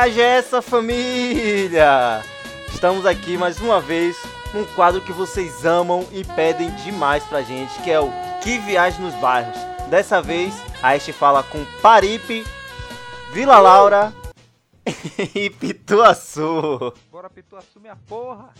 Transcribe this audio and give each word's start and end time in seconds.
viagem 0.00 0.22
é 0.22 0.26
essa, 0.38 0.62
família? 0.62 2.24
Estamos 2.72 3.04
aqui 3.04 3.36
mais 3.36 3.60
uma 3.60 3.82
vez 3.82 4.16
num 4.54 4.64
quadro 4.74 5.02
que 5.02 5.12
vocês 5.12 5.66
amam 5.66 6.08
e 6.10 6.24
pedem 6.24 6.70
demais 6.76 7.22
pra 7.24 7.42
gente, 7.42 7.78
que 7.82 7.90
é 7.90 8.00
o 8.00 8.10
Que 8.40 8.58
Viagem 8.60 9.02
nos 9.02 9.14
Bairros. 9.16 9.58
Dessa 9.90 10.22
vez, 10.22 10.54
a 10.82 10.96
gente 10.96 11.12
fala 11.12 11.42
com 11.42 11.62
Paripe, 11.82 12.46
Vila 13.34 13.58
Laura 13.58 14.10
e 15.34 15.50
Pituaçu. 15.50 16.94
Bora 17.12 17.28
Pituaçu, 17.28 17.78
minha 17.78 17.96
porra! 18.08 18.54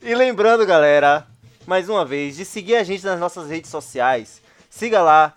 e 0.00 0.14
lembrando, 0.14 0.64
galera, 0.64 1.26
mais 1.66 1.88
uma 1.88 2.04
vez, 2.04 2.36
de 2.36 2.44
seguir 2.44 2.76
a 2.76 2.84
gente 2.84 3.04
nas 3.04 3.18
nossas 3.18 3.50
redes 3.50 3.72
sociais. 3.72 4.40
Siga 4.70 5.02
lá 5.02 5.34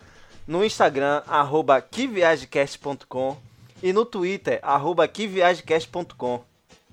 no 0.47 0.63
Instagram, 0.63 1.23
arroba 1.27 1.81
quiviagecast.com 1.81 3.37
e 3.81 3.91
no 3.93 4.05
Twitter, 4.05 4.59
arroba 4.61 5.07
quiviagecast.com. 5.07 6.43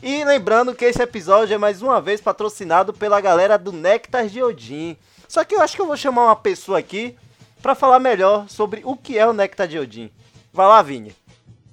E 0.01 0.23
lembrando 0.23 0.73
que 0.73 0.85
esse 0.85 1.01
episódio 1.01 1.53
é 1.53 1.57
mais 1.57 1.81
uma 1.81 1.99
vez 1.99 2.21
patrocinado 2.21 2.93
pela 2.93 3.19
galera 3.19 3.57
do 3.57 3.73
Nectar 3.73 4.27
de 4.27 4.41
Odin. 4.41 4.95
Só 5.27 5.43
que 5.43 5.53
eu 5.53 5.61
acho 5.61 5.75
que 5.75 5.81
eu 5.81 5.87
vou 5.87 5.97
chamar 5.97 6.25
uma 6.25 6.35
pessoa 6.37 6.79
aqui 6.79 7.17
para 7.61 7.75
falar 7.75 7.99
melhor 7.99 8.47
sobre 8.47 8.81
o 8.85 8.95
que 8.95 9.17
é 9.17 9.27
o 9.27 9.33
Nectar 9.33 9.67
de 9.67 9.77
Odin. 9.77 10.09
Vai 10.53 10.67
lá, 10.67 10.81
Vini. 10.81 11.13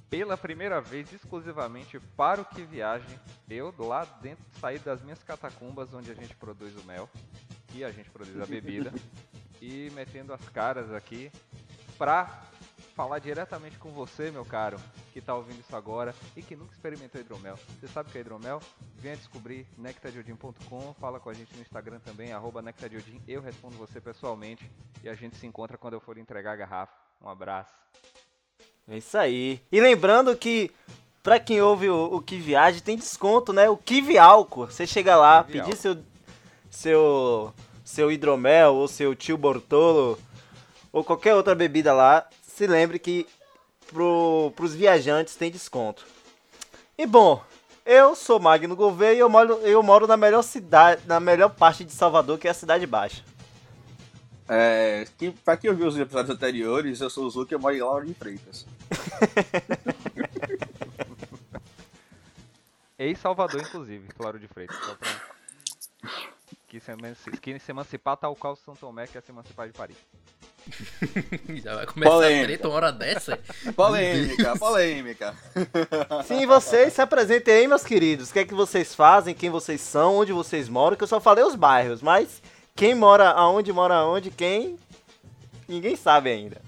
Pela 0.09 0.37
primeira 0.37 0.81
vez, 0.81 1.11
exclusivamente 1.13 2.01
para 2.17 2.41
o 2.41 2.45
que 2.45 2.63
viagem, 2.63 3.17
eu 3.49 3.73
lá 3.79 4.05
dentro 4.21 4.43
saí 4.59 4.77
das 4.77 5.01
minhas 5.01 5.23
catacumbas 5.23 5.93
onde 5.93 6.11
a 6.11 6.13
gente 6.13 6.35
produz 6.35 6.73
o 6.75 6.83
mel 6.85 7.09
e 7.73 7.83
a 7.83 7.91
gente 7.91 8.09
produz 8.09 8.41
a 8.41 8.45
bebida 8.45 8.93
e 9.61 9.89
metendo 9.95 10.33
as 10.33 10.49
caras 10.49 10.93
aqui 10.93 11.31
pra 11.97 12.41
falar 12.97 13.19
diretamente 13.19 13.77
com 13.77 13.91
você, 13.91 14.31
meu 14.31 14.43
caro, 14.43 14.79
que 15.13 15.19
está 15.19 15.35
ouvindo 15.35 15.59
isso 15.59 15.75
agora 15.75 16.15
e 16.35 16.41
que 16.41 16.55
nunca 16.55 16.73
experimentou 16.73 17.21
hidromel. 17.21 17.55
Você 17.79 17.87
sabe 17.87 18.09
o 18.09 18.11
que 18.11 18.17
é 18.17 18.21
hidromel? 18.21 18.59
Venha 18.95 19.15
descobrir 19.15 19.67
nectadiodin.com, 19.77 20.95
fala 20.99 21.19
com 21.19 21.29
a 21.29 21.33
gente 21.35 21.55
no 21.55 21.61
Instagram 21.61 21.99
também, 21.99 22.33
arroba 22.33 22.59
nectadiodin, 22.59 23.21
eu 23.27 23.39
respondo 23.39 23.77
você 23.77 24.01
pessoalmente 24.01 24.67
e 25.03 25.07
a 25.07 25.13
gente 25.13 25.37
se 25.37 25.45
encontra 25.45 25.77
quando 25.77 25.93
eu 25.93 25.99
for 25.99 26.17
entregar 26.17 26.53
a 26.53 26.55
garrafa. 26.55 26.93
Um 27.23 27.29
abraço. 27.29 27.71
É 28.87 28.97
isso 28.97 29.15
aí. 29.15 29.61
E 29.71 29.79
lembrando 29.79 30.35
que 30.35 30.71
para 31.21 31.39
quem 31.39 31.61
ouve 31.61 31.89
o, 31.89 32.15
o 32.15 32.19
Que 32.19 32.39
Viagem 32.39 32.81
tem 32.81 32.97
desconto, 32.97 33.53
né? 33.53 33.69
O 33.69 33.77
Kiwi 33.77 34.17
Álcool. 34.17 34.65
Você 34.65 34.87
chega 34.87 35.15
lá, 35.15 35.43
pedir 35.43 35.75
seu 35.75 36.03
seu 36.71 37.53
seu 37.85 38.11
hidromel 38.11 38.73
ou 38.73 38.87
seu 38.87 39.13
tio 39.13 39.37
Bortolo 39.37 40.17
ou 40.91 41.03
qualquer 41.03 41.35
outra 41.35 41.53
bebida 41.53 41.93
lá, 41.93 42.27
se 42.57 42.65
lembre 42.65 42.97
que 42.97 43.27
pro, 43.85 44.51
pros 44.55 44.73
viajantes 44.73 45.35
tem 45.35 45.51
desconto. 45.51 46.03
E 46.97 47.05
bom, 47.05 47.43
eu 47.85 48.15
sou 48.15 48.39
Magno 48.39 48.75
Gouveia 48.75 49.13
e 49.13 49.19
eu 49.19 49.29
moro, 49.29 49.59
eu 49.59 49.83
moro 49.83 50.07
na 50.07 50.17
melhor 50.17 50.41
cidade, 50.41 51.03
na 51.05 51.19
melhor 51.19 51.49
parte 51.49 51.83
de 51.83 51.91
Salvador, 51.91 52.39
que 52.39 52.47
é 52.47 52.51
a 52.51 52.55
Cidade 52.55 52.87
Baixa. 52.87 53.23
É, 54.49 55.05
que, 55.19 55.29
pra 55.29 55.55
quem 55.55 55.69
ouviu 55.69 55.85
os 55.85 55.99
episódios 55.99 56.35
anteriores, 56.35 56.99
eu 56.99 57.11
sou 57.11 57.25
o 57.25 57.29
Zuki 57.29 57.53
e 57.53 57.55
eu 57.55 57.59
moro 57.59 57.75
em 57.75 57.81
Laura 57.81 58.07
de 58.07 58.15
Freitas. 58.15 58.65
Ex-Salvador, 62.97 63.61
inclusive, 63.61 64.07
Claro 64.17 64.39
de 64.39 64.47
Freitas. 64.47 64.75
Só 64.77 64.95
pra... 64.95 65.09
que, 66.67 66.79
se, 66.79 66.91
que 67.39 67.59
se 67.59 67.69
emancipar 67.69 68.17
tal 68.17 68.35
qual 68.35 68.55
São 68.55 68.75
Tomé 68.75 69.05
quer 69.05 69.21
se 69.21 69.29
emancipar 69.29 69.67
de 69.67 69.73
Paris. 69.73 69.97
Já 71.63 71.75
vai 71.75 71.85
começar 71.85 72.11
polêmica. 72.11 72.43
a 72.43 72.45
treta 72.45 72.67
uma 72.67 72.75
hora 72.75 72.91
dessa? 72.91 73.39
polêmica, 73.75 74.57
polêmica. 74.57 75.35
Sim, 76.27 76.45
vocês 76.45 76.93
se 76.93 77.01
apresentem 77.01 77.53
aí, 77.53 77.67
meus 77.67 77.83
queridos. 77.83 78.29
O 78.29 78.33
que 78.33 78.39
é 78.39 78.45
que 78.45 78.53
vocês 78.53 78.93
fazem, 78.93 79.33
quem 79.33 79.49
vocês 79.49 79.81
são, 79.81 80.17
onde 80.17 80.33
vocês 80.33 80.69
moram, 80.69 80.95
que 80.95 81.03
eu 81.03 81.07
só 81.07 81.19
falei 81.19 81.43
os 81.43 81.55
bairros, 81.55 82.01
mas 82.01 82.41
quem 82.75 82.93
mora 82.93 83.29
aonde, 83.29 83.71
mora 83.71 83.95
aonde, 83.95 84.29
quem, 84.29 84.77
ninguém 85.67 85.95
sabe 85.95 86.29
ainda. 86.29 86.61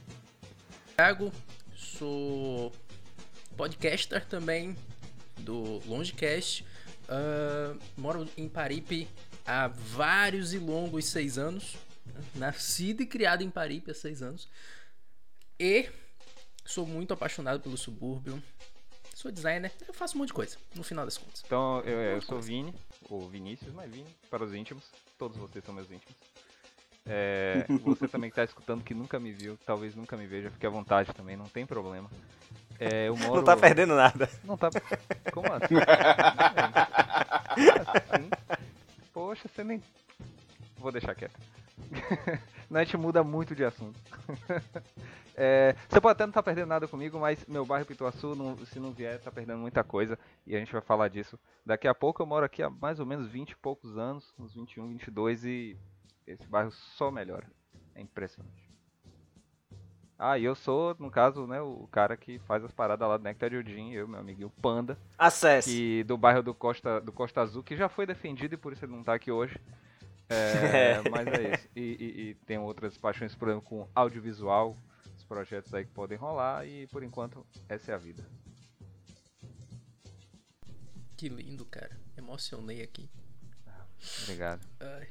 Thiago, 0.95 1.31
sou 1.75 2.71
podcaster 3.55 4.25
também 4.25 4.75
do 5.37 5.81
Longecast. 5.85 6.65
Uh, 7.09 7.77
moro 7.97 8.27
em 8.37 8.47
Paripe 8.47 9.07
há 9.45 9.67
vários 9.67 10.53
e 10.53 10.59
longos 10.59 11.05
seis 11.05 11.39
anos 11.39 11.75
nascido 12.35 13.01
e 13.01 13.05
criado 13.05 13.41
em 13.43 13.49
Paripe 13.49 13.91
há 13.91 13.93
seis 13.93 14.21
anos. 14.21 14.47
E 15.59 15.89
sou 16.65 16.85
muito 16.85 17.13
apaixonado 17.13 17.59
pelo 17.59 17.77
subúrbio. 17.77 18.41
Sou 19.15 19.31
designer, 19.31 19.71
eu 19.85 19.93
faço 19.93 20.15
um 20.15 20.19
monte 20.19 20.29
de 20.29 20.33
coisa, 20.33 20.57
no 20.73 20.83
final 20.83 21.03
das 21.03 21.17
contas. 21.17 21.43
Então, 21.45 21.81
eu, 21.81 21.99
eu 21.99 22.21
sou 22.21 22.39
Vini, 22.39 22.73
ou 23.09 23.27
Vinícius, 23.27 23.73
mas 23.73 23.91
Vini, 23.91 24.15
para 24.29 24.45
os 24.45 24.53
íntimos. 24.53 24.85
Todos 25.17 25.37
vocês 25.37 25.65
são 25.65 25.75
meus 25.75 25.91
íntimos. 25.91 26.15
É, 27.05 27.65
você 27.83 28.07
também 28.07 28.29
que 28.29 28.33
está 28.33 28.45
escutando, 28.45 28.81
que 28.81 28.93
nunca 28.93 29.19
me 29.19 29.33
viu, 29.33 29.57
talvez 29.65 29.93
nunca 29.93 30.15
me 30.15 30.25
veja, 30.25 30.49
fique 30.51 30.65
à 30.65 30.69
vontade 30.69 31.11
também, 31.13 31.35
não 31.35 31.47
tem 31.49 31.65
problema. 31.65 32.09
É, 32.79 33.09
eu 33.09 33.17
moro... 33.17 33.35
Não 33.35 33.43
tá 33.43 33.57
perdendo 33.57 33.93
nada. 33.93 34.29
Não 34.41 34.55
tá. 34.55 34.69
Como 35.33 35.47
assim? 35.51 35.75
assim? 38.15 38.29
Poxa, 39.11 39.49
você 39.53 39.65
nem. 39.65 39.83
Vou 40.77 40.93
deixar 40.93 41.13
quieto. 41.13 41.37
a 42.71 42.83
gente 42.83 42.97
muda 42.97 43.23
muito 43.23 43.55
de 43.55 43.63
assunto. 43.63 43.99
é, 45.35 45.75
você 45.87 45.99
pode 45.99 46.13
até 46.13 46.23
não 46.23 46.29
estar 46.29 46.41
tá 46.41 46.45
perdendo 46.45 46.67
nada 46.67 46.87
comigo, 46.87 47.19
mas 47.19 47.45
meu 47.47 47.65
bairro 47.65 47.85
Pituaçu, 47.85 48.35
não, 48.35 48.57
se 48.65 48.79
não 48.79 48.91
vier, 48.91 49.15
está 49.15 49.31
perdendo 49.31 49.59
muita 49.59 49.83
coisa. 49.83 50.17
E 50.45 50.55
a 50.55 50.59
gente 50.59 50.71
vai 50.71 50.81
falar 50.81 51.07
disso 51.07 51.39
daqui 51.65 51.87
a 51.87 51.95
pouco. 51.95 52.21
Eu 52.21 52.25
moro 52.25 52.45
aqui 52.45 52.61
há 52.61 52.69
mais 52.69 52.99
ou 52.99 53.05
menos 53.05 53.27
20 53.27 53.51
e 53.51 53.55
poucos 53.55 53.97
anos, 53.97 54.33
uns 54.37 54.53
21, 54.53 54.87
22, 54.89 55.45
e 55.45 55.77
esse 56.27 56.45
bairro 56.47 56.71
só 56.71 57.09
melhora. 57.09 57.47
É 57.95 58.01
impressionante. 58.01 58.69
Ah, 60.21 60.37
e 60.37 60.43
eu 60.43 60.53
sou, 60.53 60.93
no 60.99 61.09
caso, 61.09 61.47
né, 61.47 61.61
o 61.61 61.87
cara 61.89 62.17
que 62.17 62.39
faz 62.39 62.61
as 62.61 62.73
paradas 62.73 63.07
lá 63.07 63.15
do 63.15 63.23
Nectar 63.23 63.53
Odin, 63.53 63.93
eu, 63.93 64.05
meu 64.05 64.19
amiguinho 64.19 64.51
Panda. 64.61 64.97
Acesse. 65.17 65.69
Que, 65.69 66.03
do 66.03 66.17
bairro 66.17 66.43
do 66.43 66.53
Costa, 66.53 66.99
do 66.99 67.13
Costa 67.13 67.39
Azul, 67.39 67.63
que 67.63 67.77
já 67.77 67.87
foi 67.87 68.05
defendido 68.05 68.53
e 68.53 68.57
por 68.57 68.73
isso 68.73 68.83
ele 68.83 68.91
não 68.91 68.99
está 68.99 69.13
aqui 69.13 69.31
hoje. 69.31 69.57
É, 70.31 71.09
mas 71.09 71.27
é 71.27 71.53
isso. 71.53 71.69
E, 71.75 71.81
e, 71.81 72.21
e, 72.29 72.33
tem 72.45 72.59
outras 72.59 72.97
paixões, 72.97 73.33
por 73.33 73.47
exemplo, 73.47 73.67
com 73.67 73.87
audiovisual, 73.95 74.75
os 75.17 75.23
projetos 75.23 75.73
aí 75.73 75.85
que 75.85 75.91
podem 75.91 76.17
rolar, 76.17 76.67
e 76.67 76.85
por 76.87 77.03
enquanto 77.03 77.45
essa 77.67 77.91
é 77.91 77.95
a 77.95 77.97
vida. 77.97 78.23
Que 81.17 81.27
lindo, 81.27 81.65
cara. 81.65 81.97
Emocionei 82.15 82.81
aqui. 82.81 83.09
Ah, 83.67 83.85
obrigado. 84.23 84.65
Ai. 84.79 85.07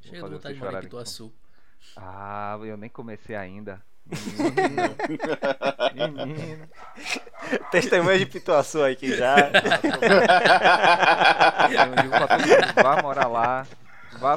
Chega 0.00 0.22
de 0.22 0.30
vontade 0.30 0.54
de 0.54 0.60
morar 0.60 0.78
em 0.78 0.82
Pituaçu. 0.82 1.32
Ah, 1.96 2.58
eu 2.62 2.76
nem 2.76 2.90
comecei 2.90 3.36
ainda. 3.36 3.84
Menino. 5.94 6.26
Menino. 6.26 6.68
Testemunha 7.70 8.18
de 8.18 8.26
Pituaçu 8.26 8.82
aqui 8.82 9.14
já. 9.14 9.36
Vai 12.82 13.02
morar 13.02 13.28
lá. 13.28 13.66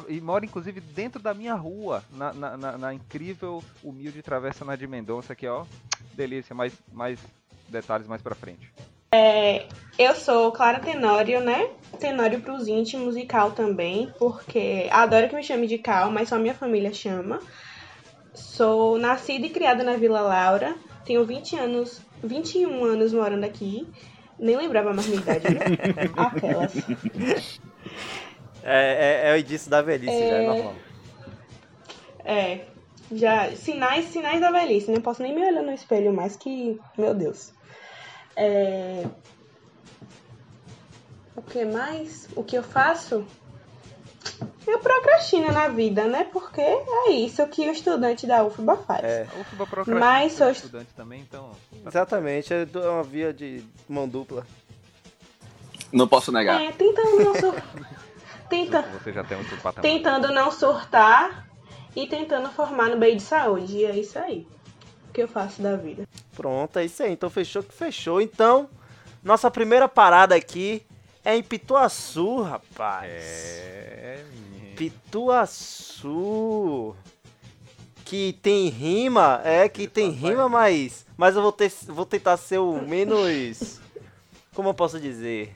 E 0.10 0.22
mora 0.22 0.46
inclusive 0.46 0.80
dentro 0.80 1.22
da 1.22 1.34
minha 1.34 1.56
rua, 1.56 2.04
na, 2.12 2.34
na, 2.34 2.58
na, 2.58 2.78
na 2.78 2.94
incrível, 2.94 3.64
humilde 3.84 4.22
travessa 4.22 4.64
na 4.64 4.76
de 4.76 4.86
Mendonça, 4.88 5.34
aqui 5.34 5.48
ó, 5.48 5.66
delícia, 6.14 6.56
mais, 6.56 6.74
mais 6.92 7.20
detalhes 7.68 8.08
mais 8.08 8.22
pra 8.22 8.36
frente. 8.36 8.72
É, 9.14 9.68
eu 10.00 10.16
sou 10.16 10.52
Clara 10.52 10.80
Tenório, 10.80 11.42
né? 11.42 11.70
Tenório 12.00 12.40
pros 12.40 12.68
íntimos 12.68 13.08
musical 13.08 13.52
também, 13.52 14.10
porque 14.18 14.88
adoro 14.90 15.28
que 15.28 15.36
me 15.36 15.44
chame 15.44 15.68
de 15.68 15.78
Cal, 15.78 16.10
mas 16.10 16.30
só 16.30 16.38
minha 16.38 16.54
família 16.54 16.94
chama. 16.94 17.40
Sou 18.34 18.98
nascida 18.98 19.46
e 19.46 19.50
criada 19.50 19.84
na 19.84 19.98
Vila 19.98 20.22
Laura, 20.22 20.76
tenho 21.04 21.26
20 21.26 21.58
anos, 21.58 22.02
21 22.24 22.86
anos 22.86 23.14
morando 23.14 23.44
aqui. 23.44 23.86
Nem 24.40 24.56
lembrava 24.56 24.94
mais 24.94 25.08
minha 25.08 25.22
idade, 25.22 25.54
né? 25.54 25.60
Aquelas. 26.16 26.74
É, 28.64 29.24
é, 29.26 29.30
é 29.30 29.34
o 29.34 29.38
indício 29.40 29.70
da 29.70 29.82
velhice, 29.82 30.12
é... 30.14 30.30
já 30.30 30.36
é 30.36 30.48
normal. 30.48 30.76
É, 32.24 32.66
já. 33.12 33.52
Sinais, 33.56 34.06
sinais 34.06 34.40
da 34.40 34.52
velhice. 34.52 34.92
Não 34.92 35.02
posso 35.02 35.22
nem 35.22 35.34
me 35.34 35.42
olhar 35.46 35.64
no 35.64 35.74
espelho 35.74 36.14
mais 36.14 36.36
que. 36.36 36.80
Meu 36.98 37.14
Deus. 37.14 37.52
É... 38.36 39.06
O 41.36 41.42
que 41.42 41.66
mais? 41.66 42.28
O 42.36 42.44
que 42.44 42.58
eu 42.58 42.64
faço? 42.64 43.26
eu 44.68 44.80
procrastino 44.80 45.52
na 45.52 45.68
vida, 45.68 46.06
né? 46.06 46.28
Porque 46.32 46.62
é 46.62 47.12
isso 47.12 47.46
que 47.48 47.68
o 47.68 47.72
estudante 47.72 48.28
da 48.28 48.44
UFBA 48.44 48.78
faz. 48.78 49.04
É, 49.04 49.28
A 49.36 49.40
UFBA 49.42 49.66
procrastina 49.68 50.00
Mas 50.00 50.34
sou- 50.34 50.52
estudante 50.52 50.94
também, 50.96 51.22
então... 51.22 51.52
exatamente. 51.86 52.54
É 52.54 52.62
é 52.62 52.90
uma 52.90 53.04
via 53.04 53.34
de 53.34 53.64
mão 53.90 54.08
dupla. 54.08 54.46
Não 55.92 56.08
posso 56.08 56.32
negar. 56.32 56.62
É, 56.62 56.72
tentando 56.72 57.24
não 57.24 57.36
sur... 57.36 57.56
Tenta... 58.52 58.82
Você 58.82 59.14
já 59.14 59.24
tem 59.24 59.38
outro 59.38 59.56
patamar. 59.56 59.82
tentando 59.82 60.28
não 60.34 60.52
surtar 60.52 61.48
e 61.96 62.06
tentando 62.06 62.50
formar 62.50 62.90
no 62.90 62.98
bem 62.98 63.16
de 63.16 63.24
saúde. 63.24 63.78
E 63.78 63.86
é 63.86 63.98
isso 63.98 64.20
aí 64.20 64.46
que 65.14 65.24
eu 65.24 65.28
faço 65.30 65.62
da 65.62 65.78
vida. 65.78 66.04
Pronto, 66.36 66.78
é 66.78 66.84
isso 66.84 67.02
aí. 67.02 67.14
Então 67.14 67.30
fechou 67.30 67.64
que 67.64 67.74
fechou. 67.74 68.20
Então, 68.20 68.70
nossa 69.24 69.50
primeira 69.50 69.88
parada 69.88 70.36
aqui 70.36 70.86
é 71.24 71.34
em 71.34 71.42
Pituaçu, 71.42 72.42
rapaz. 72.42 73.10
É. 73.10 74.22
Pituaçu. 74.76 76.14
Que 78.04 78.38
tem 78.42 78.68
rima, 78.68 79.40
é 79.46 79.70
que 79.70 79.88
tem 79.88 80.10
rima, 80.10 80.50
mas. 80.50 81.06
Mas 81.16 81.38
eu 81.38 81.42
vou, 81.42 81.54
ter, 81.54 81.72
vou 81.88 82.06
tentar 82.06 82.36
ser 82.36 82.58
o 82.58 82.82
menos. 82.82 83.80
Como 84.54 84.68
eu 84.68 84.74
posso 84.74 85.00
dizer? 85.00 85.56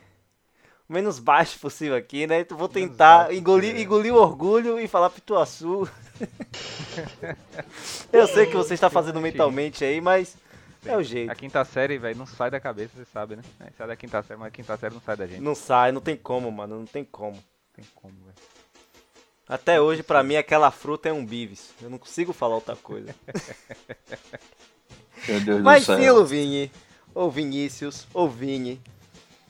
Menos 0.88 1.18
baixo 1.18 1.58
possível 1.58 1.96
aqui, 1.96 2.26
né? 2.26 2.40
Então 2.40 2.56
vou 2.56 2.68
tentar 2.68 3.24
baixo, 3.24 3.38
engolir, 3.38 3.74
é. 3.74 3.80
engolir 3.80 4.14
o 4.14 4.18
orgulho 4.18 4.78
e 4.78 4.86
falar 4.86 5.10
Pituaçu. 5.10 5.88
eu 8.12 8.26
sei 8.28 8.46
que 8.46 8.54
você 8.54 8.74
está 8.74 8.88
fazendo 8.88 9.20
mentalmente 9.20 9.84
aí, 9.84 10.00
mas 10.00 10.36
é 10.84 10.96
o 10.96 11.02
jeito. 11.02 11.30
A 11.30 11.34
quinta 11.34 11.64
série, 11.64 11.98
velho, 11.98 12.16
não 12.16 12.26
sai 12.26 12.50
da 12.50 12.60
cabeça, 12.60 12.92
você 12.96 13.04
sabe, 13.04 13.34
né? 13.34 13.42
É, 13.60 13.70
sai 13.76 13.88
da 13.88 13.96
quinta 13.96 14.22
série, 14.22 14.38
mas 14.38 14.48
a 14.48 14.52
quinta 14.52 14.76
série 14.76 14.94
não 14.94 15.00
sai 15.00 15.16
da 15.16 15.26
gente. 15.26 15.38
Não 15.38 15.46
Não 15.46 15.54
sai, 15.54 15.90
não 15.90 16.00
tem 16.00 16.16
como, 16.16 16.50
mano, 16.52 16.78
não 16.78 16.86
tem 16.86 17.04
como. 17.04 17.42
tem 17.74 17.84
como, 17.94 18.14
velho. 18.24 18.36
Até 19.48 19.80
hoje, 19.80 20.02
pra 20.02 20.22
mim, 20.22 20.36
aquela 20.36 20.70
fruta 20.70 21.08
é 21.08 21.12
um 21.12 21.24
bives. 21.24 21.70
Eu 21.80 21.90
não 21.90 21.98
consigo 21.98 22.32
falar 22.32 22.56
outra 22.56 22.76
coisa. 22.76 23.14
Meu 25.28 25.40
Deus 25.40 25.62
Mas 25.62 25.86
do 25.86 25.96
sim, 25.96 26.02
céu. 26.02 26.16
Luvini, 26.16 26.70
ou 27.14 27.30
Vinícius, 27.30 28.06
ou 28.12 28.28
Vini. 28.28 28.80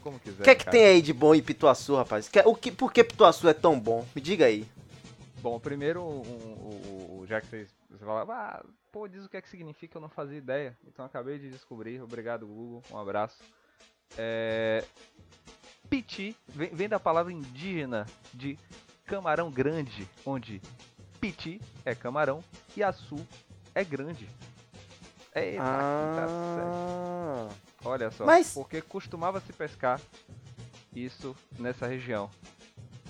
Como 0.07 0.21
quiser. 0.21 0.41
O 0.41 0.45
que 0.45 0.51
é 0.51 0.55
que 0.55 0.65
cara. 0.65 0.77
tem 0.77 0.87
aí 0.87 1.03
de 1.03 1.13
bom 1.13 1.35
em 1.35 1.43
Pituaçu, 1.43 1.97
rapaz? 1.97 2.29
Que- 2.29 2.39
O 2.47 2.55
que, 2.55 2.71
por 2.71 2.93
que 2.93 3.03
Pituaçu 3.03 3.49
é 3.49 3.53
tão 3.53 3.79
bom? 3.81 4.07
Me 4.15 4.23
diga 4.23 4.47
aí. 4.47 4.65
Bom, 5.43 5.59
primeiro, 5.59 6.01
um, 6.01 6.21
o, 6.23 7.19
o- 7.23 7.27
já 7.27 7.41
que 7.41 7.49
vocês, 7.49 7.69
você 7.91 8.05
falaram, 8.05 8.31
ah, 8.31 8.65
pô, 8.93 9.09
diz 9.09 9.25
o 9.25 9.29
que 9.29 9.37
é 9.37 9.43
que 9.43 9.49
significa, 9.49 9.97
eu 9.97 10.01
não 10.01 10.09
fazia 10.09 10.39
ideia. 10.39 10.79
Então 10.87 11.05
acabei 11.05 11.41
de 11.41 11.51
descobrir. 11.51 12.01
Obrigado, 12.01 12.47
Google. 12.47 12.83
Um 12.93 12.99
abraço. 12.99 13.37
É... 14.17 14.85
Piti 15.91 16.37
vem, 16.47 16.71
vem 16.71 16.89
da 16.89 17.01
palavra 17.01 17.33
indígena 17.33 18.07
de 18.33 18.57
camarão 19.05 19.51
grande, 19.51 20.09
onde 20.25 20.63
piti 21.21 21.61
é 21.85 21.97
camarão 21.97 22.45
e 22.77 22.83
açu 22.85 23.17
é 23.75 23.83
grande. 23.83 24.29
Eita, 25.35 25.63
quinta 25.63 26.29
série. 27.49 27.67
Olha 27.87 28.11
só, 28.11 28.25
Mas- 28.27 28.53
porque 28.53 28.81
costumava 28.83 29.41
se 29.41 29.53
pescar 29.53 30.01
isso 30.95 31.35
nessa 31.59 31.87
região. 31.87 32.31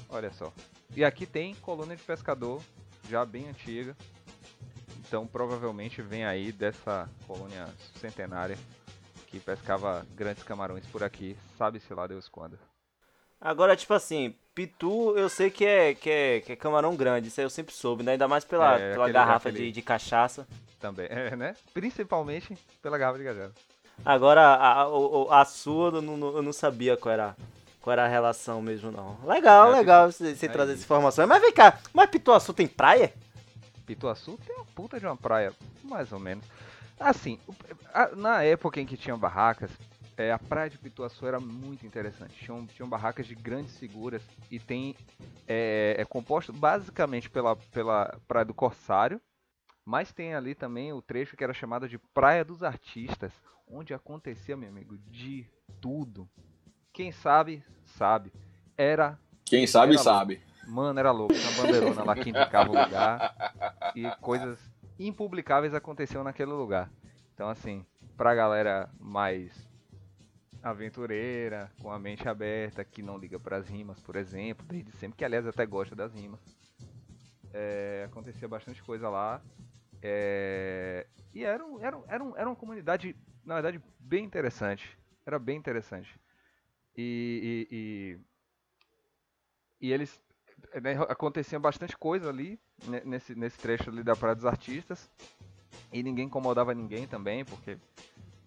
Olha 0.08 0.32
só. 0.32 0.52
E 0.94 1.04
aqui 1.04 1.26
tem 1.26 1.54
colônia 1.56 1.96
de 1.96 2.02
pescador, 2.02 2.62
já 3.08 3.24
bem 3.24 3.48
antiga. 3.48 3.96
Então 4.98 5.26
provavelmente 5.26 6.02
vem 6.02 6.24
aí 6.24 6.50
dessa 6.52 7.08
colônia 7.26 7.68
centenária 8.00 8.58
que 9.28 9.38
pescava 9.38 10.04
grandes 10.14 10.42
camarões 10.42 10.84
por 10.86 11.02
aqui, 11.04 11.36
sabe-se 11.56 11.92
lá 11.94 12.06
Deus 12.06 12.28
quando. 12.28 12.58
agora, 13.40 13.76
tipo 13.76 13.92
assim, 13.94 14.34
Pitu 14.54 15.16
eu 15.16 15.28
sei 15.28 15.50
que 15.50 15.64
é, 15.64 15.94
que 15.94 16.10
é, 16.10 16.40
que 16.40 16.52
é 16.52 16.56
camarão 16.56 16.96
grande, 16.96 17.28
isso 17.28 17.38
aí 17.40 17.44
eu 17.44 17.50
sempre 17.50 17.74
soube, 17.74 18.02
né? 18.02 18.12
Ainda 18.12 18.26
mais 18.26 18.44
pela, 18.44 18.78
É, 18.78 18.92
pela 18.92 19.04
aquele- 19.04 19.12
garrafa 19.12 19.48
aquele- 19.50 19.66
de, 19.66 19.72
de 19.72 19.82
cachaça. 19.82 20.46
Também, 20.80 21.06
é, 21.10 21.36
né? 21.36 21.54
Principalmente 21.74 22.56
pela 22.82 22.96
garrafa 22.98 23.18
de 23.18 23.24
cachaça. 23.24 23.54
Agora, 24.04 24.40
a, 24.42 24.82
a, 24.82 25.40
a 25.40 25.44
sua, 25.44 25.90
eu 25.90 26.02
não, 26.02 26.36
eu 26.36 26.42
não 26.42 26.52
sabia 26.52 26.96
qual 26.96 27.12
era, 27.12 27.36
qual 27.80 27.92
era 27.92 28.04
a 28.04 28.08
relação 28.08 28.62
mesmo, 28.62 28.90
não. 28.92 29.18
Legal, 29.24 29.72
É, 29.72 29.76
legal 29.76 30.10
você, 30.10 30.34
você 30.34 30.46
é 30.46 30.48
trazer 30.48 30.72
isso. 30.72 30.82
essa 30.82 30.84
informação. 30.84 31.26
Mas 31.26 31.42
vem 31.42 31.52
cá, 31.52 31.78
mas 31.92 32.10
Pituaçu 32.10 32.52
tem 32.54 32.68
praia? 32.68 33.12
Pituaçu 33.84 34.38
tem 34.46 34.54
uma 34.56 34.64
puta 34.64 34.98
de 34.98 35.06
uma 35.06 35.16
praia, 35.16 35.52
mais 35.84 36.12
ou 36.12 36.18
menos. 36.18 36.44
Assim, 36.98 37.38
na 38.16 38.42
época 38.42 38.80
em 38.80 38.86
que 38.86 38.96
tinha 38.96 39.16
barracas, 39.16 39.70
é, 40.16 40.32
a 40.32 40.38
praia 40.38 40.70
de 40.70 40.78
Pituaçu 40.78 41.26
era 41.26 41.38
muito 41.38 41.86
interessante. 41.86 42.34
Tinham, 42.42 42.66
tinham 42.66 42.88
barracas 42.88 43.26
de 43.26 43.34
grandes 43.34 43.76
figuras 43.78 44.22
e 44.50 44.58
tem 44.58 44.96
é, 45.46 45.96
é 45.98 46.04
composto 46.04 46.52
basicamente 46.52 47.28
pela, 47.28 47.54
pela 47.56 48.16
praia 48.26 48.44
do 48.46 48.54
Corsário, 48.54 49.20
mas 49.86 50.12
tem 50.12 50.34
ali 50.34 50.52
também 50.52 50.92
o 50.92 51.00
trecho 51.00 51.36
que 51.36 51.44
era 51.44 51.54
chamado 51.54 51.88
de 51.88 51.96
Praia 51.96 52.44
dos 52.44 52.64
Artistas, 52.64 53.32
onde 53.68 53.94
acontecia, 53.94 54.56
meu 54.56 54.68
amigo, 54.68 54.98
de 55.10 55.46
tudo. 55.80 56.28
Quem 56.92 57.12
sabe, 57.12 57.64
sabe. 57.84 58.32
Era 58.76 59.16
Quem 59.44 59.64
sabe, 59.64 59.94
Era 59.94 60.02
sabe. 60.02 60.42
Mano, 60.66 60.98
era 60.98 61.12
louco. 61.12 61.34
Uma 61.34 61.62
bandeirona 61.62 62.02
lá 62.02 62.16
que 62.16 62.30
indicava 62.30 62.68
o 62.68 62.84
lugar. 62.84 63.54
E 63.94 64.10
coisas 64.20 64.58
impublicáveis 64.98 65.72
aconteciam 65.72 66.24
naquele 66.24 66.50
lugar. 66.50 66.90
Então, 67.32 67.48
assim, 67.48 67.86
pra 68.16 68.34
galera 68.34 68.90
mais 68.98 69.52
aventureira, 70.60 71.70
com 71.80 71.92
a 71.92 71.98
mente 71.98 72.28
aberta, 72.28 72.84
que 72.84 73.02
não 73.02 73.16
liga 73.16 73.38
pras 73.38 73.68
rimas, 73.68 74.00
por 74.00 74.16
exemplo, 74.16 74.66
desde 74.66 74.90
sempre, 74.96 75.16
que 75.16 75.24
aliás 75.24 75.46
até 75.46 75.64
gosta 75.64 75.94
das 75.94 76.12
rimas. 76.12 76.40
É, 77.54 78.04
acontecia 78.10 78.48
bastante 78.48 78.82
coisa 78.82 79.08
lá. 79.08 79.40
É, 80.02 81.06
e 81.34 81.44
era, 81.44 81.64
um- 81.64 81.80
era, 81.80 81.98
era, 82.08 82.24
um- 82.24 82.36
era 82.36 82.48
uma 82.48 82.56
comunidade, 82.56 83.16
na 83.44 83.54
verdade, 83.54 83.82
bem 83.98 84.24
interessante. 84.24 84.96
Era 85.26 85.38
bem 85.38 85.56
interessante. 85.58 86.18
E, 86.96 87.66
e- 87.70 87.76
e 87.76 88.20
e 89.80 89.92
eles 89.92 90.20
né, 90.82 90.94
acontecia 91.08 91.58
bastante 91.58 91.96
coisa 91.96 92.28
ali 92.28 92.58
né, 92.86 93.02
nesse, 93.04 93.34
nesse 93.34 93.58
trecho 93.58 93.90
ali 93.90 94.02
da 94.02 94.16
Praia 94.16 94.34
dos 94.34 94.46
Artistas 94.46 95.10
e 95.92 96.02
ninguém 96.02 96.26
incomodava 96.26 96.74
ninguém 96.74 97.06
também 97.06 97.44
porque 97.44 97.76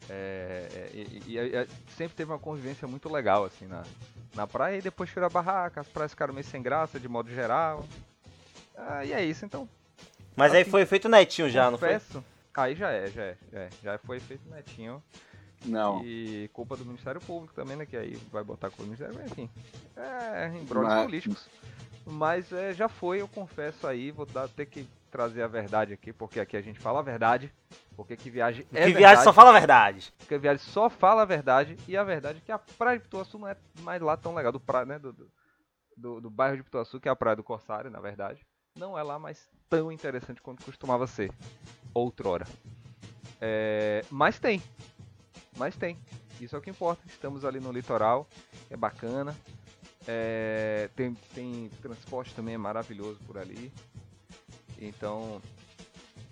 é, 0.10 0.89
e- 0.94 1.22
e- 1.34 1.38
e- 1.38 1.63
e 1.63 1.68
sempre 1.94 2.15
teve 2.15 2.32
uma 2.32 2.39
convivência 2.39 2.88
muito 2.88 3.10
legal 3.10 3.46
assim 3.46 3.68
na, 3.68 3.84
na 4.36 4.48
praia 4.48 4.77
e 4.77 4.82
depois 4.82 5.10
tirou 5.10 5.27
a 5.27 5.29
barraca 5.29 5.82
as 5.82 5.88
praias 5.88 6.12
ficaram 6.12 6.34
meio 6.34 6.44
sem 6.46 6.62
graça 6.62 7.00
de 7.00 7.08
modo 7.08 7.29
geral 7.29 7.84
Ah, 8.75 9.06
e 9.06 9.13
é 9.13 9.24
isso 9.24 9.46
então 9.46 9.70
Mas 10.39 10.53
aí 10.53 10.62
Assim, 10.62 10.72
foi 10.72 10.86
feito 10.86 11.08
netinho 11.10 11.50
já, 11.50 11.69
não 11.69 11.77
foi? 11.77 11.89
confesso 11.93 12.24
aí 12.55 12.75
já 12.75 12.91
é 12.91 13.08
já 13.08 13.24
é, 13.24 13.38
já 13.51 13.60
é 13.60 13.69
já 13.84 13.98
foi 14.00 14.19
feito 14.19 14.50
netinho 14.50 15.01
Não. 15.65 16.03
e 16.03 16.50
culpa 16.51 16.75
do 16.75 16.86
Ministério 16.86 17.22
Público 17.22 17.53
também, 17.53 17.77
né? 17.77 17.86
Que 17.86 17.96
aí 17.96 18.15
vai 18.31 18.43
botar 18.43 18.67
culpa 18.69 18.84
do 18.84 18.88
Ministério, 18.88 19.15
mas 19.15 19.31
enfim. 19.31 19.50
É, 19.96 20.48
embrólios 20.58 20.93
Mas- 20.93 21.05
políticos. 21.05 21.50
Mas 22.05 22.51
é, 22.51 22.74
já 22.74 22.89
foi, 22.89 23.22
eu 23.22 23.27
confesso 23.27 23.86
aí, 23.86 24.10
vou 24.12 24.25
dar, 24.25 24.48
ter 24.50 24.65
que 24.65 24.88
trazer 25.12 25.43
a 25.43 25.48
verdade 25.48 25.93
aqui, 25.93 26.12
porque 26.12 26.39
aqui 26.39 26.58
a 26.58 26.62
gente 26.62 26.79
fala 26.79 27.00
a 27.00 27.03
verdade. 27.03 27.53
Porque 27.96 28.15
que 28.15 28.29
viagem 28.29 28.62
é 28.62 28.65
que 28.65 28.74
verdade. 28.74 28.98
viagem 28.98 29.24
só 29.24 29.34
fala 29.34 29.50
a 29.50 29.53
verdade. 29.53 30.13
Porque 30.17 30.38
viagem 30.38 30.63
só 30.65 30.89
fala 30.89 31.22
a 31.22 31.25
verdade. 31.25 31.77
E 31.88 31.96
a 31.98 32.03
verdade 32.03 32.39
é 32.39 32.41
que 32.46 32.51
a 32.51 32.58
praia 32.58 32.98
de 32.98 33.03
Pituaçu 33.03 33.38
não 33.38 33.48
é 33.48 33.55
mais 33.81 34.01
lá 34.01 34.15
tão 34.17 34.34
legal. 34.34 34.51
Do, 34.51 34.60
pra, 34.60 34.86
né, 34.86 34.98
do, 34.98 35.12
do, 35.13 35.31
do, 35.98 36.22
do 36.22 36.29
bairro 36.29 36.55
de 36.58 36.63
Pituaçu, 36.63 37.00
que 37.00 37.10
é 37.10 37.12
a 37.12 37.15
praia 37.15 37.36
do 37.36 37.43
Corsário, 37.43 37.91
na 37.91 38.00
verdade. 38.00 38.46
Não 38.76 38.98
é 38.98 39.04
lá 39.04 39.20
mais 39.20 39.48
tão 39.70 39.92
interessante 39.92 40.42
quanto 40.42 40.64
costumava 40.64 41.06
ser. 41.08 41.32
Outrora. 41.94 42.48
É, 43.42 44.04
mas 44.10 44.40
tem. 44.40 44.62
Mas 45.58 45.76
tem. 45.76 45.98
Isso 46.40 46.56
é 46.56 46.60
o 46.60 46.62
que 46.62 46.70
importa. 46.70 47.02
Estamos 47.08 47.44
ali 47.44 47.60
no 47.60 47.72
litoral. 47.72 48.28
É 48.70 48.78
bacana. 48.78 49.36
É, 50.08 50.90
tem, 50.96 51.14
tem 51.34 51.70
transporte 51.82 52.34
também 52.34 52.56
é 52.56 52.58
maravilhoso 52.58 53.20
por 53.28 53.38
ali. 53.38 53.72
Então, 54.80 55.42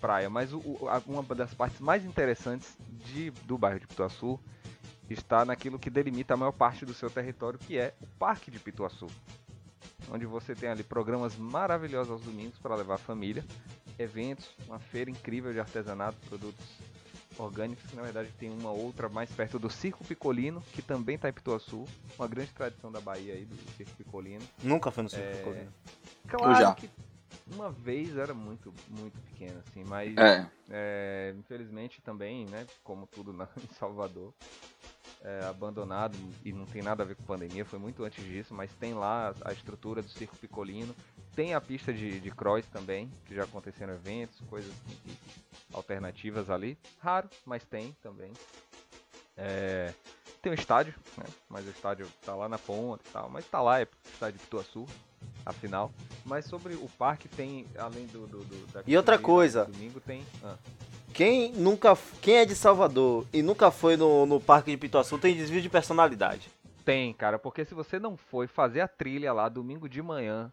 praia. 0.00 0.30
Mas 0.30 0.52
o- 0.52 0.58
o- 0.60 0.88
uma 1.06 1.22
das 1.34 1.52
partes 1.52 1.80
mais 1.80 2.04
interessantes 2.04 2.76
de, 3.04 3.30
do 3.44 3.58
bairro 3.58 3.80
de 3.80 3.86
Pituaçu 3.86 4.40
está 5.10 5.44
naquilo 5.44 5.78
que 5.78 5.90
delimita 5.90 6.34
a 6.34 6.36
maior 6.36 6.52
parte 6.52 6.84
do 6.86 6.94
seu 6.94 7.10
território, 7.10 7.58
que 7.58 7.76
é 7.78 7.94
o 8.00 8.06
Parque 8.18 8.50
de 8.50 8.58
Pituaçu. 8.58 9.06
Onde 10.10 10.24
você 10.26 10.54
tem 10.54 10.68
ali 10.68 10.82
programas 10.82 11.36
maravilhosos 11.36 12.10
aos 12.12 12.22
domingos 12.22 12.58
para 12.58 12.74
levar 12.74 12.94
a 12.94 12.98
família, 12.98 13.44
eventos, 13.98 14.48
uma 14.66 14.78
feira 14.78 15.10
incrível 15.10 15.52
de 15.52 15.60
artesanato, 15.60 16.16
produtos 16.28 16.64
orgânicos, 17.36 17.84
que 17.88 17.94
na 17.94 18.02
verdade 18.02 18.30
tem 18.38 18.50
uma 18.50 18.70
outra 18.70 19.08
mais 19.08 19.30
perto 19.30 19.58
do 19.58 19.70
Circo 19.70 20.04
Picolino, 20.04 20.60
que 20.72 20.82
também 20.82 21.14
está 21.16 21.28
em 21.28 21.32
Pituaçu, 21.32 21.84
uma 22.18 22.26
grande 22.26 22.50
tradição 22.52 22.90
da 22.90 23.00
Bahia 23.00 23.34
aí 23.34 23.44
do 23.44 23.56
Circo 23.76 23.92
Picolino. 23.96 24.44
Nunca 24.62 24.90
foi 24.90 25.02
no 25.04 25.08
É, 25.08 25.10
Circo 25.12 25.36
Picolino. 25.36 25.72
Claro 26.26 26.58
já. 26.58 26.74
que 26.74 26.90
uma 27.52 27.70
vez 27.70 28.16
era 28.16 28.34
muito, 28.34 28.74
muito 28.88 29.18
pequeno, 29.20 29.58
assim, 29.60 29.84
mas 29.84 30.16
É. 30.18 30.46
é, 30.70 31.34
infelizmente 31.38 32.00
também, 32.02 32.46
né, 32.46 32.66
como 32.82 33.06
tudo 33.06 33.32
na, 33.32 33.46
em 33.62 33.74
Salvador, 33.74 34.32
é, 35.22 35.44
abandonado 35.46 36.16
e 36.44 36.52
não 36.52 36.64
tem 36.64 36.82
nada 36.82 37.02
a 37.02 37.06
ver 37.06 37.16
com 37.16 37.22
pandemia, 37.22 37.64
foi 37.64 37.78
muito 37.78 38.04
antes 38.04 38.24
disso, 38.24 38.54
mas 38.54 38.70
tem 38.74 38.94
lá 38.94 39.34
a 39.44 39.52
estrutura 39.52 40.02
do 40.02 40.08
Circo 40.08 40.36
Picolino, 40.36 40.94
tem 41.34 41.54
a 41.54 41.60
pista 41.60 41.92
de, 41.92 42.20
de 42.20 42.30
cross 42.30 42.66
também, 42.66 43.10
que 43.24 43.34
já 43.34 43.44
aconteceram 43.44 43.94
eventos, 43.94 44.40
coisas 44.48 44.72
alternativas 45.72 46.50
ali, 46.50 46.78
raro, 46.98 47.28
mas 47.44 47.64
tem 47.64 47.96
também. 48.02 48.32
É, 49.36 49.92
tem 50.42 50.50
o 50.50 50.54
estádio, 50.54 50.94
né, 51.16 51.24
mas 51.48 51.66
o 51.66 51.70
estádio 51.70 52.08
tá 52.24 52.34
lá 52.34 52.48
na 52.48 52.58
ponta 52.58 53.04
e 53.08 53.12
tal, 53.12 53.28
mas 53.28 53.46
tá 53.46 53.60
lá, 53.60 53.80
é 53.80 53.84
o 53.84 54.08
estádio 54.12 54.38
de 54.38 54.44
Pituaçu, 54.44 54.86
afinal. 55.44 55.92
Mas 56.24 56.44
sobre 56.44 56.74
o 56.74 56.88
parque 56.98 57.28
tem, 57.28 57.66
além 57.76 58.06
do... 58.06 58.26
do, 58.26 58.44
do 58.44 58.82
E 58.86 58.96
outra 58.96 59.18
coisa. 59.18 59.64
Domingo 59.64 60.00
tem... 60.00 60.24
ah. 60.42 60.56
Quem 61.18 61.50
nunca. 61.50 61.98
Quem 62.22 62.36
é 62.36 62.44
de 62.44 62.54
Salvador 62.54 63.26
e 63.32 63.42
nunca 63.42 63.72
foi 63.72 63.96
no, 63.96 64.24
no 64.24 64.38
Parque 64.38 64.70
de 64.70 64.76
Pituaçu 64.76 65.18
tem 65.18 65.34
desvio 65.34 65.60
de 65.60 65.68
personalidade. 65.68 66.48
Tem, 66.84 67.12
cara, 67.12 67.40
porque 67.40 67.64
se 67.64 67.74
você 67.74 67.98
não 67.98 68.16
foi 68.16 68.46
fazer 68.46 68.82
a 68.82 68.86
trilha 68.86 69.32
lá 69.32 69.48
domingo 69.48 69.88
de 69.88 70.00
manhã, 70.00 70.52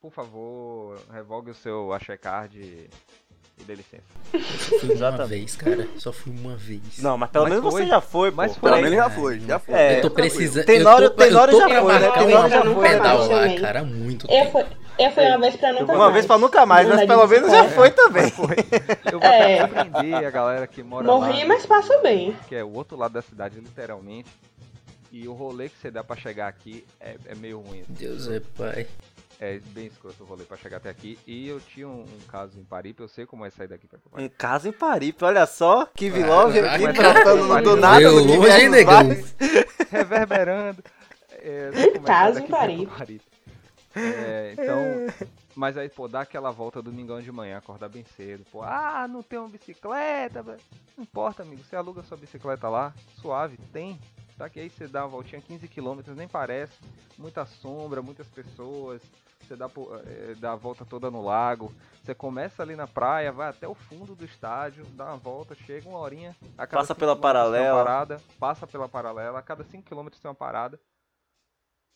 por 0.00 0.12
favor, 0.12 1.00
revogue 1.12 1.50
o 1.50 1.54
seu 1.54 1.92
Achecard 1.92 2.56
e 2.56 2.88
e 3.60 3.64
dê 3.64 3.74
licença. 3.74 4.02
Só 4.32 4.78
fui 4.78 4.94
uma 4.94 5.26
vez, 5.26 5.56
cara. 5.56 5.88
Só 5.98 6.12
fui 6.12 6.32
uma 6.32 6.56
vez. 6.56 6.98
Não, 7.00 7.18
mas 7.18 7.30
pelo 7.30 7.44
Mas 7.44 7.54
menos 7.54 7.70
foi. 7.70 7.82
você 7.82 7.88
já 7.88 8.00
foi, 8.00 8.30
pô. 8.30 8.36
Mas 8.36 8.56
Pelo 8.56 8.72
foi. 8.72 8.82
menos 8.82 8.96
já 8.96 9.10
foi, 9.10 9.40
já 9.40 9.58
foi. 9.58 9.74
É, 9.74 9.98
eu 9.98 10.02
tô 10.02 10.10
Tranquilo. 10.10 10.14
precisando. 10.36 10.58
Eu 10.58 10.64
tô, 10.64 10.72
Tenório 10.72 11.52
eu 11.54 11.60
tô 11.60 11.68
já 11.68 11.80
foi, 11.82 11.98
né? 11.98 12.10
Tenório 12.12 12.46
um- 12.46 12.48
já 12.48 12.62
foi, 12.62 12.88
né? 12.88 12.88
pedal 12.94 13.26
lá, 13.28 13.60
cara, 13.60 13.84
muito 13.84 14.26
Eu 14.26 14.30
tempo. 14.30 14.52
fui, 14.52 14.64
eu 14.98 15.10
fui 15.12 15.26
uma 15.26 15.38
vez 15.38 15.56
pra 15.56 15.72
nunca 15.72 15.84
Uma 15.92 15.98
mais. 15.98 16.12
vez 16.14 16.26
pra 16.26 16.38
nunca 16.38 16.66
mais, 16.66 16.88
mas 16.88 17.06
pelo 17.06 17.26
menos 17.26 17.50
já 17.50 17.62
bicicleta. 17.62 17.74
foi 17.74 17.90
também. 17.90 18.30
Foi. 18.30 18.56
Eu 19.12 19.18
vou 19.20 19.28
É. 19.28 19.60
até 19.60 19.82
surpreender 19.82 20.26
a 20.26 20.30
galera 20.30 20.66
que 20.66 20.82
mora 20.82 21.06
lá. 21.06 21.12
Morri, 21.14 21.44
mas 21.44 21.66
passo 21.66 21.92
bem. 22.02 22.36
Que 22.48 22.54
é 22.56 22.64
o 22.64 22.72
outro 22.74 22.96
lado 22.96 23.12
da 23.12 23.22
cidade, 23.22 23.58
literalmente. 23.58 24.28
E 25.10 25.28
o 25.28 25.32
rolê 25.34 25.68
que 25.68 25.76
você 25.78 25.90
dá 25.90 26.02
pra 26.02 26.16
chegar 26.16 26.48
aqui 26.48 26.84
é, 27.00 27.16
é 27.26 27.34
meio 27.34 27.60
ruim. 27.60 27.82
assim. 27.82 27.92
Deus 27.92 28.28
é 28.28 28.40
pai. 28.40 28.86
É 29.38 29.58
bem 29.58 29.86
escroto 29.86 30.22
o 30.22 30.26
rolê 30.26 30.44
pra 30.44 30.56
chegar 30.56 30.76
até 30.76 30.88
aqui. 30.88 31.18
E 31.26 31.48
eu 31.48 31.58
tinha 31.60 31.88
um, 31.88 32.02
um 32.02 32.18
caso 32.30 32.58
em 32.58 32.62
Paripe, 32.64 33.02
eu 33.02 33.08
sei 33.08 33.26
como 33.26 33.44
é 33.44 33.50
sair 33.50 33.66
daqui 33.66 33.88
pra 33.88 33.98
Um 33.98 34.10
Paripe. 34.10 34.34
caso 34.36 34.68
em 34.68 34.72
Paripe, 34.72 35.24
olha 35.24 35.44
só. 35.46 35.86
Que 35.94 36.08
Vilov 36.08 36.56
Ah, 36.58 36.74
aqui 36.74 36.92
tratando 36.92 37.62
do 37.62 37.76
nada 37.76 38.08
do 38.08 38.22
que 38.24 38.36
longe, 38.36 38.38
vier 38.56 38.70
negão? 38.70 39.00
reverberando. 39.90 40.82
É, 41.32 41.70
é 41.74 41.98
Caso 41.98 42.38
em 42.38 42.46
Paripe. 42.46 43.20
É, 43.94 44.52
então, 44.52 45.26
mas 45.54 45.76
aí, 45.76 45.88
pô, 45.88 46.08
dá 46.08 46.20
aquela 46.20 46.50
volta 46.50 46.82
domingão 46.82 47.20
de 47.20 47.30
manhã, 47.30 47.58
acordar 47.58 47.88
bem 47.88 48.04
cedo. 48.16 48.44
Pô, 48.50 48.62
ah, 48.62 49.06
não 49.08 49.22
tem 49.22 49.38
uma 49.38 49.48
bicicleta. 49.48 50.42
Não 50.42 51.04
importa, 51.04 51.42
amigo, 51.42 51.62
você 51.62 51.76
aluga 51.76 52.02
sua 52.02 52.16
bicicleta 52.16 52.68
lá, 52.68 52.94
suave, 53.20 53.56
tem. 53.72 53.98
Tá 54.36 54.48
que 54.48 54.58
aí 54.58 54.70
você 54.70 54.86
dá 54.86 55.02
uma 55.02 55.08
voltinha 55.08 55.40
15 55.40 55.68
km, 55.68 56.00
nem 56.16 56.26
parece. 56.26 56.72
Muita 57.18 57.44
sombra, 57.44 58.02
muitas 58.02 58.26
pessoas. 58.28 59.02
Você 59.40 59.56
dá, 59.56 59.68
eh, 60.06 60.34
dá 60.38 60.52
a 60.52 60.56
volta 60.56 60.84
toda 60.84 61.10
no 61.10 61.22
lago. 61.22 61.72
Você 62.02 62.14
começa 62.14 62.62
ali 62.62 62.74
na 62.74 62.86
praia, 62.86 63.30
vai 63.30 63.48
até 63.48 63.68
o 63.68 63.74
fundo 63.74 64.14
do 64.14 64.24
estádio, 64.24 64.84
dá 64.94 65.06
uma 65.06 65.16
volta, 65.16 65.54
chega 65.54 65.88
uma 65.88 65.98
horinha. 65.98 66.34
a 66.56 66.66
cada 66.66 66.80
Passa 66.82 66.94
pela 66.94 67.14
paralela. 67.14 67.84
Parada, 67.84 68.20
passa 68.38 68.66
pela 68.66 68.88
paralela, 68.88 69.38
a 69.38 69.42
cada 69.42 69.64
5 69.64 69.82
km 69.88 70.08
tem 70.08 70.28
uma 70.28 70.34
parada. 70.34 70.80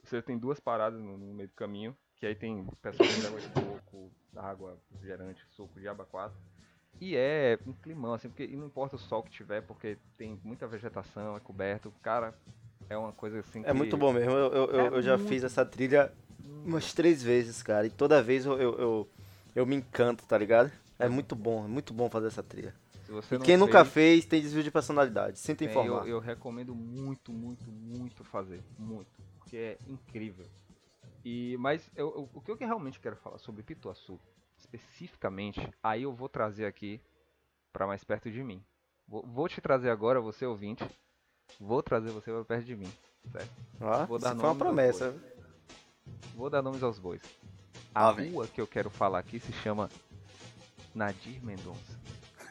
Você 0.07 0.23
tem 0.23 0.39
duas 0.39 0.61
paradas 0.61 1.01
no, 1.01 1.19
no 1.19 1.35
meio 1.35 1.49
do 1.49 1.55
caminho, 1.55 1.97
que 2.17 2.25
aí 2.25 2.35
tem 2.35 2.65
pessoal 2.81 3.09
que 3.09 3.27
água 3.27 3.41
de 3.41 3.49
coco, 3.49 4.11
água 4.37 4.79
refrigerante, 4.93 5.45
suco 5.51 5.81
de 5.81 5.89
aba 5.89 6.05
4. 6.05 6.37
E 7.01 7.15
é 7.17 7.59
um 7.67 7.73
climão, 7.73 8.15
assim, 8.15 8.29
porque 8.29 8.47
não 8.47 8.67
importa 8.67 8.97
o 8.97 8.99
sol 8.99 9.23
que 9.23 9.31
tiver, 9.31 9.63
porque 9.63 9.99
tem 10.17 10.41
muita 10.43 10.67
vegetação, 10.67 11.37
é 11.37 11.41
coberto. 11.41 11.93
Cara, 12.03 12.35
é 12.89 12.97
uma 12.97 13.13
coisa 13.13 13.41
assim 13.41 13.63
É 13.65 13.73
muito 13.73 13.97
bom 13.97 14.13
mesmo. 14.13 14.33
Eu, 14.33 14.71
eu, 14.71 14.81
É 14.81 14.89
eu 14.97 15.03
já 15.03 15.19
muito 15.19 15.29
fiz 15.29 15.45
essa 15.45 15.65
trilha 15.65 16.13
umas 16.65 16.95
três 16.95 17.23
vezes, 17.23 17.63
cara. 17.63 17.87
E 17.87 17.91
toda 17.91 18.23
vez 18.23 18.47
eu, 18.47 18.59
eu, 18.59 18.79
eu, 18.79 19.09
eu 19.55 19.67
me 19.67 19.77
encanto, 19.77 20.25
tá 20.25 20.39
ligado? 20.39 20.73
É 20.99 21.09
muito 21.09 21.37
bom, 21.37 21.65
é 21.65 21.69
muito 21.69 21.93
bom 21.93 22.09
fazer 22.09 22.29
essa 22.29 22.43
trilha. 22.43 22.75
E 23.31 23.39
quem 23.39 23.57
nunca 23.57 23.85
fez, 23.85 23.93
fez 23.93 24.27
tem 24.27 24.41
desvio 24.41 24.63
de 24.63 24.71
personalidade. 24.71 25.39
Sinto 25.39 25.59
tem, 25.59 25.69
informar. 25.69 26.07
eu, 26.07 26.15
eu 26.15 26.19
recomendo 26.19 26.75
muito, 26.75 27.33
muito, 27.33 27.71
muito 27.71 28.25
fazer. 28.25 28.63
Muito. 28.79 29.11
Porque 29.47 29.57
é 29.57 29.79
incrível. 29.87 30.45
E, 31.25 31.57
mas 31.61 31.89
eu- 31.95 32.09
eu- 32.17 32.31
o 32.35 32.41
que 32.41 32.51
eu 32.51 32.57
realmente 32.57 32.99
quero 32.99 33.15
falar 33.15 33.39
sobre 33.39 33.63
Pituaçu, 33.63 34.19
especificamente, 34.59 35.61
aí 35.81 36.03
eu 36.03 36.13
vou 36.13 36.29
trazer 36.29 36.67
aqui 36.67 37.01
pra 37.73 37.87
mais 37.87 38.03
perto 38.03 38.29
de 38.29 38.43
mim. 38.43 38.61
Vou, 39.07 39.25
vou 39.25 39.49
te 39.49 39.61
trazer 39.61 39.89
agora, 39.91 40.21
você 40.21 40.45
ouvinte. 40.45 40.85
Vou 41.61 41.81
trazer 41.81 42.11
você 42.11 42.33
pra 42.33 42.45
perto 42.45 42.65
de 42.67 42.75
mim. 42.75 42.93
Certo? 43.31 43.51
Ó, 43.81 44.05
vou 44.07 44.17
isso 44.17 44.25
dar 44.27 44.35
foi 44.35 44.49
uma 44.49 44.55
promessa. 44.57 45.15
Vou 46.35 46.51
dar 46.51 46.61
nomes 46.61 46.83
aos 46.83 46.99
bois. 46.99 47.23
Ah, 47.95 48.09
A 48.09 48.13
vem. 48.13 48.33
rua 48.33 48.49
que 48.49 48.61
eu 48.61 48.67
quero 48.67 48.91
falar 48.91 49.21
aqui 49.21 49.39
se 49.39 49.53
chama 49.53 49.89
Nadir 50.93 51.41
Mendonça. 51.45 51.97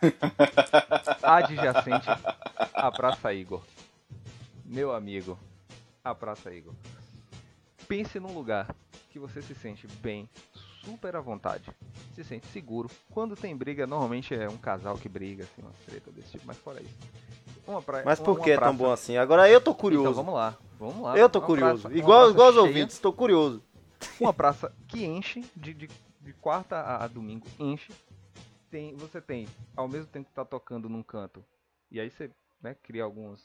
Adjacente 1.22 2.08
à 2.74 2.90
Praça 2.90 3.34
Igor. 3.34 3.62
Meu 4.64 4.94
amigo, 4.94 5.38
a 6.06 6.14
Praça 6.14 6.54
Igor. 6.54 6.74
Pense 7.88 8.20
num 8.20 8.32
lugar 8.32 8.74
que 9.10 9.18
você 9.18 9.42
se 9.42 9.56
sente 9.56 9.88
bem, 9.88 10.30
super 10.84 11.16
à 11.16 11.20
vontade, 11.22 11.70
se 12.14 12.24
sente 12.24 12.46
seguro. 12.48 12.90
Quando 13.10 13.36
tem 13.36 13.56
briga, 13.58 13.88
normalmente 13.88 14.34
é 14.36 14.48
um 14.48 14.58
casal 14.58 14.98
que 14.98 15.10
briga, 15.10 15.44
assim, 15.44 15.62
uma 15.64 15.72
treta 15.86 16.12
desse 16.12 16.32
tipo, 16.34 16.46
mas 16.46 16.58
fora 16.58 16.82
isso. 16.82 16.94
Uma 17.68 17.82
praia, 17.82 18.06
Mas 18.06 18.20
por 18.20 18.36
uma 18.38 18.44
que 18.44 18.52
é 18.52 18.58
tão 18.60 18.76
bom 18.76 18.92
assim? 18.92 19.18
Agora 19.18 19.50
eu 19.50 19.60
tô 19.60 19.72
Então 19.72 19.82
curioso. 19.82 20.14
vamos 20.14 20.36
lá, 20.36 20.56
vamos 20.80 21.02
lá. 21.02 21.18
eu 21.18 21.28
tô 21.28 21.40
Uma 21.40 21.46
curioso. 21.48 21.82
praça- 21.84 21.88
uma 21.96 21.98
igual 21.98 22.30
igual 22.30 22.50
os 22.50 22.54
cheia 22.54 22.66
ouvintes, 22.68 23.00
tô 23.00 23.12
curioso. 23.12 23.64
uma 24.22 24.34
praça 24.34 24.72
que 24.88 25.04
enche 25.04 25.44
de, 25.56 25.74
de, 25.74 25.90
de 26.22 26.34
quarta 26.34 26.76
a, 26.76 27.04
a 27.06 27.08
domingo, 27.08 27.48
enche. 27.60 27.92
Tem, 28.70 28.96
você 28.96 29.20
tem, 29.22 29.48
ao 29.76 29.88
mesmo 29.88 30.08
tempo 30.08 30.28
que 30.30 30.36
tá 30.36 30.46
tocando 30.46 30.88
num 30.90 31.02
canto, 31.02 31.44
e 31.90 32.00
aí 32.00 32.12
você 32.12 32.30
né, 32.62 32.76
cria 32.84 33.04
alguns, 33.04 33.42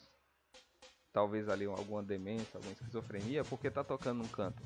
talvez 1.13 1.49
ali 1.49 1.65
alguma 1.65 2.01
demência, 2.01 2.55
alguma 2.55 2.73
esquizofrenia, 2.73 3.43
porque 3.43 3.69
tá 3.69 3.83
tocando 3.83 4.19
num 4.19 4.27
canto 4.27 4.61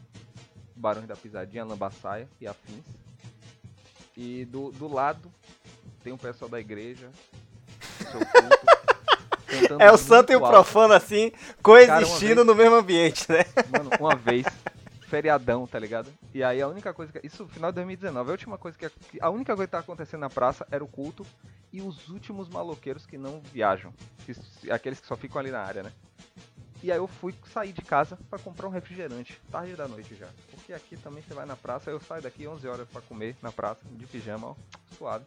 Barões 0.75 1.07
da 1.07 1.15
Pisadinha, 1.15 1.63
Lambaçaia 1.63 2.27
e 2.39 2.47
afins. 2.47 2.85
E 4.17 4.45
do, 4.45 4.71
do 4.71 4.87
lado 4.91 5.31
tem 6.03 6.13
o 6.13 6.17
pessoal 6.17 6.49
da 6.49 6.59
igreja, 6.59 7.09
culto, 8.11 9.75
É 9.79 9.91
o 9.91 9.97
santo 9.97 10.31
e 10.31 10.35
o 10.35 10.39
alto. 10.39 10.51
profano 10.51 10.93
assim, 10.93 11.31
Cara, 11.31 11.57
coexistindo 11.61 12.41
uma 12.41 12.45
no 12.45 12.55
mesmo 12.55 12.75
ambiente, 12.75 13.25
né? 13.31 13.45
Mano, 13.69 13.89
uma 13.99 14.15
vez, 14.15 14.45
feriadão, 15.05 15.65
tá 15.67 15.79
ligado? 15.79 16.11
E 16.33 16.43
aí 16.43 16.61
a 16.61 16.67
única 16.67 16.93
coisa 16.93 17.11
que. 17.11 17.25
Isso 17.25 17.47
final 17.47 17.71
de 17.71 17.75
2019, 17.75 18.29
a 18.29 18.31
última 18.31 18.57
coisa 18.57 18.77
que. 18.77 18.89
A 19.21 19.29
única 19.29 19.55
coisa 19.55 19.67
que 19.67 19.71
tá 19.71 19.79
acontecendo 19.79 20.21
na 20.21 20.29
praça 20.29 20.67
era 20.71 20.83
o 20.83 20.87
culto 20.87 21.25
e 21.71 21.81
os 21.81 22.07
últimos 22.09 22.47
maloqueiros 22.49 23.05
que 23.05 23.17
não 23.17 23.41
viajam. 23.41 23.93
que- 24.25 24.71
aqueles 24.71 24.99
que 24.99 25.05
só 25.05 25.15
ficam 25.15 25.39
ali 25.39 25.51
na 25.51 25.59
área, 25.61 25.83
né? 25.83 25.91
E 26.81 26.91
aí 26.91 26.97
eu 26.97 27.07
fui 27.07 27.33
sair 27.51 27.71
de 27.71 27.81
casa 27.81 28.17
pra 28.29 28.37
comprar 28.39 28.67
um 28.67 28.71
refrigerante, 28.71 29.39
tarde 29.51 29.75
da 29.75 29.87
noite 29.87 30.13
já. 30.15 30.27
Porque 30.51 30.73
aqui 30.73 30.97
também 30.97 31.21
você 31.23 31.33
vai 31.33 31.45
na 31.45 31.55
praça, 31.55 31.89
eu 31.91 31.99
saio 31.99 32.21
daqui 32.21 32.47
11 32.47 32.67
horas 32.67 32.87
pra 32.89 33.01
comer 33.01 33.35
na 33.41 33.51
praça, 33.51 33.81
de 33.89 34.05
pijama, 34.05 34.47
ó, 34.49 34.55
suave. 34.97 35.25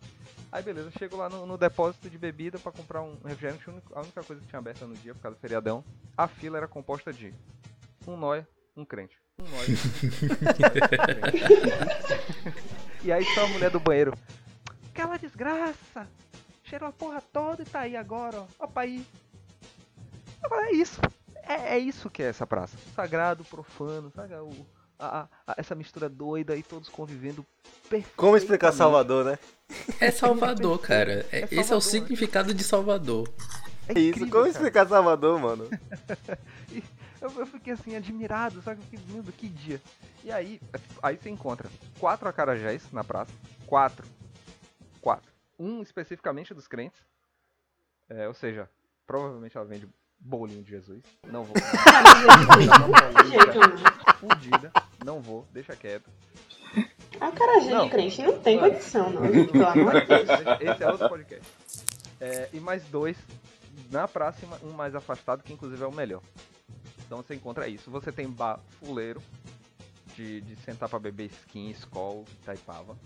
Aí 0.53 0.63
beleza, 0.63 0.91
chego 0.99 1.17
lá 1.17 1.29
no, 1.29 1.47
no 1.47 1.57
depósito 1.59 2.09
de 2.11 2.19
bebida 2.19 2.59
pra 2.59 2.71
comprar 2.73 3.03
um 3.03 3.17
refrigerante, 3.25 3.65
a 3.95 4.01
única 4.01 4.23
coisa 4.23 4.41
que 4.43 4.49
tinha 4.49 4.59
aberta 4.59 4.87
no 4.87 4.95
dia 4.95 5.15
por 5.15 5.21
causa 5.23 5.37
do 5.37 5.41
feriadão. 5.41 5.85
A 6.17 6.27
fila 6.29 6.59
era 6.59 6.69
composta 6.69 7.13
de 7.13 7.33
um 8.07 8.17
nóia, 8.17 8.47
um 8.77 8.85
crente. 8.85 9.17
Um. 9.41 9.45
E 13.05 13.13
aí 13.13 13.25
só 13.35 13.45
a 13.45 13.49
mulher 13.49 13.71
do 13.71 13.79
banheiro. 13.79 14.13
Aquela 14.91 15.17
desgraça! 15.17 16.07
Cheirou 16.65 16.89
a 16.89 16.93
porra 16.93 17.23
toda 17.33 17.63
e 17.63 17.65
tá 17.65 17.81
aí 17.81 17.97
agora, 17.97 18.41
ó. 18.41 18.47
Ó 18.59 18.67
pra 18.67 18.83
aí. 18.83 19.07
Agora 20.43 20.67
é 20.69 20.73
isso. 20.73 21.01
É, 21.45 21.77
é 21.77 21.79
isso 21.79 22.11
que 22.11 22.23
é 22.23 22.27
essa 22.27 22.45
praça. 22.47 22.77
Sagrado, 22.95 23.45
profano, 23.45 24.13
sabe? 24.15 24.35
O, 24.35 24.51
a- 24.99 25.29
a- 25.47 25.55
essa 25.57 25.75
mistura 25.77 26.09
doida 26.09 26.57
e 26.57 26.63
todos 26.63 26.89
convivendo 26.89 27.47
perfeitamente. 27.89 28.17
Como 28.17 28.37
explicar 28.37 28.73
Salvador, 28.73 29.25
né? 29.25 29.39
É 30.01 30.11
Salvador, 30.11 30.79
cara. 30.83 31.25
É- 31.31 31.43
É 31.43 31.45
esse 31.45 31.55
é 31.73 31.77
o 31.77 31.81
Salvador, 31.81 31.85
né? 31.85 31.91
significado 31.91 32.53
de 32.53 32.65
Salvador. 32.65 33.29
É 33.89 33.93
Isso, 33.93 34.09
incrível, 34.09 34.31
como 34.31 34.43
cara. 34.43 34.49
explicar 34.51 34.89
Salvador, 34.89 35.39
mano? 35.41 35.69
Eu, 37.21 37.31
eu 37.33 37.47
fiquei 37.47 37.73
assim, 37.73 37.97
admirado, 37.97 38.63
sabe? 38.63 38.81
Que, 38.87 38.99
meu 39.13 39.23
Deus, 39.23 39.35
que 39.35 39.49
dia. 39.49 39.81
E 40.23 40.31
aí, 40.31 40.61
aí 41.03 41.17
você 41.17 41.29
encontra 41.31 41.69
quatro 41.99 42.29
acarajés 42.29 42.91
na 42.93 43.03
praça. 43.03 43.33
Quatro. 43.67 44.07
Quatro. 45.01 45.33
Um 45.59 45.83
especificamente 45.83 46.55
dos 46.55 46.69
crentes. 46.69 47.01
É, 48.09 48.27
ou 48.29 48.35
seja, 48.35 48.71
provavelmente 49.07 49.57
ela 49.57 49.67
vende 49.67 49.89
bolinho 50.19 50.63
de 50.63 50.71
Jesus. 50.71 51.03
Não 51.27 51.45
vou. 51.45 51.55
De 53.25 53.31
jeito 53.31 53.59
não. 53.59 54.15
Fudida. 54.15 54.73
Não 55.05 55.21
vou, 55.21 55.47
deixa 55.53 55.77
quieto. 55.77 56.11
Acarajé 57.21 57.71
Não. 57.71 57.85
de 57.85 57.91
crente 57.91 58.23
não 58.23 58.39
tem 58.41 58.59
condição, 58.59 59.11
não. 59.11 59.33
gente, 59.33 59.53
Pelo 59.53 59.67
amor 59.67 60.01
de 60.01 60.07
Deus. 60.07 60.29
Esse 60.61 60.85
é 60.85 60.91
outro 60.91 61.09
podcast. 61.09 61.47
É, 62.21 62.49
e 62.53 62.61
mais 62.61 62.85
dois 62.85 63.17
na 63.91 64.07
praça 64.07 64.39
um 64.63 64.73
mais 64.73 64.95
afastado, 64.95 65.43
que 65.43 65.53
inclusive 65.53 65.83
é 65.83 65.87
o 65.87 65.93
melhor. 65.93 66.23
Então 67.09 67.23
você 67.23 67.35
encontra 67.35 67.67
isso. 67.67 67.91
Você 67.91 68.13
tem 68.13 68.29
bar 68.29 68.61
fuleiro, 68.81 69.23
de, 70.15 70.43
de 70.43 70.57
sentar 70.57 70.89
pra 70.91 70.99
beber 70.99 71.31
skin, 71.31 71.71
Skol, 71.71 72.27
Itaipava. 72.43 72.99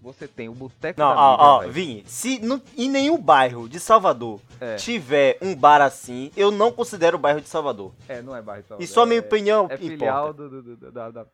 Você 0.00 0.26
tem 0.28 0.48
o 0.48 0.54
Boteco 0.54 0.98
Não, 1.00 1.08
da 1.14 1.20
ó, 1.20 1.30
Mídia, 1.32 1.44
ó, 1.44 1.58
velho. 1.60 1.72
Vini, 1.72 2.04
se 2.06 2.38
no- 2.38 2.62
em 2.76 2.88
nenhum 2.88 3.18
bairro 3.20 3.68
de 3.68 3.78
Salvador 3.80 4.40
É. 4.60 4.76
tiver 4.76 5.36
um 5.42 5.54
bar 5.54 5.82
assim, 5.82 6.30
eu 6.36 6.50
não 6.52 6.70
considero 6.72 7.18
o 7.18 7.20
bairro 7.20 7.40
de 7.40 7.48
Salvador. 7.48 7.92
É, 8.08 8.22
não 8.22 8.34
é 8.34 8.40
bairro 8.40 8.62
de 8.62 8.68
Salvador, 8.68 8.84
E 8.84 8.88
só 8.88 9.04
minha 9.04 9.18
é- 9.18 9.20
opinião 9.20 9.62
É 9.62 9.74
importa. 9.74 9.78
filial 9.78 10.32
do, 10.32 10.48
do, 10.48 10.62
do- 10.62 10.76
da, 10.92 11.10
da, 11.10 11.26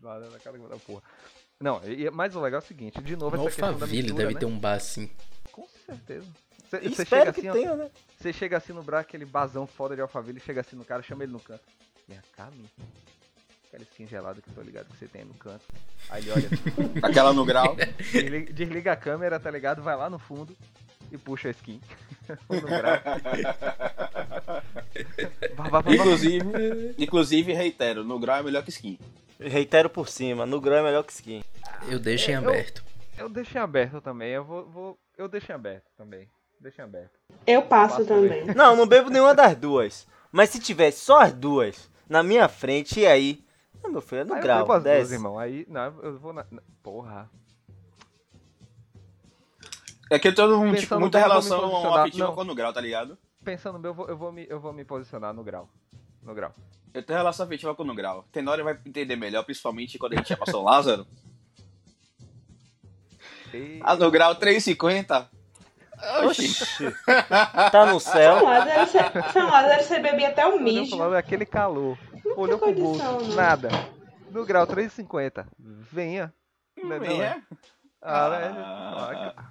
da, 0.00 0.18
da, 0.20 0.38
cara 0.38 0.56
da 0.58 0.76
porra. 0.76 1.02
Não, 1.60 1.80
e, 1.84 2.08
mas 2.10 2.34
o 2.36 2.40
legal 2.40 2.60
é 2.60 2.62
o 2.64 2.66
seguinte, 2.66 3.00
de 3.02 3.16
novo 3.16 3.36
essa 3.36 3.44
questão 3.46 3.76
da 3.78 3.86
mistura, 3.86 4.14
deve 4.14 4.34
né? 4.34 4.40
ter 4.40 4.46
um 4.46 4.58
bar 4.58 4.74
assim. 4.74 5.10
Com 5.52 5.66
certeza. 5.84 6.26
Você 6.80 6.88
você 6.90 7.02
espero 7.02 7.20
chega 7.26 7.32
que 7.32 7.40
assim, 7.40 7.48
ó, 7.48 7.52
tenha, 7.52 7.76
né? 7.76 7.90
Você 8.18 8.32
chega 8.32 8.56
assim 8.56 8.72
no 8.72 8.82
bar, 8.82 9.00
aquele 9.00 9.24
bazão 9.24 9.66
foda 9.66 9.94
de 9.94 10.00
Alphaville, 10.02 10.40
chega 10.40 10.60
assim 10.60 10.76
no 10.76 10.84
cara, 10.84 11.02
chama 11.02 11.22
ele 11.24 11.32
no 11.32 11.40
canto. 11.40 11.62
Vem 12.08 12.18
cá, 12.36 12.48
Mi. 12.50 12.68
Aquela 13.68 13.82
skin 13.84 14.06
gelada 14.06 14.40
que 14.40 14.48
eu 14.48 14.54
tô 14.54 14.60
ligado 14.62 14.86
que 14.88 14.96
você 14.96 15.06
tem 15.08 15.22
aí 15.22 15.26
no 15.28 15.34
canto. 15.34 15.64
Aí 16.08 16.22
ele 16.22 16.30
olha 16.30 16.46
assim, 16.46 16.98
Aquela 17.02 17.32
no 17.32 17.44
grau. 17.44 17.74
desliga, 17.76 18.52
desliga 18.52 18.92
a 18.92 18.96
câmera, 18.96 19.40
tá 19.40 19.50
ligado? 19.50 19.82
Vai 19.82 19.96
lá 19.96 20.08
no 20.08 20.18
fundo 20.18 20.56
e 21.10 21.18
puxa 21.18 21.48
a 21.48 21.50
skin. 21.50 21.80
no 22.48 22.60
grau. 22.60 23.00
Vá, 25.56 25.64
vá, 25.64 25.68
vá, 25.68 25.80
vá. 25.80 25.94
Inclusive, 25.94 26.94
inclusive, 26.98 27.52
reitero, 27.52 28.04
no 28.04 28.18
grau 28.18 28.38
é 28.38 28.42
melhor 28.42 28.62
que 28.62 28.70
skin. 28.70 28.98
Reitero 29.40 29.90
por 29.90 30.08
cima, 30.08 30.46
no 30.46 30.60
grão 30.60 30.76
é 30.76 30.82
melhor 30.82 31.02
que 31.04 31.12
skin. 31.12 31.42
Eu 31.88 31.98
deixo 31.98 32.30
em 32.30 32.34
É, 32.34 32.36
eu- 32.36 32.48
aberto. 32.48 32.84
Eu 33.16 33.28
deixei 33.28 33.60
aberto 33.60 34.00
também, 34.00 34.30
eu 34.30 34.44
vou. 34.44 34.64
vou 34.66 34.98
eu 35.16 35.28
deixei 35.28 35.54
aberto 35.54 35.84
também. 35.96 36.28
Deixei 36.64 36.82
aberto. 36.82 37.20
Eu 37.46 37.60
passo 37.60 37.96
Passo 37.96 38.06
também. 38.06 38.46
Não, 38.54 38.74
não 38.74 38.86
bebo 38.86 39.10
nenhuma 39.10 39.34
das 39.34 39.54
duas. 39.54 40.06
Mas 40.32 40.48
se 40.48 40.58
tivesse 40.58 41.04
só 41.04 41.20
as 41.20 41.30
duas 41.30 41.90
na 42.08 42.22
minha 42.22 42.48
frente, 42.48 43.00
e 43.00 43.06
aí? 43.06 43.44
Não, 43.82 43.92
meu 43.92 44.00
filho, 44.00 44.22
é 44.22 44.24
no 44.24 44.32
Aí 44.32 44.38
eu 44.38 44.42
grau. 44.42 44.58
bebo 44.60 44.72
as 44.72 44.82
duas, 44.82 45.12
irmão. 45.12 45.38
Aí, 45.38 45.66
não, 45.68 45.82
eu 46.02 46.18
vou 46.18 46.32
na. 46.32 46.46
Porra. 46.82 47.30
É 50.10 50.18
que 50.18 50.28
eu 50.28 50.34
tenho 50.34 50.56
um, 50.56 50.70
Pensando 50.70 50.80
tipo, 50.80 51.00
muita 51.00 51.18
bem, 51.18 51.26
eu 51.26 51.28
relação 51.28 51.94
afetiva 51.96 52.32
com 52.32 52.40
o 52.40 52.44
no 52.44 52.54
grau, 52.54 52.72
tá 52.72 52.80
ligado? 52.80 53.18
Pensando 53.44 53.78
bem, 53.78 53.90
eu 53.90 53.94
vou, 53.94 54.08
eu 54.08 54.16
vou, 54.16 54.32
me, 54.32 54.46
eu 54.48 54.58
vou 54.58 54.72
me 54.72 54.86
posicionar 54.86 55.34
no 55.34 55.44
grau. 55.44 55.68
No 56.22 56.34
grau. 56.34 56.54
Eu 56.94 57.02
tenho 57.02 57.18
relação 57.18 57.44
afetiva 57.44 57.74
com 57.74 57.82
o 57.82 57.86
no 57.86 57.94
grau. 57.94 58.24
Tenório 58.32 58.64
vai 58.64 58.78
entender 58.86 59.16
melhor, 59.16 59.44
principalmente 59.44 59.98
quando 59.98 60.14
a 60.14 60.16
gente 60.16 60.34
pra 60.34 60.50
São 60.50 60.62
Lázaro. 60.62 61.06
E... 63.52 63.78
Ah, 63.84 63.94
no 63.94 64.10
grau 64.10 64.34
3,50. 64.34 65.28
Oxi. 66.26 66.48
Tá 67.72 67.86
no 67.86 67.98
céu. 68.00 68.38
São 69.32 69.48
Lázaro, 69.50 69.82
você- 69.84 69.98
bebia 70.00 70.28
até 70.28 70.46
o 70.46 70.60
mijo. 70.60 70.96
lado, 70.96 71.14
aquele 71.16 71.46
calor. 71.46 71.98
Olhou 72.36 72.58
pro 72.58 72.74
condição, 72.74 73.12
bolso. 73.14 73.28
não. 73.28 73.36
Nada. 73.36 73.68
No 74.30 74.44
grau 74.44 74.66
3,50. 74.66 75.46
Venha. 75.58 76.32
Não 76.82 76.92
é 76.92 76.98
não, 76.98 77.06
é? 77.06 77.24
É? 77.26 77.40
Ah, 78.02 79.32
Ah. 79.36 79.44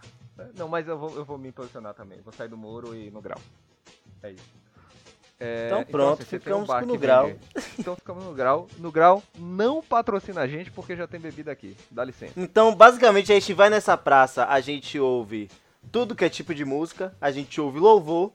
Não, 0.57 0.67
mas 0.67 0.87
eu 0.87 0.97
vou, 0.97 1.15
eu 1.15 1.23
vou 1.23 1.37
me 1.37 1.51
posicionar 1.51 1.93
também. 1.93 2.19
Vou 2.21 2.33
sair 2.33 2.47
do 2.49 2.57
muro 2.57 2.95
e 2.95 3.09
no 3.11 3.21
grau. 3.21 3.39
É 4.21 4.31
isso. 4.31 4.63
É, 5.39 5.67
Então 5.67 5.83
pronto, 5.83 6.23
você 6.23 6.29
tem 6.31 6.39
ficamos 6.39 6.67
bar 6.67 6.81
com 6.81 6.87
que 6.87 6.93
no 6.93 6.99
grau. 6.99 7.27
vende- 7.27 7.39
Então 7.79 7.95
ficamos 7.95 8.23
no 8.23 8.33
grau. 8.33 8.67
No 8.77 8.91
grau 8.91 9.21
não 9.37 9.81
patrocina 9.81 10.41
a 10.41 10.47
gente 10.47 10.71
porque 10.71 10.95
já 10.95 11.07
tem 11.07 11.19
bebida 11.19 11.51
aqui. 11.51 11.75
Dá 11.91 12.03
licença. 12.03 12.33
Então, 12.37 12.73
basicamente, 12.73 13.31
a 13.31 13.35
gente 13.35 13.53
vai 13.53 13.69
nessa 13.69 13.95
praça, 13.97 14.45
a 14.45 14.59
gente 14.59 14.99
ouve 14.99 15.49
tudo 15.91 16.15
que 16.15 16.25
é 16.25 16.29
tipo 16.29 16.53
de 16.53 16.65
música, 16.65 17.13
a 17.21 17.31
gente 17.31 17.59
ouve 17.61 17.79
louvor, 17.79 18.31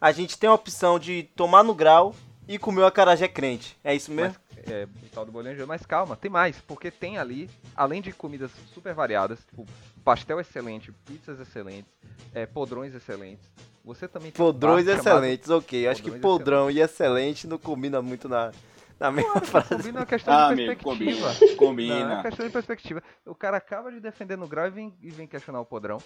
a 0.00 0.12
gente 0.12 0.38
tem 0.38 0.48
a 0.48 0.54
opção 0.54 0.98
de 0.98 1.24
tomar 1.34 1.62
no 1.62 1.74
grau 1.74 2.14
e 2.48 2.58
comer 2.58 2.82
o 2.82 2.86
acarajé 2.86 3.28
crente. 3.28 3.76
É 3.82 3.94
isso 3.94 4.10
mesmo? 4.12 4.36
Mas, 4.54 4.70
é, 4.72 4.84
o 4.84 5.08
tal 5.12 5.24
do 5.24 5.32
bolinho. 5.32 5.66
Mas 5.66 5.84
calma, 5.84 6.16
tem 6.16 6.30
mais. 6.30 6.56
Porque 6.60 6.90
tem 6.90 7.18
ali, 7.18 7.50
além 7.74 8.00
de 8.00 8.12
comidas 8.12 8.50
super 8.72 8.94
variadas, 8.94 9.38
tipo 9.48 9.66
pastel 10.04 10.40
excelente, 10.40 10.92
pizzas 11.04 11.40
excelentes, 11.40 11.90
é, 12.32 12.46
podrões 12.46 12.94
excelentes. 12.94 13.48
Você 13.84 14.08
também 14.08 14.30
tem 14.32 14.44
um 14.44 14.46
Podrões 14.48 14.84
chamado- 14.84 15.00
excelentes, 15.00 15.50
ok. 15.50 15.86
Acho 15.88 16.02
que 16.02 16.10
Podrões 16.10 16.22
podrão 16.38 16.70
e 16.70 16.80
excelente 16.80 17.46
não 17.46 17.58
combina 17.58 18.00
muito 18.02 18.28
na, 18.28 18.50
na 18.98 19.10
mesma 19.10 19.40
frase. 19.40 19.68
Combina 19.76 20.00
uma 20.00 20.06
questão 20.06 20.34
Ah, 20.34 20.46
de 20.48 20.52
amigo, 20.62 20.82
perspectiva. 20.82 20.86
combina. 20.86 21.20
Não, 21.20 21.28
é 21.30 21.56
Combina. 21.56 22.22
questão 22.22 22.46
de 22.46 22.52
perspectiva. 22.52 23.02
O 23.24 23.34
cara 23.34 23.56
acaba 23.56 23.90
de 23.92 24.00
defender 24.00 24.36
no 24.36 24.46
grau 24.48 24.66
e 24.66 24.70
vem, 24.70 24.94
e 25.02 25.10
vem 25.10 25.26
questionar 25.26 25.60
o 25.60 25.64
podrão. 25.66 25.98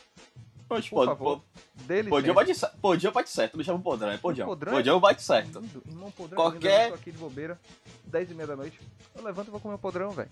Pode, 0.68 0.88
Por 0.88 0.96
pode, 0.96 1.08
favor, 1.10 1.42
pode. 1.88 2.08
Podião 2.08 2.34
bate, 2.34 2.54
cer- 2.54 2.70
Podião 2.80 3.12
bate 3.12 3.28
certo, 3.30 3.58
me 3.58 3.64
chama 3.64 3.80
podrão, 3.80 4.10
é 4.10 4.18
Podião. 4.18 4.46
Podrão? 4.46 4.72
Podião 4.72 5.00
bate 5.00 5.20
certo. 5.22 5.58
Lindo, 5.60 5.82
irmão 5.84 6.10
podrão. 6.12 6.36
Qualquer- 6.36 6.82
Lindo, 6.84 6.84
eu 6.84 6.88
tô 6.90 6.94
aqui 6.94 7.10
de 7.10 7.18
bobeira, 7.18 7.60
10 8.04 8.30
e 8.30 8.34
meia 8.34 8.46
da 8.46 8.54
noite. 8.56 8.80
Eu 9.16 9.24
levanto 9.24 9.48
e 9.48 9.50
vou 9.50 9.58
comer 9.58 9.74
o 9.74 9.78
podrão, 9.78 10.10
velho. 10.10 10.30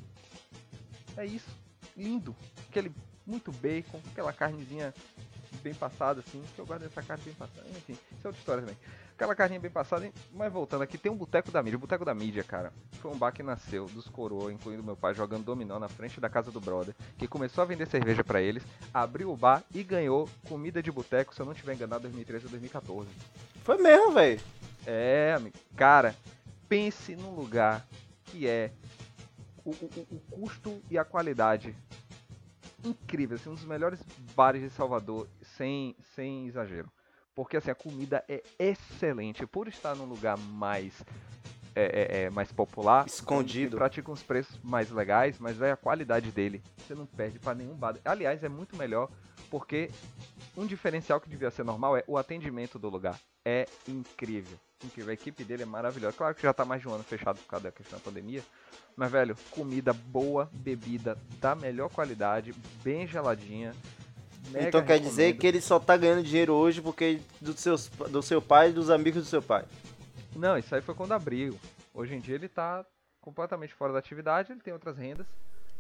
É 1.17 1.27
isso. 1.27 1.49
Lindo. 1.97 2.37
Aquele 2.71 2.93
muito 3.27 3.51
bacon, 3.51 4.01
aquela 4.13 4.33
carnezinha 4.33 4.95
bem 5.59 5.75
passada, 5.75 6.21
assim. 6.27 6.43
Que 6.55 6.61
eu 6.61 6.67
guardo 6.67 6.85
essa 6.85 7.03
carne 7.03 7.25
bem 7.25 7.35
passada. 7.35 7.67
Enfim, 7.71 7.93
isso 7.93 8.25
é 8.25 8.27
outra 8.29 8.39
história 8.41 8.63
também. 8.63 8.77
Aquela 9.15 9.35
carninha 9.35 9.59
bem 9.61 9.71
passada, 9.71 10.07
hein? 10.07 10.13
mas 10.33 10.53
voltando 10.53 10.83
aqui, 10.83 10.97
tem 10.97 11.11
um 11.11 11.17
Boteco 11.17 11.51
da 11.51 11.61
Mídia. 11.61 11.77
O 11.77 11.81
Boteco 11.81 12.05
da 12.05 12.15
Mídia, 12.15 12.45
cara, 12.45 12.73
foi 13.03 13.11
um 13.11 13.19
bar 13.19 13.33
que 13.33 13.43
nasceu 13.43 13.87
dos 13.87 14.07
coroa, 14.09 14.53
incluindo 14.53 14.83
meu 14.83 14.97
pai, 14.97 15.13
jogando 15.13 15.43
dominó 15.45 15.77
na 15.81 15.89
frente 15.89 16.21
da 16.21 16.29
casa 16.29 16.53
do 16.53 16.61
brother, 16.61 16.95
que 17.17 17.27
começou 17.27 17.63
a 17.63 17.65
vender 17.65 17.87
cerveja 17.89 18.23
pra 18.23 18.41
eles, 18.41 18.63
abriu 18.95 19.33
o 19.33 19.37
bar 19.37 19.65
e 19.75 19.83
ganhou 19.83 20.29
comida 20.49 20.81
de 20.81 20.93
boteco, 20.93 21.35
se 21.35 21.41
eu 21.43 21.47
não 21.47 21.53
tiver 21.53 21.75
enganado, 21.75 22.03
2013 22.03 22.45
ou 22.45 22.51
2014. 22.51 23.09
Foi 23.65 23.77
mesmo, 23.79 24.13
velho. 24.13 24.41
É, 24.87 25.35
amigo. 25.37 25.57
Cara, 25.75 26.15
pense 26.69 27.17
num 27.17 27.35
lugar 27.35 27.85
que 28.27 28.47
é 28.47 28.71
o, 29.65 29.71
o- 29.71 30.07
o 30.13 30.21
custo 30.31 30.81
e 30.89 30.97
a 30.97 31.05
qualidade 31.05 31.75
incrível, 32.85 33.37
assim, 33.37 33.51
um 33.51 33.55
dos 33.55 33.65
melhores 33.65 34.01
bares 34.35 34.63
de 34.63 34.71
Salvador, 34.71 35.29
sem, 35.43 35.97
sem 36.15 36.47
exagero. 36.47 36.91
Porque 37.35 37.57
assim, 37.57 37.71
a 37.71 37.75
comida 37.75 38.25
é 38.29 38.43
excelente. 38.59 39.47
Por 39.47 39.69
estar 39.69 39.95
num 39.95 40.07
lugar 40.07 40.37
mais 40.37 41.05
é, 41.75 41.85
é, 41.85 42.23
é, 42.23 42.31
mais 42.31 42.51
popular, 42.51 43.07
Escondido. 43.07 43.77
pratica 43.77 44.11
uns 44.11 44.23
preços 44.23 44.59
mais 44.65 44.91
legais, 44.91 45.39
mas 45.39 45.57
vai 45.57 45.71
a 45.71 45.77
qualidade 45.77 46.33
dele. 46.33 46.61
Você 46.79 46.95
não 46.95 47.07
perde 47.07 47.39
pra 47.39 47.55
nenhum 47.55 47.77
bar. 47.77 47.97
Aliás, 48.05 48.43
é 48.43 48.49
muito 48.49 48.77
melhor 48.77 49.09
porque 49.49 49.89
um 50.57 50.67
diferencial 50.67 51.21
que 51.21 51.29
devia 51.29 51.51
ser 51.53 51.65
normal 51.65 51.97
é 51.97 52.03
o 52.09 52.19
atendimento 52.19 52.79
do 52.79 52.89
lugar. 52.89 53.21
É 53.45 53.67
incrível. 53.87 54.59
Incrível. 54.85 55.11
A 55.11 55.15
equipe 55.15 55.43
dele 55.45 55.65
é 55.65 55.67
maravilhosa. 55.67 56.17
Claro 56.17 56.35
que 56.35 56.43
já 56.43 56.53
tá 56.53 56.65
mais 56.65 56.81
de 56.81 56.89
um 56.89 56.95
ano 56.95 57.03
fechado 57.03 57.39
por 57.39 57.47
causa 57.47 57.65
da 57.65 57.73
questão 57.73 57.99
da 57.99 58.05
pandemia. 58.05 58.43
Mas, 58.97 59.11
velho, 59.11 59.37
comida 59.51 59.93
boa, 59.93 60.49
bebida 60.53 61.19
da 61.41 61.55
melhor 61.55 61.89
qualidade, 61.89 62.55
bem 62.83 63.07
geladinha. 63.07 63.75
mega 64.51 64.69
então 64.69 64.85
quer 64.85 64.99
dizer 64.99 65.37
que 65.37 65.47
ele 65.47 65.61
só 65.61 65.79
tá 65.79 65.97
ganhando 65.97 66.23
dinheiro 66.23 66.53
hoje 66.53 66.81
porque 66.81 67.21
do, 67.41 67.53
seus, 67.53 67.89
do 67.89 68.23
seu 68.23 68.41
pai 68.41 68.71
e 68.71 68.73
dos 68.73 68.91
amigos 68.91 69.25
do 69.25 69.29
seu 69.29 69.43
pai. 69.43 69.65
Não, 70.35 70.57
isso 70.57 70.75
aí 70.75 70.81
foi 70.81 70.95
quando 70.95 71.13
abriu. 71.13 71.59
Hoje 71.93 72.15
em 72.15 72.21
dia 72.21 72.37
ele 72.37 72.49
tá 72.49 72.85
completamente 73.21 73.75
fora 73.75 73.93
da 73.93 73.99
atividade, 73.99 74.53
ele 74.53 74.61
tem 74.61 74.73
outras 74.73 74.97
rendas. 74.97 75.27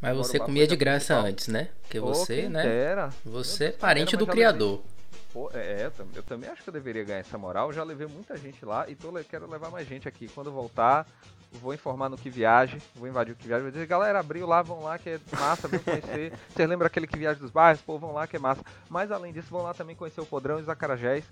Mas 0.00 0.16
você 0.16 0.38
comia 0.38 0.66
de 0.66 0.76
graça 0.76 1.14
principal. 1.14 1.24
antes, 1.24 1.48
né? 1.48 1.68
Porque 1.82 1.98
você, 1.98 2.48
né? 2.48 2.62
dera. 2.62 3.11
Você 3.24 3.66
é 3.66 3.72
parente 3.72 4.16
do 4.16 4.26
criador. 4.26 4.82
Pô, 5.32 5.50
é, 5.52 5.84
eu, 5.86 5.90
tam- 5.90 6.08
eu 6.14 6.22
também 6.22 6.48
acho 6.48 6.62
que 6.62 6.68
eu 6.68 6.72
deveria 6.72 7.04
ganhar 7.04 7.18
essa 7.18 7.36
moral. 7.36 7.72
Já 7.72 7.82
levei 7.84 8.06
muita 8.06 8.36
gente 8.36 8.64
lá 8.64 8.88
e 8.88 8.94
tô, 8.96 9.12
quero 9.28 9.48
levar 9.50 9.70
mais 9.70 9.86
gente 9.86 10.08
aqui. 10.08 10.26
Quando 10.28 10.50
voltar, 10.50 11.06
vou 11.52 11.74
informar 11.74 12.08
no 12.08 12.16
que 12.16 12.30
viaje. 12.30 12.80
Vou 12.94 13.06
invadir 13.06 13.32
o 13.32 13.36
que 13.36 13.46
viaje. 13.46 13.62
Vou 13.62 13.70
dizer, 13.70 13.86
galera, 13.86 14.20
abriu 14.20 14.46
lá, 14.46 14.62
vão 14.62 14.82
lá 14.82 14.98
que 14.98 15.10
é 15.10 15.20
massa, 15.38 15.68
vão 15.68 15.80
conhecer. 15.80 16.32
Vocês 16.48 16.68
lembram 16.68 16.86
aquele 16.86 17.06
que 17.06 17.18
viaja 17.18 17.38
dos 17.38 17.50
bairros? 17.50 17.82
Pô, 17.82 17.98
vão 17.98 18.12
lá 18.12 18.26
que 18.26 18.36
é 18.36 18.38
massa. 18.38 18.62
Mas 18.88 19.10
além 19.12 19.32
disso, 19.32 19.48
vão 19.50 19.62
lá 19.62 19.74
também 19.74 19.94
conhecer 19.94 20.20
o 20.20 20.26
Podrão 20.26 20.58
e 20.58 20.62
os 20.62 20.68
Acarajés. 20.68 21.24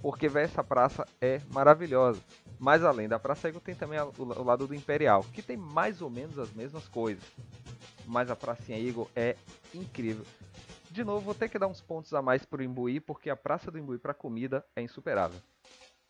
Porque, 0.00 0.28
véi, 0.28 0.44
essa 0.44 0.62
praça 0.64 1.04
é 1.20 1.40
maravilhosa. 1.52 2.20
Mas 2.58 2.84
além 2.84 3.08
da 3.08 3.18
Praça 3.18 3.48
Ego, 3.48 3.58
tem 3.60 3.74
também 3.74 3.98
a- 3.98 4.06
o, 4.06 4.12
o 4.18 4.42
lado 4.44 4.66
do 4.66 4.74
Imperial, 4.74 5.24
que 5.32 5.42
tem 5.42 5.56
mais 5.56 6.00
ou 6.00 6.08
menos 6.08 6.38
as 6.38 6.50
mesmas 6.52 6.86
coisas. 6.88 7.22
Mas 8.06 8.30
a 8.30 8.36
Pracinha 8.36 8.78
Eagle 8.78 9.10
é 9.14 9.36
incrível. 9.74 10.24
De 10.90 11.04
novo, 11.04 11.24
vou 11.24 11.34
ter 11.34 11.48
que 11.48 11.58
dar 11.58 11.68
uns 11.68 11.80
pontos 11.80 12.12
a 12.12 12.20
mais 12.20 12.44
pro 12.44 12.62
Imbuí, 12.62 12.98
porque 12.98 13.30
a 13.30 13.36
Praça 13.36 13.70
do 13.70 13.78
Imbuí 13.78 13.98
para 13.98 14.12
comida 14.12 14.64
é 14.74 14.82
insuperável. 14.82 15.40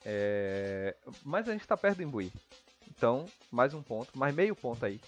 É, 0.04 0.96
Mas 1.22 1.48
a 1.48 1.52
gente 1.52 1.66
tá 1.66 1.76
perto 1.76 1.98
do 1.98 2.02
Imbuí. 2.02 2.32
Então, 2.88 3.26
mais 3.50 3.74
um 3.74 3.82
ponto, 3.82 4.18
mais 4.18 4.34
meio 4.34 4.56
ponto 4.56 4.84
aí 4.84 5.00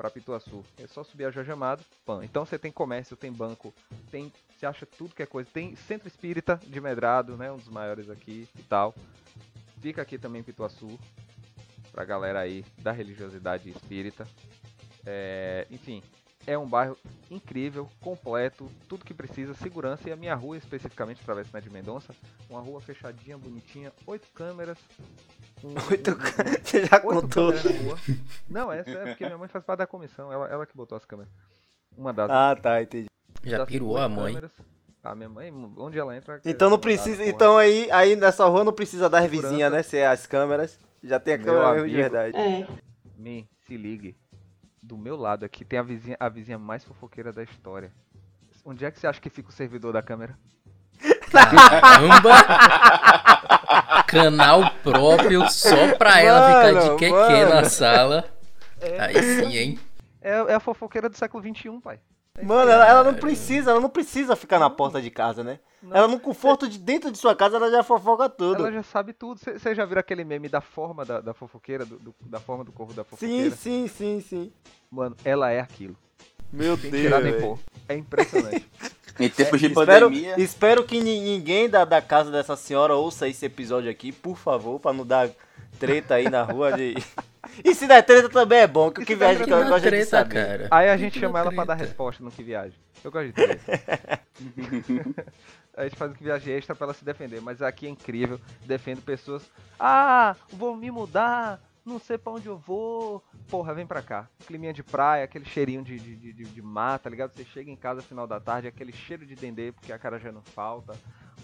para 0.00 0.10
Pituaçu. 0.10 0.64
É 0.78 0.86
só 0.86 1.04
subir 1.04 1.26
a 1.26 1.30
Jorge 1.30 1.52
pan. 2.06 2.24
Então 2.24 2.46
você 2.46 2.58
tem 2.58 2.72
comércio, 2.72 3.18
tem 3.18 3.30
banco, 3.30 3.74
tem, 4.10 4.32
você 4.56 4.64
acha 4.64 4.86
tudo 4.86 5.14
que 5.14 5.22
é 5.22 5.26
coisa. 5.26 5.50
Tem 5.52 5.76
Centro 5.76 6.08
Espírita 6.08 6.58
de 6.66 6.80
Medrado, 6.80 7.36
né, 7.36 7.52
um 7.52 7.58
dos 7.58 7.68
maiores 7.68 8.08
aqui 8.08 8.48
e 8.58 8.62
tal. 8.62 8.94
Fica 9.82 10.00
aqui 10.00 10.18
também 10.18 10.42
Pituaçu 10.42 10.98
pra 11.92 12.02
galera 12.02 12.40
aí 12.40 12.64
da 12.78 12.92
religiosidade 12.92 13.68
espírita. 13.68 14.26
É, 15.04 15.66
enfim, 15.70 16.02
é 16.52 16.58
um 16.58 16.66
bairro 16.66 16.96
incrível, 17.30 17.88
completo, 18.00 18.70
tudo 18.88 19.04
que 19.04 19.14
precisa, 19.14 19.54
segurança 19.54 20.08
e 20.08 20.12
a 20.12 20.16
minha 20.16 20.34
rua 20.34 20.56
especificamente, 20.56 21.22
Travessa 21.24 21.60
de 21.60 21.70
Mendonça, 21.70 22.14
uma 22.48 22.60
rua 22.60 22.80
fechadinha, 22.80 23.38
bonitinha, 23.38 23.92
oito 24.06 24.26
câmeras. 24.34 24.78
um- 25.62 25.74
Oito 25.90 26.10
um- 26.10 26.14
câmeras, 26.16 26.60
Você 26.64 26.84
já 26.86 26.96
oito 26.96 27.06
contou. 27.22 27.52
câmeras 27.52 27.64
na 27.64 27.82
rua. 27.82 27.98
Não, 28.48 28.72
essa 28.72 28.90
é 28.90 29.06
porque 29.06 29.24
minha 29.26 29.38
mãe 29.38 29.48
faz 29.48 29.64
parte 29.64 29.78
da 29.78 29.86
comissão, 29.86 30.32
ela, 30.32 30.48
ela 30.48 30.66
que 30.66 30.76
botou 30.76 30.96
as 30.96 31.04
câmeras. 31.04 31.32
Uma 31.96 32.12
das. 32.12 32.30
Ah, 32.30 32.56
tá, 32.60 32.82
entendi. 32.82 33.06
Já 33.44 33.60
oito 33.64 33.96
a 33.96 34.08
mãe. 34.08 34.34
câmeras. 34.34 34.52
A 35.02 35.14
minha 35.14 35.28
mãe, 35.28 35.50
onde 35.78 35.98
ela 35.98 36.14
entra. 36.16 36.40
Então 36.44 36.68
não 36.68 36.74
ela- 36.74 36.80
precisa. 36.82 37.24
Então 37.24 37.56
aí, 37.56 37.88
aí 37.90 38.16
nessa 38.16 38.44
rua 38.46 38.64
não 38.64 38.72
precisa 38.72 39.08
das 39.08 39.24
vizinhas, 39.30 39.70
né? 39.72 39.82
Se 39.82 39.96
é 39.96 40.06
as 40.06 40.26
câmeras. 40.26 40.78
Já 41.02 41.18
tem 41.18 41.34
a 41.34 41.38
câmera 41.38 41.72
mesmo 41.74 41.88
de 41.88 41.94
verdade. 41.96 42.36
É. 42.36 42.66
Me, 43.16 43.48
se 43.66 43.76
ligue. 43.76 44.14
Do 44.82 44.96
meu 44.96 45.16
lado 45.16 45.44
aqui 45.44 45.64
tem 45.64 45.78
a 45.78 45.82
vizinha, 45.82 46.16
a 46.18 46.28
vizinha 46.28 46.58
mais 46.58 46.84
fofoqueira 46.84 47.32
da 47.32 47.42
história. 47.42 47.92
Onde 48.64 48.84
é 48.84 48.90
que 48.90 48.98
você 48.98 49.06
acha 49.06 49.20
que 49.20 49.30
fica 49.30 49.48
o 49.48 49.52
servidor 49.52 49.92
da 49.92 50.02
câmera? 50.02 50.38
Caramba! 51.30 52.30
Canal 54.06 54.70
próprio 54.82 55.48
só 55.50 55.94
pra 55.96 56.20
ela 56.20 56.46
ficar 56.46 56.80
de 56.80 56.86
Mano, 56.86 56.98
queque 56.98 57.12
mano. 57.12 57.54
na 57.54 57.64
sala. 57.64 58.24
Aí 58.98 59.22
sim, 59.22 59.56
hein? 59.56 59.78
É, 60.20 60.30
é 60.32 60.54
a 60.54 60.60
fofoqueira 60.60 61.08
do 61.08 61.16
século 61.16 61.42
XXI, 61.42 61.80
pai. 61.82 62.00
É 62.38 62.44
Mano, 62.44 62.70
ela, 62.70 62.86
ela 62.86 63.04
não 63.04 63.14
precisa, 63.14 63.70
ela 63.72 63.80
não 63.80 63.88
precisa 63.90 64.36
ficar 64.36 64.58
na 64.58 64.70
porta 64.70 65.00
de 65.02 65.10
casa, 65.10 65.42
né? 65.42 65.58
Não. 65.82 65.96
Ela 65.96 66.08
no 66.08 66.20
conforto 66.20 66.68
de 66.68 66.78
dentro 66.78 67.10
de 67.10 67.18
sua 67.18 67.34
casa, 67.34 67.56
ela 67.56 67.70
já 67.70 67.82
fofoca 67.82 68.28
tudo. 68.28 68.62
Ela 68.66 68.72
já 68.72 68.82
sabe 68.82 69.12
tudo. 69.12 69.38
Vocês 69.40 69.76
já 69.76 69.84
viram 69.84 70.00
aquele 70.00 70.24
meme 70.24 70.48
da 70.48 70.60
forma 70.60 71.04
da, 71.04 71.20
da 71.20 71.34
fofoqueira, 71.34 71.84
do- 71.84 71.98
do- 71.98 72.14
da 72.20 72.38
forma 72.38 72.62
do 72.64 72.70
corpo 72.72 72.92
da 72.92 73.02
Sim, 73.02 73.08
fofoqueira? 73.10 73.56
sim, 73.56 73.88
sim, 73.88 74.20
sim. 74.20 74.52
Mano, 74.90 75.16
ela 75.24 75.50
é 75.50 75.60
aquilo. 75.60 75.96
Meu 76.52 76.76
Sem 76.76 76.90
Deus. 76.90 77.02
tirar 77.04 77.20
nem 77.20 77.40
pôr. 77.40 77.58
É 77.88 77.94
impressionante. 77.96 78.68
Em 79.18 79.28
tempos 79.28 79.60
de 79.60 79.66
Espero, 79.66 80.06
pandemia. 80.08 80.40
espero 80.40 80.82
que 80.84 80.98
ni- 80.98 81.20
ninguém 81.20 81.68
da, 81.68 81.84
da 81.84 82.00
casa 82.00 82.30
dessa 82.30 82.56
senhora 82.56 82.94
ouça 82.96 83.28
esse 83.28 83.44
episódio 83.44 83.90
aqui, 83.90 84.12
por 84.12 84.34
favor, 84.36 84.80
pra 84.80 84.94
não 84.94 85.04
dar 85.04 85.28
treta 85.78 86.14
aí 86.14 86.30
na 86.30 86.42
rua 86.42 86.72
de. 86.72 86.94
E 87.64 87.74
se 87.74 87.86
der 87.86 88.02
treta 88.02 88.28
também 88.28 88.60
é 88.60 88.66
bom, 88.66 88.90
que 88.90 89.02
o 89.02 89.06
que 89.06 89.14
viaja 89.14 89.44
que 89.44 89.50
eu 89.52 89.56
treta, 89.56 89.70
gosto 89.70 89.82
de 89.84 89.90
treta, 89.90 90.06
saber. 90.06 90.34
cara. 90.34 90.68
Aí 90.70 90.88
a 90.88 90.96
gente 90.96 91.18
chama 91.18 91.38
ela 91.38 91.52
pra 91.52 91.64
dar 91.64 91.74
treta. 91.76 91.88
resposta 91.88 92.22
no 92.22 92.30
que 92.30 92.42
viaja. 92.42 92.74
Eu 93.02 93.10
gosto 93.10 93.26
de 93.26 93.32
treta. 93.32 94.20
A 95.76 95.84
gente 95.84 95.96
faz 95.96 96.10
o 96.10 96.14
que 96.14 96.24
viagem 96.24 96.54
extra 96.54 96.74
pra 96.74 96.86
ela 96.86 96.94
se 96.94 97.04
defender, 97.04 97.40
mas 97.40 97.62
aqui 97.62 97.86
é 97.86 97.90
incrível. 97.90 98.40
Defendo 98.66 99.00
pessoas. 99.02 99.48
Ah, 99.78 100.36
vou 100.52 100.76
me 100.76 100.90
mudar, 100.90 101.60
não 101.86 101.98
sei 101.98 102.18
pra 102.18 102.32
onde 102.32 102.46
eu 102.48 102.58
vou. 102.58 103.24
Porra, 103.48 103.72
vem 103.72 103.86
pra 103.86 104.02
cá. 104.02 104.28
Climinha 104.46 104.72
de 104.72 104.82
praia, 104.82 105.24
aquele 105.24 105.44
cheirinho 105.44 105.82
de, 105.82 105.98
de, 105.98 106.16
de, 106.16 106.32
de- 106.32 106.44
de 106.44 106.62
mata, 106.62 107.04
tá 107.04 107.10
ligado? 107.10 107.32
Você 107.34 107.44
chega 107.44 107.70
em 107.70 107.76
casa 107.76 108.02
final 108.02 108.26
da 108.26 108.40
tarde, 108.40 108.68
aquele 108.68 108.92
cheiro 108.92 109.24
de 109.24 109.34
dendê, 109.34 109.72
porque 109.72 109.92
a 109.92 109.98
cara 109.98 110.18
já 110.18 110.30
não 110.32 110.42
falta. 110.42 110.94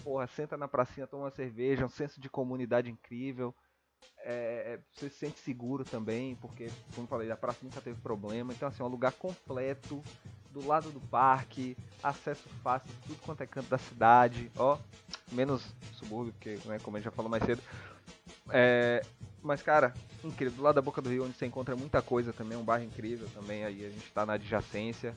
Porra, 0.03 0.27
senta 0.27 0.55
na 0.57 0.67
pracinha, 0.67 1.07
toma 1.07 1.23
uma 1.23 1.31
cerveja, 1.31 1.85
um 1.85 1.89
senso 1.89 2.19
de 2.21 2.29
comunidade 2.29 2.91
incrível. 2.91 3.55
É, 4.19 4.73
é, 4.73 4.79
você 4.93 5.09
se 5.09 5.17
sente 5.17 5.39
seguro 5.39 5.85
também, 5.85 6.35
porque, 6.35 6.69
como 6.93 7.07
falei, 7.07 7.31
a 7.31 7.37
praça 7.37 7.59
nunca 7.63 7.79
teve 7.79 7.99
problema. 8.01 8.51
Então, 8.51 8.67
assim, 8.67 8.83
é 8.83 8.85
um 8.85 8.89
lugar 8.89 9.13
completo, 9.13 10.03
do 10.51 10.65
lado 10.67 10.91
do 10.91 10.99
parque, 10.99 11.77
acesso 12.01 12.49
fácil, 12.63 12.89
tudo 13.05 13.19
quanto 13.21 13.41
é 13.41 13.45
canto 13.47 13.69
da 13.69 13.77
cidade, 13.77 14.51
ó. 14.57 14.77
Menos 15.31 15.63
subúrbio, 15.93 16.33
porque, 16.33 16.57
né, 16.65 16.79
como 16.79 16.97
a 16.97 16.99
gente 16.99 17.05
já 17.05 17.11
falou 17.11 17.29
mais 17.29 17.43
cedo. 17.43 17.61
É, 18.49 19.01
mas, 19.41 19.61
cara, 19.61 19.93
incrível. 20.23 20.57
Do 20.57 20.63
lado 20.63 20.75
da 20.75 20.81
Boca 20.81 21.01
do 21.01 21.09
Rio, 21.09 21.25
onde 21.25 21.37
você 21.37 21.45
encontra 21.45 21.75
muita 21.75 22.01
coisa 22.01 22.33
também, 22.33 22.57
um 22.57 22.63
bairro 22.63 22.85
incrível 22.85 23.27
também. 23.33 23.63
Aí 23.63 23.85
a 23.85 23.89
gente 23.89 24.11
tá 24.11 24.25
na 24.25 24.33
adjacência. 24.33 25.15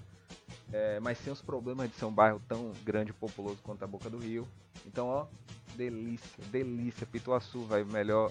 É, 0.72 1.00
mas 1.00 1.18
sem 1.18 1.32
os 1.32 1.42
problemas 1.42 1.88
de 1.90 1.96
ser 1.96 2.04
um 2.04 2.12
bairro 2.12 2.40
tão 2.48 2.72
grande 2.84 3.10
e 3.10 3.12
populoso 3.12 3.58
quanto 3.62 3.82
a 3.82 3.86
Boca 3.86 4.08
do 4.08 4.18
Rio. 4.18 4.46
Então, 4.86 5.08
ó, 5.08 5.26
delícia, 5.74 6.44
delícia. 6.50 7.06
Pituaçu, 7.06 7.62
velho, 7.62 7.86
melhor. 7.86 8.30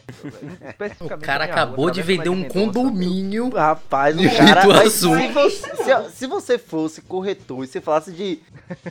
O 1.02 1.08
cara 1.08 1.18
minha 1.18 1.36
rua, 1.36 1.44
acabou 1.46 1.92
de 1.92 2.02
vender 2.02 2.30
um 2.30 2.48
condomínio. 2.48 3.50
Rapaz, 3.50 4.16
o 4.16 4.20
Muito 4.20 4.38
cara. 4.38 4.82
azul. 4.82 5.18
Se 5.18 5.28
você, 5.28 5.76
se, 5.76 6.10
se 6.12 6.28
você 6.28 6.58
fosse 6.58 7.02
corretor 7.02 7.64
e 7.64 7.68
você 7.68 7.82
falasse 7.82 8.12
de, 8.12 8.42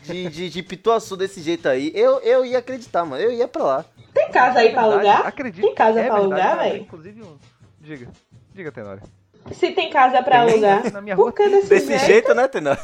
de, 0.03 0.29
de, 0.29 0.51
de 0.51 0.63
Pituaçu 0.63 1.17
desse 1.17 1.41
jeito 1.41 1.69
aí, 1.69 1.91
eu, 1.95 2.21
eu 2.21 2.45
ia 2.45 2.59
acreditar, 2.59 3.05
mano. 3.05 3.23
Eu 3.23 3.33
ia 3.33 3.49
pra 3.49 3.65
lá. 3.65 3.85
Tem 4.13 4.31
casa 4.31 4.59
aí 4.59 4.73
pra 4.73 4.83
Verdade, 4.83 5.09
alugar? 5.09 5.27
Acredito. 5.27 5.65
Tem 5.65 5.75
casa 5.75 6.01
é 6.01 6.07
pra 6.07 6.21
verdade, 6.21 6.43
alugar, 6.43 6.59
velho? 6.59 6.83
Inclusive 6.83 7.23
um. 7.23 7.37
Diga. 7.81 8.09
Diga, 8.53 8.73
Tenório. 8.73 9.03
Se 9.53 9.70
tem 9.70 9.88
casa 9.90 10.22
pra 10.22 10.44
Tem, 10.44 10.53
alugar, 10.53 10.92
na 10.92 11.01
minha 11.01 11.14
rua 11.16 11.27
por 11.27 11.33
que 11.35 11.48
desse, 11.48 11.68
Desse 11.68 11.87
jeito? 11.88 12.05
jeito, 12.07 12.35
né, 12.35 12.46
Tenor? 12.48 12.77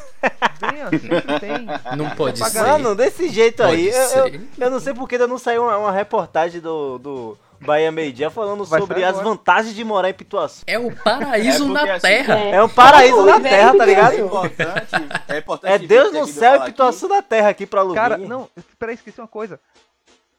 tem, 0.59 0.83
ó, 0.83 0.89
sempre 0.89 1.39
tem. 1.39 1.67
Não 1.95 2.09
pode 2.11 2.39
Pagar- 2.39 2.63
ser. 2.65 2.71
Mano, 2.71 2.95
desse 2.95 3.29
jeito 3.29 3.61
aí. 3.61 3.91
Pode 3.91 3.97
Eu, 3.97 4.01
eu, 4.01 4.29
ser. 4.31 4.41
eu 4.59 4.69
não 4.71 4.79
sei 4.79 4.93
porque 4.93 5.15
ainda 5.15 5.27
não 5.27 5.37
saiu 5.37 5.63
uma, 5.63 5.77
uma 5.77 5.91
reportagem 5.91 6.59
do, 6.59 6.97
do 6.97 7.37
Bahia 7.61 7.91
Meio 7.91 8.11
Dia 8.11 8.31
falando 8.31 8.65
Vai 8.65 8.79
sobre 8.79 9.03
as 9.03 9.11
agora. 9.11 9.25
vantagens 9.29 9.75
de 9.75 9.83
morar 9.83 10.09
em 10.09 10.13
Pituaçu. 10.13 10.63
É 10.65 10.79
o 10.79 10.91
paraíso 10.95 11.65
É 11.65 11.67
na 11.67 11.93
assim, 11.93 12.01
terra. 12.07 12.39
É 12.39 12.63
um 12.63 12.69
paraíso 12.69 13.15
Vamos 13.17 13.31
na 13.31 13.39
terra, 13.39 13.77
tá 13.77 13.85
ligado? 13.85 14.13
É 14.13 14.19
importante. 14.21 14.87
É 15.27 15.37
importante. 15.37 15.71
É 15.71 15.77
Deus 15.87 16.13
no 16.13 16.25
céu 16.27 16.55
e 16.55 16.65
Pituaçu 16.65 17.07
na 17.07 17.21
terra 17.21 17.49
aqui 17.49 17.65
pra 17.67 17.81
Luvinha. 17.83 18.01
Cara, 18.01 18.17
não, 18.17 18.49
peraí, 18.79 18.95
esqueci 18.95 19.21
uma 19.21 19.27
coisa. 19.27 19.59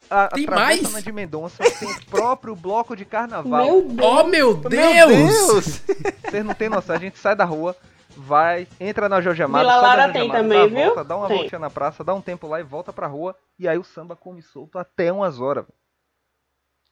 A, 0.09 0.27
Tem 0.29 0.45
mais? 0.47 1.03
de 1.03 1.11
Mendonça 1.11 1.63
tem 1.79 1.89
o 1.91 2.05
próprio 2.05 2.55
bloco 2.55 2.95
de 2.95 3.03
carnaval. 3.05 3.65
Meu 3.65 3.81
Deus. 3.83 4.07
Oh, 4.09 4.23
meu 4.23 4.57
Meu 4.57 4.69
Deus! 5.07 5.81
Vocês 6.29 6.45
não 6.45 6.53
tem 6.53 6.69
noção, 6.69 6.95
a 6.95 6.99
gente 6.99 7.17
sai 7.19 7.35
da 7.35 7.43
rua, 7.45 7.75
vai, 8.15 8.67
entra 8.79 9.09
na 9.09 9.19
Jorge 9.21 9.43
Amado, 9.43 9.61
Vila 9.63 9.81
Lara 9.81 10.11
tem 10.13 10.23
Amado, 10.23 10.37
também, 10.37 10.59
dá 10.59 10.67
viu? 10.67 10.85
volta, 10.85 11.03
dá 11.03 11.15
uma 11.17 11.27
Tem. 11.27 11.37
voltinha 11.37 11.59
na 11.59 11.69
praça, 11.69 12.03
dá 12.03 12.13
um 12.13 12.21
tempo 12.21 12.47
lá 12.47 12.59
e 12.59 12.63
volta 12.63 12.93
pra 12.93 13.05
rua, 13.07 13.35
e 13.59 13.67
aí 13.67 13.77
o 13.77 13.83
samba 13.83 14.15
come 14.15 14.41
solto 14.41 14.77
até 14.79 15.11
umas 15.11 15.39
horas. 15.39 15.65
velho. 15.65 15.73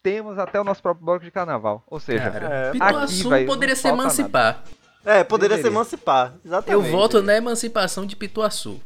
Temos 0.03 0.37
até 0.37 0.59
o 0.59 0.63
nosso 0.63 0.81
próprio 0.83 1.03
bloco 1.05 1.23
de 1.25 1.31
carnaval. 1.31 1.83
Ou 1.87 1.99
seja, 1.99 2.29
Cara, 2.29 2.45
É, 2.47 2.69
aqui, 3.03 3.23
velho, 3.27 3.47
poderia 3.47 3.75
se 3.75 3.87
emancipar. 3.87 4.63
É, 5.03 5.23
poderia 5.23 5.57
se 5.57 5.63
Deveria. 5.63 5.77
emancipar. 5.77 6.33
Eu 6.43 6.47
Exatamente. 6.49 6.91
voto 6.91 7.21
na 7.23 7.35
emancipação 7.35 8.05
de 8.05 8.15
Pituaçu. 8.15 8.79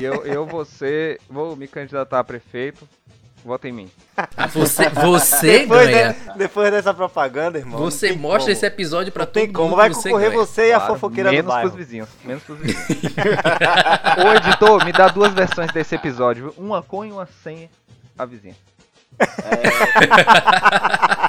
e 0.00 0.04
eu, 0.04 0.24
eu 0.26 0.46
vou 0.46 0.64
ser, 0.64 1.20
vou 1.28 1.54
me 1.54 1.68
candidatar 1.68 2.18
a 2.20 2.24
prefeito, 2.24 2.88
vota 3.44 3.68
em 3.68 3.72
mim. 3.72 3.90
Ah, 4.16 4.46
você, 4.46 4.88
você 4.90 5.58
Depois, 5.60 5.88
ganha. 5.88 6.12
de- 6.12 6.38
depois 6.38 6.70
dessa 6.70 6.92
propaganda, 6.94 7.58
irmão. 7.58 7.78
Você 7.80 8.12
mostra 8.12 8.40
como. 8.40 8.50
esse 8.52 8.66
episódio 8.66 9.12
pra 9.12 9.24
Não 9.24 9.32
todo 9.32 9.42
tem 9.42 9.52
como. 9.52 9.68
mundo 9.68 9.76
Vai 9.76 9.88
você 9.88 10.08
concorrer 10.10 10.30
ganha. 10.30 10.46
você 10.46 10.68
e 10.68 10.72
a 10.72 10.76
Claro, 10.78 10.94
fofoqueira 10.94 11.30
do 11.30 11.34
menos 11.36 11.48
bairro. 11.52 11.70
pros 11.70 11.78
vizinhos, 11.84 12.08
menos 12.24 12.42
pros 12.42 12.58
vizinhos. 12.58 12.86
Ô 14.24 14.34
editor, 14.36 14.84
me 14.84 14.92
dá 14.92 15.08
duas 15.08 15.32
versões 15.32 15.70
desse 15.72 15.94
episódio, 15.94 16.52
viu? 16.52 16.64
uma 16.64 16.82
com 16.82 17.04
e 17.04 17.12
uma 17.12 17.28
sem 17.44 17.70
a 18.18 18.24
vizinha. 18.24 18.56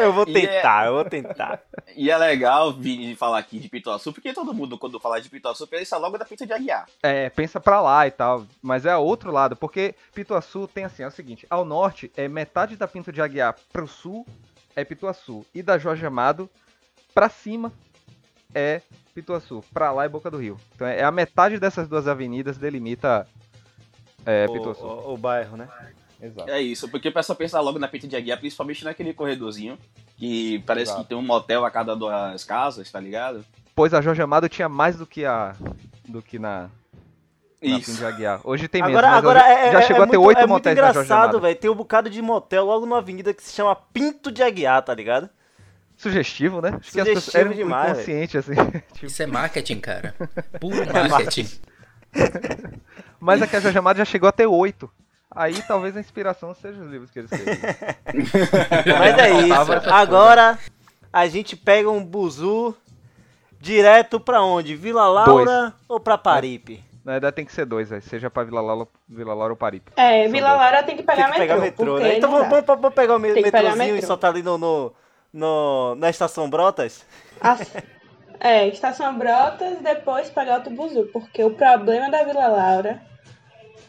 Eu 0.00 0.12
vou 0.12 0.24
E 0.26 0.36
é- 0.36 0.46
tentar, 0.46 0.86
eu 0.86 0.94
vou 0.94 1.04
tentar. 1.04 1.60
E 1.96 2.10
é 2.10 2.16
legal 2.16 2.72
vir 2.72 3.14
falar 3.16 3.38
aqui 3.38 3.58
de 3.58 3.68
Pituaçu, 3.68 4.12
porque 4.12 4.32
todo 4.32 4.54
mundo, 4.54 4.78
quando 4.78 4.98
fala 5.00 5.20
de 5.20 5.28
Pituaçu, 5.28 5.66
pensa 5.66 5.96
logo 5.98 6.16
da 6.18 6.24
Pinta 6.24 6.46
de 6.46 6.52
Aguiar. 6.52 6.86
É, 7.02 7.28
pensa 7.30 7.60
pra 7.60 7.80
lá 7.80 8.06
e 8.06 8.10
tal, 8.10 8.46
mas 8.62 8.86
é 8.86 8.96
outro 8.96 9.30
lado, 9.30 9.56
porque 9.56 9.94
Pituaçu 10.14 10.66
tem 10.68 10.84
assim, 10.84 11.02
é 11.02 11.06
o 11.06 11.10
seguinte, 11.10 11.46
ao 11.50 11.64
norte 11.64 12.10
é 12.16 12.28
metade 12.28 12.76
da 12.76 12.86
Pinto 12.88 13.12
de 13.12 13.20
Aguiar 13.20 13.54
pro 13.72 13.86
sul 13.86 14.26
é 14.76 14.84
Pituaçu, 14.84 15.44
e 15.54 15.62
da 15.62 15.76
Jorge 15.78 16.06
Amado 16.06 16.48
pra 17.12 17.28
cima 17.28 17.72
é 18.54 18.80
Pituaçu, 19.14 19.62
pra 19.72 19.90
lá 19.92 20.04
é 20.04 20.08
Boca 20.08 20.30
do 20.30 20.38
Rio. 20.38 20.56
Então 20.74 20.86
é 20.86 21.02
a 21.02 21.10
metade 21.10 21.58
dessas 21.58 21.88
duas 21.88 22.06
avenidas 22.08 22.56
delimita 22.56 23.26
é, 24.24 24.46
O, 24.48 24.52
Pituaçu. 24.52 24.84
o- 24.84 25.14
o 25.14 25.16
bairro, 25.16 25.56
né? 25.56 25.68
Exato. 26.22 26.50
É 26.50 26.60
isso, 26.60 26.88
porque 26.88 27.08
o 27.08 27.12
pessoal 27.12 27.36
pensa 27.36 27.60
logo 27.60 27.78
na 27.78 27.88
Pinta 27.88 28.06
de 28.06 28.16
Aguiar, 28.16 28.38
principalmente 28.38 28.84
naquele 28.84 29.14
corredorzinho, 29.14 29.78
que 30.16 30.58
parece 30.66 30.90
Exato. 30.90 31.02
que 31.02 31.08
tem 31.08 31.18
um 31.18 31.22
motel 31.22 31.64
a 31.64 31.70
cada 31.70 31.96
duas 31.96 32.44
casas, 32.44 32.90
tá 32.90 33.00
ligado? 33.00 33.44
Pois 33.74 33.94
a 33.94 34.00
Jorge 34.00 34.20
Amado 34.20 34.48
tinha 34.48 34.68
mais 34.68 34.96
do 34.96 35.06
que 35.06 35.24
a 35.24 35.54
do 36.06 36.20
que 36.20 36.38
na, 36.38 36.62
na 36.62 36.68
Pinto 37.60 37.90
Isso. 37.90 37.96
de 37.98 38.04
Aguiar. 38.04 38.40
Hoje 38.44 38.68
tem 38.68 38.82
Agora, 38.82 39.08
menos, 39.08 39.18
agora 39.18 39.40
hoje 39.40 39.50
é, 39.52 39.72
já 39.72 39.78
é- 39.78 39.82
chegou 39.82 40.02
é 40.04 40.06
a 40.06 40.10
ter 40.10 40.16
oito 40.18 40.40
é 40.40 40.46
motéis 40.46 40.76
engraçado, 40.76 41.40
velho. 41.40 41.56
Tem 41.56 41.70
um 41.70 41.74
bocado 41.74 42.10
de 42.10 42.20
motel 42.20 42.64
logo 42.66 42.84
numa 42.84 42.98
avenida 42.98 43.32
que 43.32 43.42
se 43.42 43.54
chama 43.54 43.74
Pinto 43.74 44.30
de 44.30 44.42
Aguiar, 44.42 44.82
tá 44.82 44.94
ligado? 44.94 45.30
Sugestivo, 45.96 46.60
né? 46.62 46.70
Acho 46.80 46.92
que 46.92 47.00
as 47.00 47.06
Sugestivo 47.08 47.14
pessoas 47.14 47.34
eram 47.34 47.52
demais, 47.52 47.98
assim. 47.98 48.26
tipo, 48.26 49.06
Isso 49.06 49.22
é 49.22 49.26
marketing, 49.26 49.80
cara. 49.80 50.14
Puro 50.58 50.76
marketing. 51.10 51.46
Mas 53.18 53.42
aqui 53.42 53.56
a 53.56 53.60
Jorge 53.60 53.78
Amado 53.78 53.98
já 53.98 54.04
chegou 54.04 54.28
a 54.28 54.32
ter 54.32 54.46
oito. 54.46 54.90
Aí 55.34 55.62
talvez 55.62 55.96
a 55.96 56.00
inspiração 56.00 56.52
seja 56.54 56.80
os 56.82 56.90
livros 56.90 57.10
que 57.10 57.20
eles 57.20 57.30
escreveram. 57.30 57.76
Mas 58.98 59.18
é 59.18 59.30
isso. 59.42 59.90
Agora 59.92 60.58
a 61.12 61.26
gente 61.28 61.56
pega 61.56 61.88
um 61.90 62.04
buzu 62.04 62.74
direto 63.60 64.18
pra 64.18 64.42
onde? 64.42 64.74
Vila 64.74 65.06
Laura 65.08 65.72
ou 65.88 66.00
pra 66.00 66.18
Paripe? 66.18 66.82
Na 67.04 67.12
verdade 67.12 67.36
tem 67.36 67.44
que 67.46 67.52
ser 67.52 67.64
dois, 67.64 67.88
véio, 67.88 68.02
seja 68.02 68.28
pra 68.28 68.42
Vila 68.44 68.60
Laura, 68.60 68.86
Vila 69.08 69.32
Laura 69.34 69.52
ou 69.52 69.56
Paripe. 69.56 69.92
É, 69.96 70.24
São 70.24 70.32
Vila 70.32 70.48
dois. 70.50 70.60
Laura 70.60 70.82
tem 70.82 70.96
que 70.96 71.02
pegar 71.02 71.24
Tem 71.24 71.32
que 71.32 71.38
pegar 71.38 71.56
metrô. 71.56 71.84
metrô, 71.84 71.92
porque 71.94 72.08
né? 72.08 72.18
Então 72.18 72.30
vamos, 72.30 72.48
vamos, 72.48 72.66
vamos 72.66 72.94
pegar 72.94 73.16
o 73.16 73.18
me- 73.18 73.32
Tem 73.32 73.42
que 73.42 73.50
pegar 73.50 73.62
metrôzinho 73.70 73.88
e 73.90 73.92
metrô. 73.94 74.06
soltar 74.06 74.30
ali 74.32 74.42
no, 74.42 74.58
no, 74.58 74.92
no- 75.32 75.94
na 75.94 76.10
estação 76.10 76.50
Brotas? 76.50 77.04
As- 77.40 77.72
É, 78.40 78.66
Estação 78.68 79.16
Brotas, 79.18 79.78
depois 79.80 80.28
pegar 80.30 80.56
outro 80.56 80.70
buzu. 80.74 81.04
Porque 81.12 81.42
o 81.44 81.50
problema 81.50 82.10
da 82.10 82.22
Vila 82.24 82.48
Laura 82.48 83.00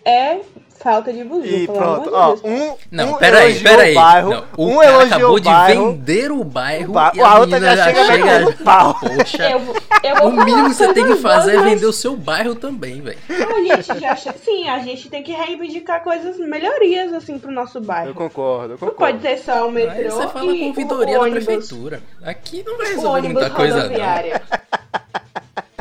é 0.05 0.41
falta 0.81 1.13
de 1.13 1.23
buzu. 1.23 1.45
E 1.45 1.67
pronto, 1.67 2.09
ó, 2.13 2.35
de 2.35 2.41
um, 2.43 2.75
Não, 2.91 3.13
um 3.13 3.17
peraí, 3.17 3.51
elogiou 3.51 3.63
peraí. 3.75 3.91
o 3.91 3.95
bairro, 3.95 4.29
Não, 4.31 4.43
o 4.57 4.65
um 4.69 4.77
cara 4.77 4.89
elogiou 4.91 5.07
acabou 5.15 5.35
o 5.35 5.39
de 5.39 5.45
bairro, 5.49 5.91
vender 5.91 6.31
o 6.31 6.43
bairro 6.43 6.93
ba- 6.93 7.11
e 7.15 7.21
a 7.21 7.27
a, 7.27 7.39
outra 7.39 7.59
menina 7.59 7.75
já 7.77 7.91
já 7.93 8.05
chega 8.05 8.23
metendo 8.25 8.63
pau. 8.63 8.95
Poxa, 8.99 9.49
Eu, 9.51 9.59
vou- 9.59 9.75
eu 10.03 10.15
vou 10.15 10.27
o 10.29 10.45
mínimo 10.45 10.69
que 10.69 10.75
você 10.75 10.93
tem 10.93 11.05
que 11.05 11.15
fazer 11.17 11.55
é 11.55 11.61
vender 11.61 11.85
o 11.85 11.93
seu 11.93 12.15
bairro 12.15 12.55
também, 12.55 13.01
velho. 13.01 13.17
A 13.29 13.75
gente 13.77 13.99
já, 13.99 14.15
sim, 14.15 14.67
a 14.69 14.79
gente 14.79 15.09
tem 15.09 15.21
que 15.23 15.31
reivindicar 15.31 16.03
coisas, 16.03 16.37
melhorias 16.37 17.13
assim 17.13 17.37
pro 17.37 17.51
nosso 17.51 17.79
bairro. 17.79 18.09
Eu 18.09 18.15
concordo, 18.15 18.65
eu 18.65 18.69
Não 18.69 18.77
concordo. 18.77 18.95
pode 18.97 19.19
ter 19.19 19.37
só 19.37 19.67
o 19.67 19.71
metrô 19.71 19.91
Aí 19.99 20.09
você 20.09 20.27
fala 20.27 20.51
e 20.51 20.59
com 20.59 20.69
o 20.69 20.73
vidoria 20.73 21.15
da 21.17 21.21
ônibus, 21.21 21.45
prefeitura. 21.45 22.01
Aqui 22.23 22.63
não 22.65 22.77
vai 22.77 22.85
o 22.87 22.89
resolver 22.89 23.17
ônibus 23.19 23.33
muita 23.41 23.49
coisa, 23.55 23.89
não. 23.89 24.61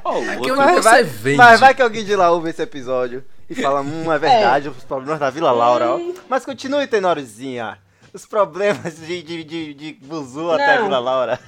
Oh, 0.02 0.08
Aqui 0.18 0.50
outro- 0.50 0.52
onde 0.54 0.56
Mas 0.56 0.74
você 0.76 0.80
vai, 0.90 1.02
vende. 1.04 1.36
mas 1.36 1.60
vai 1.60 1.74
que 1.74 1.82
alguém 1.82 2.04
de 2.04 2.16
lá 2.16 2.30
ouve 2.30 2.50
esse 2.50 2.62
episódio 2.62 3.22
e 3.50 3.54
fala, 3.56 3.80
hum, 3.80 4.12
é 4.12 4.18
verdade, 4.18 4.68
os 4.68 4.84
problemas 4.84 5.18
da 5.18 5.28
Vila 5.28 5.50
Laura, 5.50 5.90
ó. 5.90 5.96
Hum. 5.96 6.14
Mas 6.28 6.44
continue, 6.44 6.86
Tenorizinha. 6.86 7.78
Os 8.14 8.24
problemas 8.24 8.96
de, 8.96 9.22
de, 9.22 9.42
de, 9.42 9.74
de 9.74 9.92
Buzu 9.94 10.52
até 10.52 10.74
a 10.74 10.76
Não. 10.76 10.84
Vila 10.84 10.98
Laura. 11.00 11.40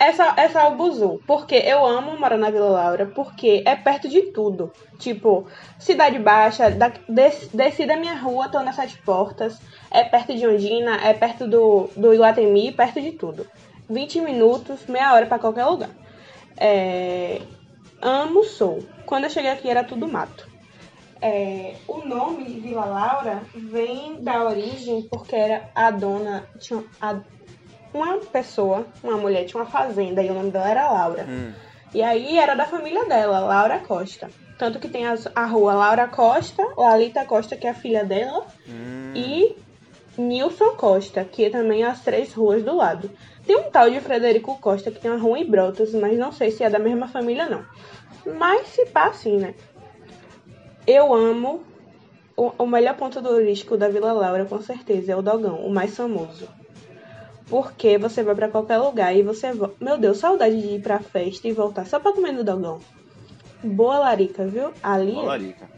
É 0.00 0.12
só, 0.12 0.32
é 0.36 0.48
só 0.48 0.72
o 0.72 0.76
Buzu. 0.76 1.20
Porque 1.26 1.56
eu 1.56 1.84
amo 1.84 2.16
morar 2.18 2.38
na 2.38 2.50
Vila 2.50 2.68
Laura, 2.68 3.06
porque 3.06 3.64
é 3.66 3.74
perto 3.74 4.08
de 4.08 4.22
tudo. 4.22 4.72
Tipo, 4.96 5.46
Cidade 5.76 6.20
Baixa, 6.20 6.70
da, 6.70 6.92
des, 7.08 7.48
desci 7.52 7.84
da 7.84 7.96
minha 7.96 8.14
rua, 8.14 8.48
tô 8.48 8.60
nas 8.60 8.76
sete 8.76 8.96
portas. 8.98 9.58
É 9.90 10.04
perto 10.04 10.36
de 10.36 10.46
Ondina, 10.46 10.96
é 11.04 11.12
perto 11.14 11.48
do, 11.48 11.90
do 11.96 12.14
Iguatemi, 12.14 12.70
perto 12.70 13.00
de 13.00 13.10
tudo. 13.12 13.44
20 13.90 14.20
minutos, 14.20 14.86
meia 14.86 15.14
hora 15.14 15.26
pra 15.26 15.38
qualquer 15.38 15.64
lugar. 15.64 15.90
É, 16.56 17.40
amo 18.00 18.44
sou. 18.44 18.78
Quando 19.04 19.24
eu 19.24 19.30
cheguei 19.30 19.50
aqui 19.50 19.68
era 19.68 19.82
tudo 19.82 20.06
mato. 20.06 20.46
É, 21.20 21.74
o 21.88 22.04
nome 22.06 22.44
de 22.44 22.60
Vila 22.60 22.84
Laura 22.84 23.42
vem 23.54 24.22
da 24.22 24.44
origem 24.44 25.08
porque 25.10 25.34
era 25.34 25.68
a 25.74 25.90
dona. 25.90 26.46
Tinha 26.58 26.82
a, 27.00 27.20
uma 27.92 28.18
pessoa, 28.18 28.86
uma 29.02 29.16
mulher, 29.16 29.44
tinha 29.44 29.60
uma 29.62 29.70
fazenda 29.70 30.22
e 30.22 30.30
o 30.30 30.34
nome 30.34 30.50
dela 30.50 30.68
era 30.70 30.90
Laura. 30.92 31.26
Hum. 31.28 31.52
E 31.94 32.02
aí 32.02 32.38
era 32.38 32.54
da 32.54 32.66
família 32.66 33.04
dela, 33.06 33.40
Laura 33.40 33.78
Costa. 33.80 34.28
Tanto 34.58 34.78
que 34.78 34.88
tem 34.88 35.06
as- 35.06 35.28
a 35.34 35.46
rua 35.46 35.72
Laura 35.74 36.06
Costa, 36.08 36.62
Lalita 36.76 37.24
Costa, 37.24 37.56
que 37.56 37.66
é 37.66 37.70
a 37.70 37.74
filha 37.74 38.04
dela, 38.04 38.46
Hum. 38.68 39.12
e 39.16 39.56
Nilson 40.18 40.76
Costa, 40.76 41.24
que 41.24 41.44
é 41.46 41.50
também 41.50 41.84
as 41.84 42.02
três 42.02 42.34
ruas 42.34 42.62
do 42.62 42.76
lado. 42.76 43.10
Tem 43.46 43.56
um 43.56 43.70
tal 43.70 43.88
de 43.88 44.00
Frederico 44.00 44.60
Costa, 44.60 44.90
que 44.90 45.00
tem 45.00 45.10
uma 45.10 45.20
rua 45.20 45.38
em 45.38 45.48
Brotas, 45.48 45.94
mas 45.94 46.18
não 46.18 46.30
sei 46.32 46.50
se 46.50 46.62
é 46.64 46.68
da 46.68 46.78
mesma 46.78 47.08
família, 47.08 47.48
não. 47.48 47.64
Mas 48.36 48.66
se 48.68 48.84
pá, 48.86 49.06
assim, 49.06 49.36
né? 49.38 49.54
Eu 50.88 51.12
amo. 51.14 51.62
O, 52.34 52.52
o 52.60 52.66
melhor 52.66 52.94
ponto 52.96 53.20
turístico 53.20 53.76
da 53.76 53.88
Vila 53.88 54.12
Laura, 54.12 54.44
com 54.46 54.62
certeza, 54.62 55.12
é 55.12 55.16
o 55.16 55.20
Dogão, 55.22 55.56
o 55.66 55.70
mais 55.70 55.94
famoso. 55.94 56.48
Porque 57.50 57.98
você 57.98 58.22
vai 58.22 58.34
pra 58.34 58.48
qualquer 58.48 58.78
lugar 58.78 59.14
e 59.14 59.22
você. 59.22 59.48
Meu 59.80 59.98
Deus, 59.98 60.18
saudade 60.18 60.60
de 60.60 60.76
ir 60.76 60.82
pra 60.82 60.98
festa 61.00 61.48
e 61.48 61.52
voltar 61.52 61.84
só 61.86 61.98
pra 61.98 62.12
comer 62.12 62.32
no 62.32 62.44
Dogão. 62.44 62.78
Boa 63.62 63.98
larica, 63.98 64.46
viu? 64.46 64.70
Ali. 64.82 65.12
Ó, 65.14 65.22
é. 65.24 65.26
Larica. 65.26 65.68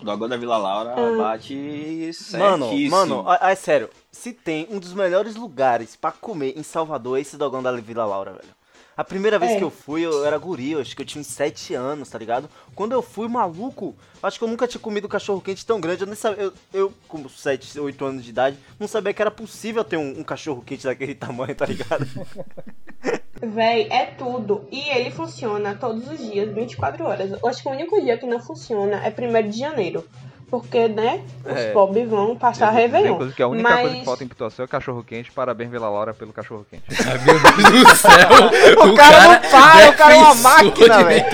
O 0.00 0.04
Dogão 0.04 0.28
da 0.28 0.36
Vila 0.36 0.56
Laura 0.58 0.94
Ah. 0.96 1.16
bate 1.18 2.10
Mano, 2.38 2.66
certíssimo. 2.66 2.90
mano, 2.90 3.24
é, 3.32 3.52
é 3.52 3.54
sério. 3.54 3.90
Se 4.12 4.32
tem 4.32 4.68
um 4.70 4.78
dos 4.78 4.92
melhores 4.92 5.34
lugares 5.36 5.96
pra 5.96 6.12
comer 6.12 6.52
em 6.56 6.62
Salvador, 6.62 7.18
é 7.18 7.22
esse 7.22 7.36
dogão 7.36 7.62
da 7.62 7.72
Vila 7.72 8.04
Laura, 8.04 8.32
velho. 8.32 8.54
A 8.96 9.04
primeira 9.04 9.38
vez 9.38 9.52
É. 9.52 9.56
que 9.58 9.64
eu 9.64 9.70
fui, 9.70 10.06
eu 10.06 10.24
era 10.24 10.38
guri, 10.38 10.72
eu 10.72 10.80
acho 10.80 10.96
que 10.96 11.02
eu 11.02 11.06
tinha 11.06 11.20
uns 11.20 11.26
7 11.26 11.74
anos, 11.74 12.08
tá 12.08 12.18
ligado? 12.18 12.48
Quando 12.74 12.92
eu 12.92 13.02
fui, 13.02 13.28
maluco, 13.28 13.94
acho 14.22 14.38
que 14.38 14.44
eu 14.44 14.48
nunca 14.48 14.66
tinha 14.66 14.80
comido 14.80 15.06
cachorro 15.06 15.40
quente 15.40 15.66
tão 15.66 15.78
grande. 15.80 16.00
Eu 16.02 16.06
nem 16.06 16.16
sabia, 16.16 16.44
eu, 16.44 16.52
eu 16.72 16.92
com 17.06 17.28
7, 17.28 17.78
8 17.78 18.04
anos 18.04 18.24
de 18.24 18.30
idade, 18.30 18.56
não 18.80 18.88
sabia 18.88 19.12
que 19.12 19.20
era 19.20 19.30
possível 19.30 19.84
ter 19.84 19.98
um, 19.98 20.20
um 20.20 20.24
cachorro 20.24 20.62
quente 20.64 20.84
daquele 20.84 21.14
tamanho, 21.14 21.54
tá 21.54 21.66
ligado? 21.66 22.06
Véi, 23.42 23.86
é 23.90 24.06
tudo. 24.06 24.66
E 24.72 24.80
ele 24.88 25.10
funciona 25.10 25.74
todos 25.74 26.08
os 26.08 26.18
dias, 26.18 26.52
24 26.54 27.04
horas. 27.04 27.30
Eu 27.32 27.46
acho 27.48 27.62
que 27.62 27.68
o 27.68 27.72
único 27.72 28.00
dia 28.00 28.16
que 28.16 28.24
não 28.26 28.40
funciona 28.40 28.96
é 29.04 29.10
1 29.10 29.50
de 29.50 29.58
janeiro. 29.58 30.04
Porque, 30.48 30.86
né, 30.86 31.22
os 31.44 31.56
É. 31.56 31.72
pobres 31.72 32.08
vão 32.08 32.36
passar 32.36 32.70
Réveillon. 32.70 33.14
Inclusive 33.14 33.36
que 33.36 33.42
a 33.42 33.48
única 33.48 33.68
Mas 33.68 33.80
coisa 33.80 33.96
que 33.96 34.04
falta 34.04 34.24
em 34.24 34.28
Pituaçu 34.28 34.62
é 34.62 34.64
o 34.64 34.68
cachorro 34.68 35.02
quente. 35.02 35.32
Parabéns, 35.32 35.70
Vila 35.70 35.88
Laura, 35.88 36.14
pelo 36.14 36.32
cachorro 36.32 36.64
quente. 36.70 36.84
Ai, 37.04 37.18
meu 37.24 37.72
Deus 37.72 37.84
do 37.84 37.96
céu. 37.96 38.86
O 38.86 38.94
cara 38.94 39.28
não 39.28 39.50
para, 39.50 39.90
o 39.90 39.96
cara 39.96 40.14
é 40.14 40.18
uma 40.18 40.34
máquina, 40.36 41.04
velho. 41.04 41.24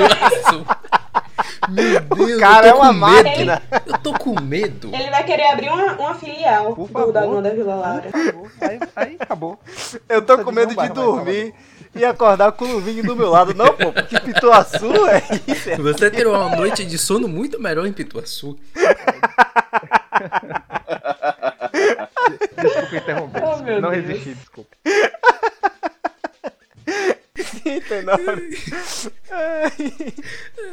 Meu 1.69 2.01
Deus, 2.01 2.41
cara 2.41 2.67
eu 2.69 2.71
é 2.71 2.75
uma 2.75 2.93
máquina. 2.93 3.63
Eu 3.87 3.99
tô 3.99 4.13
com 4.15 4.41
medo. 4.41 4.91
ele 4.95 5.11
vai 5.11 5.25
querer 5.25 5.49
abrir 5.49 5.69
uma, 5.69 5.93
uma 5.93 6.15
filial 6.15 6.75
Por 6.75 6.87
do 6.87 6.93
favor. 6.93 7.13
Dogão 7.13 7.43
da 7.43 7.51
Vila 7.51 7.75
Laura. 7.75 8.11
Aí, 8.61 8.81
aí 8.97 9.17
acabou. 9.21 9.59
Eu 10.09 10.23
tô 10.23 10.35
Precisa 10.39 10.45
com 10.45 10.53
medo 10.53 10.75
de 10.75 10.89
dormir 10.89 11.55
e 11.95 12.05
acordar 12.05 12.53
com 12.53 12.65
o 12.65 12.73
Luvinho 12.75 13.03
do 13.05 13.15
meu 13.17 13.29
lado. 13.31 13.53
Não, 13.55 13.75
pô, 13.75 13.93
porque 13.93 14.19
Pituaçu 14.21 15.07
é 15.09 15.23
isso. 15.47 15.71
é- 15.71 15.77
Você 15.77 16.11
terá 16.11 16.31
uma 16.31 16.57
noite 16.57 16.85
de 16.85 16.97
sono 16.99 17.29
muito 17.29 17.61
melhor 17.61 17.87
em 17.87 17.93
Pituaçu. 17.93 18.59
Desculpa 22.63 22.97
interromper. 22.97 23.43
Oh, 23.45 23.57
não 23.81 23.91
Deus. 23.91 24.07
resisti, 24.07 24.35
desculpa. 24.35 24.71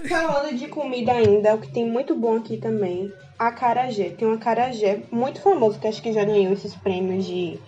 Falando 0.07 0.55
de 0.57 0.67
comida 0.67 1.11
ainda, 1.13 1.55
o 1.55 1.59
que 1.59 1.71
tem 1.71 1.85
muito 1.85 2.15
bom 2.15 2.37
aqui 2.37 2.57
também, 2.57 3.11
acarajé. 3.37 4.09
Tem 4.09 4.27
um 4.27 4.33
acarajé 4.33 5.01
muito 5.11 5.41
famoso, 5.41 5.79
que 5.79 5.87
acho 5.87 6.01
que 6.01 6.13
já 6.13 6.23
ganhou 6.23 6.53
esses 6.53 6.73
prêmios 6.75 7.25
de 7.25 7.59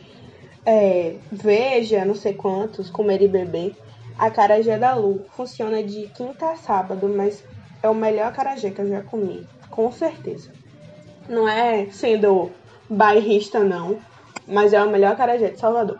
é, 0.65 1.15
Veja, 1.31 2.05
não 2.05 2.15
sei 2.15 2.33
quantos, 2.33 2.89
Comer 2.89 3.21
e 3.21 3.27
Beber. 3.27 3.75
Acarajé 4.17 4.77
da 4.77 4.93
Lu. 4.95 5.25
Funciona 5.35 5.81
de 5.83 6.07
quinta 6.09 6.51
a 6.51 6.55
sábado, 6.55 7.07
mas 7.09 7.43
é 7.81 7.89
o 7.89 7.95
melhor 7.95 8.27
acarajé 8.27 8.69
que 8.69 8.79
eu 8.81 8.87
já 8.89 9.01
comi. 9.01 9.47
Com 9.69 9.91
certeza. 9.91 10.51
Não 11.27 11.47
é 11.47 11.87
sendo 11.91 12.51
bairrista, 12.89 13.59
não. 13.63 13.99
Mas 14.47 14.73
é 14.73 14.83
o 14.83 14.89
melhor 14.89 15.13
acarajé 15.13 15.49
de 15.49 15.59
Salvador. 15.59 15.97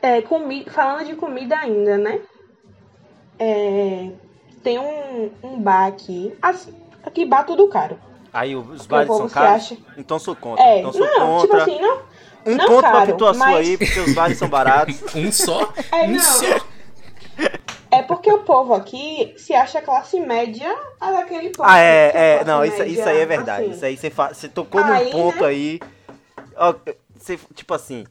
É, 0.00 0.20
comi... 0.22 0.64
Falando 0.68 1.06
de 1.06 1.14
comida 1.14 1.56
ainda, 1.56 1.96
né? 1.98 2.20
É, 3.38 4.10
tem 4.62 4.78
um, 4.78 5.30
um 5.42 5.60
bar 5.60 5.86
aqui. 5.86 6.34
Assim, 6.40 6.74
aqui 7.04 7.24
bar 7.24 7.44
tudo 7.44 7.68
caro. 7.68 7.98
Aí 8.32 8.56
os 8.56 8.86
bares 8.86 9.14
são 9.14 9.28
caros? 9.28 9.50
acha- 9.72 9.76
Então 9.96 10.18
sou 10.18 10.34
contra. 10.34 10.64
É, 10.64 10.78
então 10.78 10.92
sou 10.92 11.02
não, 11.06 11.40
tipo 11.40 11.52
contra. 11.52 11.62
assim, 11.62 11.80
não. 11.80 12.00
Um 12.46 12.54
não 12.56 12.66
ponto 12.66 12.80
pra 12.80 12.92
caro, 12.92 13.12
Pituaçu 13.12 13.38
mas- 13.38 13.56
aí, 13.56 13.78
porque 13.78 14.00
os 14.00 14.14
bares 14.14 14.38
são 14.38 14.48
baratos. 14.48 15.00
Um 15.14 15.30
só? 15.32 15.72
É, 15.92 16.04
um 16.04 16.12
não. 16.12 16.20
só? 16.20 16.66
É 17.90 18.02
porque 18.02 18.32
o 18.32 18.38
povo 18.38 18.72
aqui 18.74 19.34
se 19.36 19.54
acha 19.54 19.82
classe 19.82 20.18
média 20.18 20.74
daquele 21.00 21.50
povo. 21.50 21.68
Ah, 21.68 21.78
é, 21.78 22.10
que 22.10 22.16
é. 22.16 22.44
Não, 22.44 22.64
isso, 22.64 22.78
média, 22.78 22.90
isso 22.92 23.08
aí 23.08 23.18
é 23.18 23.26
verdade. 23.26 23.64
assim. 23.66 23.74
Isso 23.74 23.84
aí 23.84 23.96
você, 23.96 24.10
fa... 24.10 24.32
você 24.32 24.48
tocou 24.48 24.82
num 24.82 24.92
Aí, 24.92 25.10
ponto 25.10 25.42
né? 25.42 25.46
aí. 25.48 25.80
Ó, 26.56 26.74
você, 27.14 27.38
tipo 27.54 27.74
assim, 27.74 28.06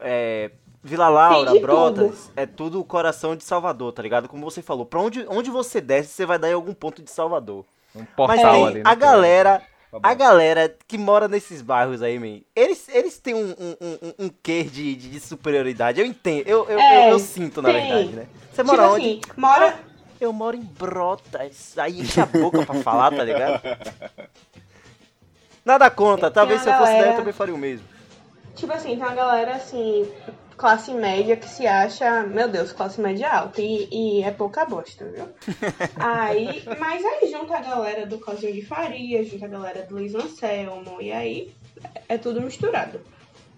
é, 0.00 0.50
Vila 0.82 1.08
Laura, 1.08 1.58
Brotas, 1.60 2.30
é 2.36 2.46
tudo 2.46 2.80
o 2.80 2.84
coração 2.84 3.34
de 3.34 3.42
Salvador, 3.42 3.92
tá 3.92 4.02
ligado? 4.02 4.28
Como 4.28 4.48
você 4.48 4.62
falou, 4.62 4.86
pra 4.86 5.00
onde, 5.00 5.24
onde 5.28 5.50
você 5.50 5.80
desce, 5.80 6.10
você 6.10 6.24
vai 6.26 6.38
dar 6.38 6.50
em 6.50 6.54
algum 6.54 6.72
ponto 6.74 7.02
de 7.02 7.10
Salvador. 7.10 7.64
Um 7.94 8.00
Mas 8.00 8.08
portal 8.16 8.52
tem 8.52 8.66
ali. 8.66 8.74
né, 8.76 8.82
a 8.84 8.94
galera. 8.94 9.62
A 10.02 10.14
galera 10.14 10.74
que 10.86 10.96
mora 10.98 11.28
nesses 11.28 11.62
bairros 11.62 12.02
aí, 12.02 12.18
man, 12.18 12.40
eles, 12.54 12.88
eles 12.88 13.18
têm 13.18 13.34
um, 13.34 13.50
um, 13.50 13.76
um, 13.80 14.24
um 14.26 14.28
quê 14.42 14.64
de, 14.64 14.94
de, 14.96 15.10
de 15.10 15.20
superioridade. 15.20 16.00
Eu 16.00 16.06
entendo, 16.06 16.46
eu, 16.46 16.66
eu, 16.68 16.78
É, 16.80 17.06
eu, 17.08 17.12
eu 17.12 17.18
sinto, 17.18 17.60
na 17.62 17.70
tem. 17.70 17.80
verdade, 17.82 18.08
né? 18.16 18.26
Você 18.52 18.62
Tipo 18.62 18.66
mora 18.76 18.88
onde? 18.90 19.06
assim, 19.06 19.20
mora. 19.36 19.68
Ah, 19.68 19.78
eu 20.20 20.32
moro 20.32 20.56
em 20.56 20.62
Brotas. 20.62 21.76
Aí 21.78 22.00
enche 22.00 22.20
a 22.20 22.26
boca 22.26 22.64
pra 22.64 22.74
falar, 22.82 23.10
tá 23.10 23.22
ligado? 23.24 23.60
Nada 25.64 25.90
contra, 25.90 26.30
talvez 26.30 26.60
se 26.60 26.68
eu 26.68 26.74
fosse 26.74 26.84
daí 26.92 26.92
eu 26.92 27.02
galera- 27.04 27.16
também 27.18 27.32
faria 27.32 27.54
o 27.54 27.58
mesmo. 27.58 27.86
Tipo 28.54 28.72
assim, 28.72 28.88
tem 28.90 28.98
uma 28.98 29.14
galera 29.14 29.56
assim, 29.56 30.08
classe 30.56 30.92
média 30.92 31.36
que 31.36 31.48
se 31.48 31.66
acha, 31.66 32.22
meu 32.22 32.48
Deus, 32.48 32.72
classe 32.72 33.00
média 33.00 33.30
alta. 33.30 33.60
E, 33.60 33.88
e 33.90 34.22
é 34.22 34.30
pouca 34.30 34.64
bosta, 34.64 35.04
viu? 35.04 35.28
aí, 35.98 36.62
mas 36.78 37.04
aí 37.04 37.30
junta 37.30 37.56
a 37.56 37.60
galera 37.60 38.06
do 38.06 38.18
Cozinho 38.18 38.52
de 38.52 38.62
Faria, 38.62 39.24
junta 39.24 39.46
a 39.46 39.48
galera 39.48 39.82
do 39.82 39.94
Luiz 39.94 40.14
Anselmo, 40.14 41.00
e 41.00 41.12
aí 41.12 41.54
é 42.08 42.16
tudo 42.16 42.40
misturado. 42.40 43.00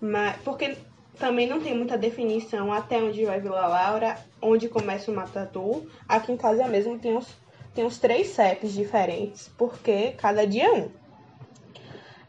Mas, 0.00 0.36
porque 0.42 0.76
também 1.18 1.46
não 1.46 1.60
tem 1.60 1.74
muita 1.74 1.96
definição 1.96 2.72
até 2.72 2.98
onde 2.98 3.24
vai 3.24 3.40
Vila 3.40 3.66
Laura, 3.66 4.18
onde 4.40 4.68
começa 4.68 5.10
o 5.10 5.14
Matatu. 5.14 5.86
Aqui 6.08 6.32
em 6.32 6.36
casa 6.36 6.66
mesmo 6.68 6.98
tem 6.98 7.16
uns, 7.16 7.28
tem 7.74 7.84
uns 7.84 7.98
três 7.98 8.28
CEPs 8.28 8.72
diferentes, 8.72 9.50
porque 9.56 10.12
cada 10.12 10.46
dia 10.46 10.66
é 10.66 10.72
um. 10.72 10.90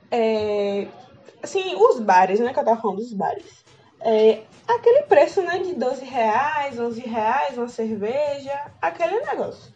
É, 0.10 0.88
assim, 1.44 1.76
os 1.76 2.00
bares, 2.00 2.40
né? 2.40 2.54
Que 2.54 2.60
eu 2.60 2.66
tava 2.66 2.82
falando 2.82 2.98
dos 2.98 3.14
bares. 3.14 3.66
É 4.00 4.42
aquele 4.68 5.04
preço, 5.04 5.42
né? 5.42 5.60
De 5.60 5.74
12 5.74 6.04
reais, 6.04 6.80
11 6.80 7.02
reais, 7.02 7.58
uma 7.58 7.68
cerveja, 7.68 8.72
aquele 8.82 9.20
negócio. 9.22 9.72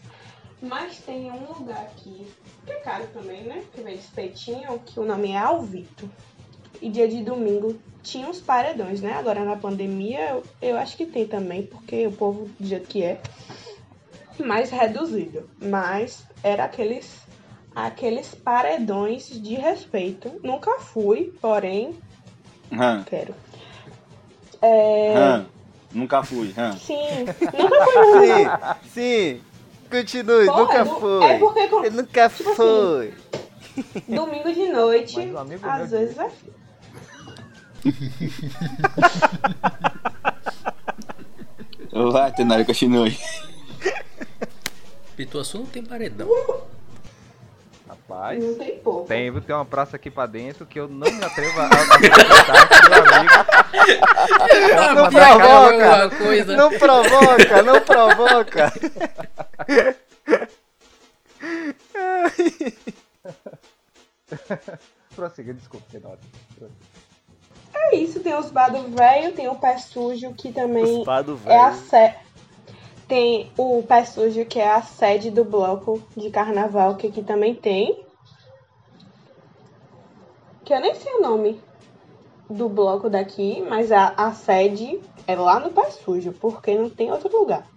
Mas 0.61 0.99
tem 0.99 1.31
um 1.31 1.53
lugar 1.53 1.81
aqui, 1.81 2.27
que 2.65 2.71
é 2.71 2.75
caro 2.75 3.07
também, 3.13 3.43
né? 3.43 3.63
Que 3.73 3.81
vem 3.81 3.95
de 3.95 4.01
espetinho, 4.01 4.79
que 4.85 4.99
o 4.99 5.05
nome 5.05 5.31
é 5.31 5.37
Alvito. 5.37 6.09
E 6.79 6.89
dia 6.89 7.07
de 7.07 7.23
domingo 7.23 7.79
tinha 8.03 8.27
uns 8.27 8.39
paredões, 8.39 9.01
né? 9.01 9.13
Agora 9.13 9.43
na 9.43 9.55
pandemia 9.55 10.29
eu, 10.29 10.43
eu 10.61 10.77
acho 10.77 10.97
que 10.97 11.05
tem 11.05 11.27
também, 11.27 11.65
porque 11.65 12.05
o 12.07 12.11
povo 12.11 12.49
do 12.59 12.67
jeito 12.67 12.87
que 12.87 13.03
é, 13.03 13.19
mais 14.39 14.69
reduzido. 14.69 15.49
Mas 15.59 16.25
era 16.43 16.65
aqueles 16.65 17.21
aqueles 17.73 18.35
paredões 18.35 19.27
de 19.27 19.55
respeito. 19.55 20.39
Nunca 20.43 20.79
fui, 20.79 21.33
porém 21.41 21.97
Hã, 22.71 23.03
quero. 23.03 23.33
É. 24.61 25.41
Nunca 25.93 26.23
fui. 26.23 26.53
Sim, 26.79 27.25
nunca 27.57 27.85
fui. 27.85 28.27
Sim, 28.27 28.89
sim. 28.93 29.41
Continue, 29.89 30.45
Porra, 30.45 30.61
nunca 30.61 30.83
du- 30.85 30.99
foi. 31.01 31.25
é 31.25 31.37
porque 31.39 31.59
Ele 31.87 31.89
nunca 31.97 32.29
tipo 32.29 32.49
assim, 32.49 32.55
foi. 32.55 33.13
Domingo 34.07 34.53
de 34.53 34.67
noite, 34.71 35.31
às 35.63 35.91
vezes 35.91 36.17
é. 36.17 36.29
Vai, 42.11 42.31
Tenório, 42.31 42.65
continue. 42.65 43.17
Pituaçu 45.15 45.59
não 45.59 45.65
tem 45.65 45.83
paredão. 45.83 46.27
Rapaz. 48.11 48.43
Não 48.43 48.55
tem 48.55 48.77
pouco. 48.79 49.07
Tem, 49.07 49.31
viu? 49.31 49.39
tem 49.41 49.55
uma 49.55 49.63
praça 49.65 49.95
aqui 49.95 50.11
pra 50.11 50.25
dentro 50.25 50.65
que 50.65 50.77
eu 50.77 50.89
não 50.89 51.09
me 51.09 51.23
atrevo 51.23 51.57
a, 51.59 51.65
a 51.65 51.69
frequentar, 51.69 52.67
meu 52.89 53.15
amigo. 53.15 53.33
Não 54.95 55.09
provoca, 55.09 55.85
alguma 55.85 56.09
coisa. 56.09 56.57
não 56.57 56.69
provoca, 56.77 57.63
não 57.63 57.79
provoca. 57.81 58.73
Prossiga, 65.15 65.53
desculpa, 65.53 65.85
Tenório. 65.91 66.19
É 67.73 67.95
isso, 67.95 68.19
tem 68.19 68.35
os 68.35 68.51
bar 68.51 68.69
do 68.69 68.83
velho, 68.95 69.31
tem 69.33 69.47
o 69.47 69.55
pé 69.55 69.77
sujo 69.77 70.33
que 70.33 70.51
também 70.51 70.83
Os 70.83 71.05
pá 71.05 71.21
do 71.21 71.39
é 71.45 71.57
a 71.57 71.69
velho. 71.69 72.15
Tem 73.11 73.51
o 73.57 73.83
pé 73.83 74.05
sujo 74.05 74.45
que 74.45 74.57
é 74.57 74.71
a 74.71 74.81
sede 74.81 75.29
do 75.29 75.43
bloco 75.43 76.01
de 76.15 76.29
carnaval, 76.29 76.95
que 76.95 77.07
aqui 77.07 77.21
também 77.21 77.53
tem. 77.53 78.05
Que 80.63 80.73
eu 80.73 80.79
nem 80.79 80.95
sei 80.95 81.15
o 81.15 81.21
nome 81.21 81.59
do 82.49 82.69
bloco 82.69 83.09
daqui, 83.09 83.61
mas 83.67 83.91
a, 83.91 84.13
a 84.15 84.31
sede 84.31 85.01
é 85.27 85.35
lá 85.35 85.59
no 85.59 85.71
pé 85.71 85.91
sujo, 85.91 86.31
porque 86.39 86.73
não 86.73 86.89
tem 86.89 87.11
outro 87.11 87.37
lugar. 87.37 87.67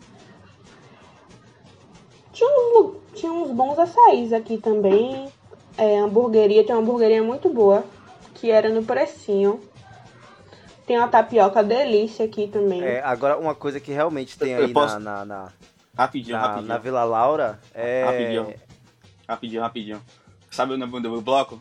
Tinha 2.33 2.49
uns, 2.49 2.97
tinha 3.15 3.33
uns 3.33 3.51
bons 3.51 3.77
açaís 3.77 4.33
aqui 4.33 4.57
também. 4.57 5.27
É, 5.77 5.99
hamburgueria, 5.99 6.65
tem 6.65 6.77
uma 6.77 6.81
hamburgueria 6.81 7.25
muito 7.25 7.49
boa, 7.49 7.83
que 8.35 8.53
era 8.53 8.69
no 8.69 8.85
precinho. 8.85 9.61
Tem 10.87 10.99
uma 10.99 11.09
tapioca 11.09 11.63
delícia 11.63 12.25
aqui 12.27 12.47
também. 12.49 12.83
É, 12.83 13.03
agora, 13.03 13.39
uma 13.39 13.55
coisa 13.55 13.81
que 13.81 13.93
realmente 13.93 14.39
tem 14.39 14.55
aí 14.55 14.73
posso- 14.73 14.99
na, 14.99 15.25
na, 15.25 15.25
na, 15.25 15.53
Rapidinho, 15.97 16.37
na, 16.37 16.43
rapidinho. 16.43 16.69
na 16.69 16.79
Vila 16.79 17.05
Laura 17.05 17.61
é. 17.75 18.05
Rapidinho. 18.05 18.55
Rapidinho, 19.29 19.63
rapidinho. 19.63 20.03
Sabe 20.51 20.75
o 20.75 20.77
nome 20.77 21.01
do 21.01 21.21
bloco? 21.21 21.61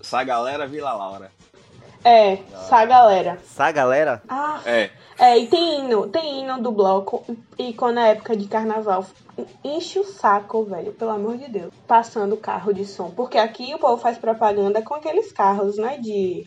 Essa 0.00 0.22
galera 0.22 0.66
Vila 0.66 0.92
Laura. 0.92 1.30
É, 2.04 2.34
essa 2.52 2.84
galera. 2.84 3.38
Essa 3.42 3.72
galera? 3.72 4.22
Ah, 4.28 4.60
É. 4.66 4.90
é, 5.18 5.38
e 5.38 5.46
tem 5.46 5.80
hino, 5.80 6.06
tem 6.08 6.40
hino 6.42 6.60
do 6.62 6.70
bloco. 6.70 7.24
E 7.58 7.72
quando 7.72 7.98
é 7.98 8.10
época 8.10 8.36
de 8.36 8.46
carnaval, 8.46 9.06
enche 9.64 9.98
o 9.98 10.04
saco, 10.04 10.64
velho, 10.64 10.92
pelo 10.92 11.12
amor 11.12 11.38
de 11.38 11.48
Deus. 11.48 11.72
Passando 11.88 12.36
carro 12.36 12.74
de 12.74 12.84
som. 12.84 13.10
Porque 13.10 13.38
aqui 13.38 13.74
o 13.74 13.78
povo 13.78 13.96
faz 13.96 14.18
propaganda 14.18 14.82
com 14.82 14.92
aqueles 14.92 15.32
carros, 15.32 15.78
né, 15.78 15.96
de, 15.96 16.46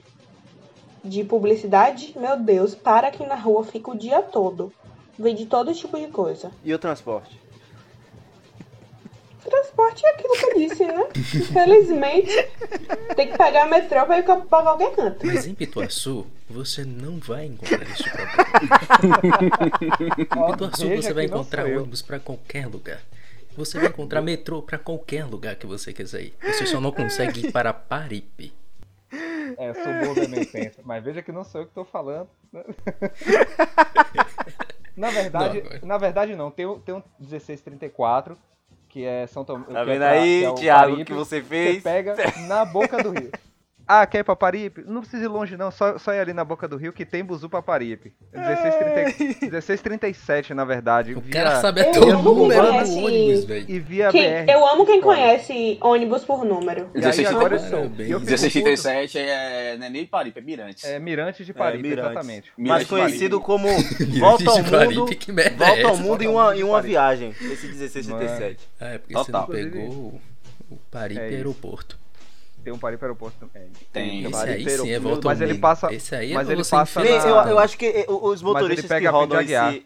de 1.04 1.24
publicidade. 1.24 2.14
Meu 2.18 2.40
Deus, 2.40 2.76
para 2.76 3.08
aqui 3.08 3.26
na 3.26 3.36
rua, 3.36 3.64
fica 3.64 3.92
o 3.92 3.98
dia 3.98 4.22
todo. 4.22 4.72
Vem 5.18 5.36
de 5.36 5.46
todo 5.46 5.74
tipo 5.74 5.98
de 6.00 6.08
coisa. 6.08 6.52
E 6.64 6.74
o 6.74 6.80
transporte? 6.80 7.40
Transporte 9.44 10.06
é 10.06 10.10
aquilo 10.10 10.34
que 10.34 10.46
eu 10.46 10.56
disse, 10.56 10.86
né? 10.86 11.08
Infelizmente, 11.16 12.50
tem 13.16 13.30
que 13.30 13.38
pegar 13.38 13.66
metrô 13.66 14.06
pra 14.06 14.20
ir 14.20 14.24
pra 14.24 14.42
qualquer 14.42 14.94
canto. 14.94 15.26
Mas 15.26 15.48
em 15.48 15.56
Pituaçu, 15.56 16.28
você 16.50 16.84
não 16.84 17.18
vai 17.18 17.46
encontrar 17.46 17.84
esse 17.84 18.04
problema. 18.04 19.30
Em 20.18 20.26
Pituaçu, 20.26 20.90
você 20.90 21.14
vai 21.14 21.26
encontrar 21.26 21.66
ônibus 21.66 22.02
pra 22.02 22.20
qualquer 22.20 22.68
lugar. 22.68 23.00
Você 23.56 23.80
vai 23.80 23.88
encontrar 23.88 24.22
metrô 24.22 24.62
pra 24.62 24.78
qualquer 24.78 25.26
lugar 25.26 25.56
que 25.56 25.66
você 25.66 25.94
quiser 25.94 26.24
ir. 26.24 26.34
Você 26.44 26.66
só 26.66 26.82
não 26.82 26.92
consegue 26.92 27.48
ir 27.48 27.52
para 27.52 27.74
Paripe. 27.74 28.54
É, 29.58 29.74
sou 29.74 29.94
bobo 30.06 30.22
também 30.22 30.46
pensa. 30.46 30.82
Mas 30.84 31.04
veja 31.04 31.22
que 31.22 31.32
não 31.32 31.44
sou 31.44 31.62
eu 31.62 31.68
que 31.68 31.74
tô 31.74 31.86
falando. 31.86 32.30
na 34.96 35.10
verdade, 35.10 35.64
Não, 35.82 35.88
na 35.88 35.98
verdade 35.98 36.36
não. 36.36 36.52
Tem, 36.52 36.66
tem 36.80 36.96
um 36.96 37.04
1634, 37.20 38.38
que 38.90 39.06
é 39.06 39.28
São 39.28 39.46
Tomé. 39.46 39.66
Tá 39.66 39.84
vendo 39.84 40.04
aí, 40.04 40.44
é 40.44 40.50
o 40.50 40.56
Thiago, 40.56 41.02
o 41.02 41.06
que 41.06 41.14
você 41.14 41.42
Você 41.42 41.48
fez? 41.48 41.84
pega 41.84 42.16
na 42.48 42.66
boca 42.66 43.02
do 43.02 43.12
rio. 43.12 43.32
Ah, 43.88 44.06
quer 44.06 44.20
ir 44.20 44.24
pra 44.26 44.36
Paripe? 44.36 44.84
Não 44.86 45.00
precisa 45.00 45.24
ir 45.24 45.28
longe 45.28 45.56
não, 45.56 45.72
só, 45.72 45.98
só 45.98 46.14
ir 46.14 46.20
ali 46.20 46.34
na 46.34 46.44
boca 46.44 46.68
do 46.68 46.76
rio 46.76 46.92
que 46.92 47.06
tem 47.06 47.24
buzu 47.24 47.48
pra 47.50 47.62
Paripe. 47.62 48.14
1630, 48.34 49.40
1637, 49.46 50.54
na 50.54 50.66
verdade. 50.66 51.14
O 51.16 51.22
via- 51.22 51.32
cara 51.44 51.62
sabe 51.62 51.82
até 51.82 52.00
o 52.00 52.22
número 52.22 52.62
do 52.64 52.98
ônibus, 52.98 53.46
velho. 53.46 53.66
E 53.70 53.80
via 53.80 54.10
Quem- 54.12 54.46
BR. 54.46 54.52
eu 54.52 54.68
amo 54.68 54.86
quem 54.86 55.00
conhece 55.02 55.78
ônibus 55.82 56.26
por 56.26 56.44
número. 56.44 56.90
E 56.94 56.98
aí 56.98 57.02
16, 57.04 57.28
agora 57.30 57.56
eu 57.56 57.60
Parabéns. 57.62 57.70
sou. 57.70 58.06
E 58.06 58.12
eu 58.12 58.20
fico 58.20 58.30
1637 58.32 59.18
é, 59.20 59.78
não 59.78 59.86
é 59.86 59.90
nem 59.90 60.06
Paripe, 60.06 60.40
é 60.40 60.42
Mirantes. 60.44 60.82
puto. 60.84 60.94
É 60.94 61.00
Mirante 61.00 61.46
de 61.46 61.54
Paripe, 61.54 61.88
É, 61.88 61.90
Mirantes. 61.90 62.12
exatamente. 62.12 62.52
Mirante 62.58 62.86
conhecido 62.88 63.42
Paripe. 63.42 63.46
como 63.46 63.68
Volta 64.20 64.50
ao 64.52 64.62
de 64.64 64.70
Paripe, 64.72 64.96
Mundo. 64.96 65.16
que 65.16 65.32
merda 65.32 65.66
é 65.66 65.68
Volta 65.68 65.88
ao? 65.88 65.98
Mundo 65.98 66.22
em 66.24 66.28
Volta 66.28 66.28
ao 66.28 66.34
uma, 66.34 66.44
Mundo 66.52 66.60
em 66.60 66.64
uma 66.64 66.72
Paripe. 66.74 66.90
viagem. 66.92 67.30
Esse 67.30 67.68
1637. 67.68 68.70
Ah, 68.82 68.88
é 68.90 68.98
porque 68.98 69.14
Total. 69.14 69.46
você 69.46 69.64
não 69.64 69.72
pegou 69.72 69.90
o- 69.90 70.22
Paripe 70.92 71.22
É 71.22 71.28
isso. 71.28 71.36
Aeroporto. 71.38 71.98
Tem 72.68 72.74
um 72.74 72.78
Paripe 72.78 73.02
Aeroporto 73.06 73.38
também. 73.40 73.70
Tem. 73.94 74.24
Esse 74.24 74.30
Paripe 74.32 74.52
aí 74.58 74.64
sim 74.64 74.70
é 74.90 74.92
Aeroporto. 74.92 75.02
volta 75.02 75.28
Mas 75.30 75.40
ele 75.42 75.58
passa- 75.58 75.94
Esse 75.94 76.14
aí 76.16 76.32
é 76.34 76.36
mas 76.36 76.50
ele 76.50 76.66
passa 76.66 77.00
enfiar 77.02 77.26
eu, 77.30 77.36
na- 77.36 77.50
eu 77.52 77.60
acho 77.60 77.78
que 77.78 77.86
eh, 77.86 78.06
os 78.10 78.42
motoristas 78.42 78.86
pega 78.88 79.08
que 79.10 79.16
rodam 79.16 79.40
esse- 79.40 79.86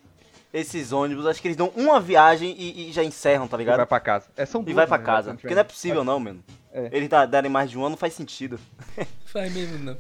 esses 0.52 0.92
ônibus, 0.92 1.28
acho 1.28 1.40
que 1.40 1.48
eles 1.48 1.56
dão 1.56 1.72
uma 1.76 2.00
viagem 2.00 2.56
e, 2.58 2.90
e 2.90 2.92
já 2.92 3.04
encerram, 3.04 3.48
tá 3.48 3.56
E 3.56 3.60
ligado? 3.60 3.78
vai 3.78 3.86
pra 3.86 4.00
casa. 4.00 4.26
É, 4.36 4.48
são 4.48 4.62
E 4.62 4.64
duas, 4.64 4.76
vai 4.78 4.88
pra 4.88 4.98
né, 4.98 5.04
casa. 5.04 5.34
Porque 5.36 5.54
não 5.54 5.62
é 5.62 5.64
possível, 5.64 6.04
não, 6.04 6.20
mano. 6.20 6.44
É. 6.74 6.90
Eles 6.92 7.08
tá- 7.08 7.28
darem 7.28 7.52
mais 7.52 7.70
de 7.70 7.78
um 7.78 7.82
ano 7.82 7.92
não 7.92 7.98
faz 7.98 8.16
sentido. 8.16 8.60
Faz 9.26 9.54
mesmo, 9.54 9.78
não. 9.78 9.96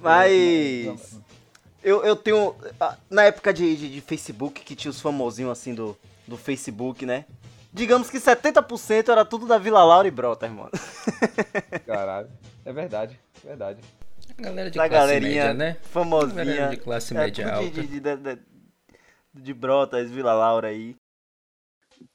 Mas. 0.00 1.18
Eu, 1.82 2.04
eu 2.04 2.16
tenho. 2.16 2.54
Na 3.10 3.24
época 3.24 3.52
de, 3.52 3.76
de, 3.76 3.88
de 3.94 4.00
Facebook, 4.00 4.62
que 4.62 4.76
tinha 4.76 4.90
os 4.90 5.00
famosinhos 5.00 5.50
assim 5.50 5.74
do, 5.74 5.96
do 6.26 6.36
Facebook, 6.36 7.04
né? 7.04 7.24
Digamos 7.72 8.08
que 8.10 8.18
70% 8.18 9.08
era 9.10 9.24
tudo 9.24 9.46
da 9.46 9.58
Vila 9.58 9.84
Laura 9.84 10.08
e 10.08 10.10
Brota, 10.10 10.46
irmão. 10.46 10.70
Caralho. 11.86 12.28
É 12.64 12.72
verdade, 12.72 13.18
é 13.44 13.48
verdade. 13.48 13.80
A 14.38 14.42
galera 14.42 14.70
de 14.70 14.78
Da 14.78 14.88
classe 14.88 15.06
galerinha 15.06 15.44
média, 15.46 15.54
né? 15.54 15.76
famosinha. 15.82 16.44
Galera 16.44 16.68
de 16.70 16.76
classe 16.78 17.14
É, 17.14 17.18
média 17.18 17.44
tudo 17.46 17.54
alta. 17.56 17.70
de, 17.70 17.86
de, 17.86 18.00
de, 18.00 18.16
de, 18.16 18.38
de 19.34 19.54
Brotas, 19.54 20.10
Vila 20.10 20.32
Laura 20.32 20.68
aí. 20.68 20.96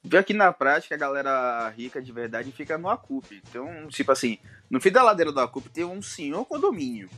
Pior 0.10 0.24
que 0.24 0.34
na 0.34 0.52
prática 0.54 0.96
a 0.96 0.98
galera 0.98 1.68
rica 1.70 2.02
de 2.02 2.12
verdade 2.12 2.52
fica 2.52 2.78
no 2.78 2.90
Acup. 2.90 3.26
Então, 3.50 3.88
tipo 3.90 4.12
assim, 4.12 4.38
no 4.70 4.80
fim 4.82 4.92
da 4.92 5.04
ladeira 5.04 5.32
do 5.32 5.40
Acup 5.40 5.68
tem 5.70 5.84
um 5.84 6.02
senhor 6.02 6.46
condomínio. 6.46 7.10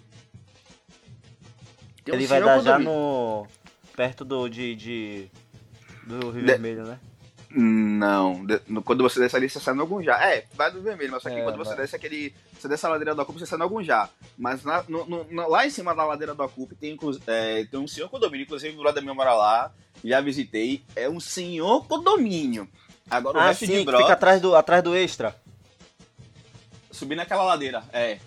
Tem 2.04 2.13
um 2.13 2.17
Ele 2.17 2.28
vai 2.28 2.39
dar 2.41 2.60
já 2.60 2.74
condomínio. 2.78 2.93
no. 2.93 3.47
perto 3.95 4.26
do. 4.26 4.47
de. 4.49 4.76
de 4.76 5.28
do 6.07 6.30
Rio 6.32 6.41
De- 6.41 6.47
Vermelho, 6.47 6.84
né? 6.86 6.99
Não, 7.58 8.45
de- 8.45 8.60
no- 8.68 8.84
quando 8.84 9.01
você 9.01 9.18
desce 9.18 9.36
ali, 9.36 9.49
você 9.49 9.62
sai 9.62 9.74
no 9.74 9.82
algum 9.82 10.03
já. 10.03 10.22
É, 10.30 10.45
vai 10.56 10.70
do 10.70 10.82
vermelho, 10.82 11.12
mas 11.12 11.24
só 11.24 11.30
que 11.30 11.36
É, 11.38 11.43
quando 11.43 11.56
você 11.56 11.70
vai. 11.70 11.78
desce 11.78 11.95
aquele. 11.95 12.36
Você 12.60 12.68
desce 12.68 12.86
a 12.86 12.89
ladeira 12.89 13.16
do 13.16 13.22
Acup, 13.22 13.39
você 13.39 13.45
sai 13.45 13.58
no 13.58 13.64
algum 13.64 13.82
já. 13.82 14.10
Mas 14.38 14.64
na- 14.66 14.84
no- 14.89 15.06
no- 15.06 15.49
lá 15.49 15.66
em 15.66 15.70
cima 15.70 15.95
da 15.95 16.03
ladeira 16.03 16.36
do 16.36 16.43
Acup 16.43 16.74
tem, 16.76 16.97
é, 17.28 17.64
tem 17.64 17.80
um 17.80 17.88
senhor 17.88 18.10
condomínio, 18.10 18.43
inclusive 18.43 18.76
o 18.78 18.84
lado 18.84 18.95
da 18.95 19.01
minha 19.01 19.14
mora 19.14 19.34
lá, 19.34 19.72
já 20.03 20.20
visitei. 20.20 20.84
É 20.97 21.08
um 21.10 21.20
senhor 21.22 21.88
condomínio. 21.88 22.68
Agora 23.10 23.38
o 23.38 23.41
Ah, 23.41 23.47
resto 23.47 23.66
sim, 23.66 23.78
de 23.80 23.86
Brotas, 23.86 24.01
fica 24.06 24.14
atrás 24.14 24.41
do, 24.41 24.53
atrás 24.56 24.84
do 24.84 24.93
extra. 24.95 25.34
subir 26.91 27.16
naquela 27.16 27.43
ladeira, 27.43 27.84
é. 27.93 28.20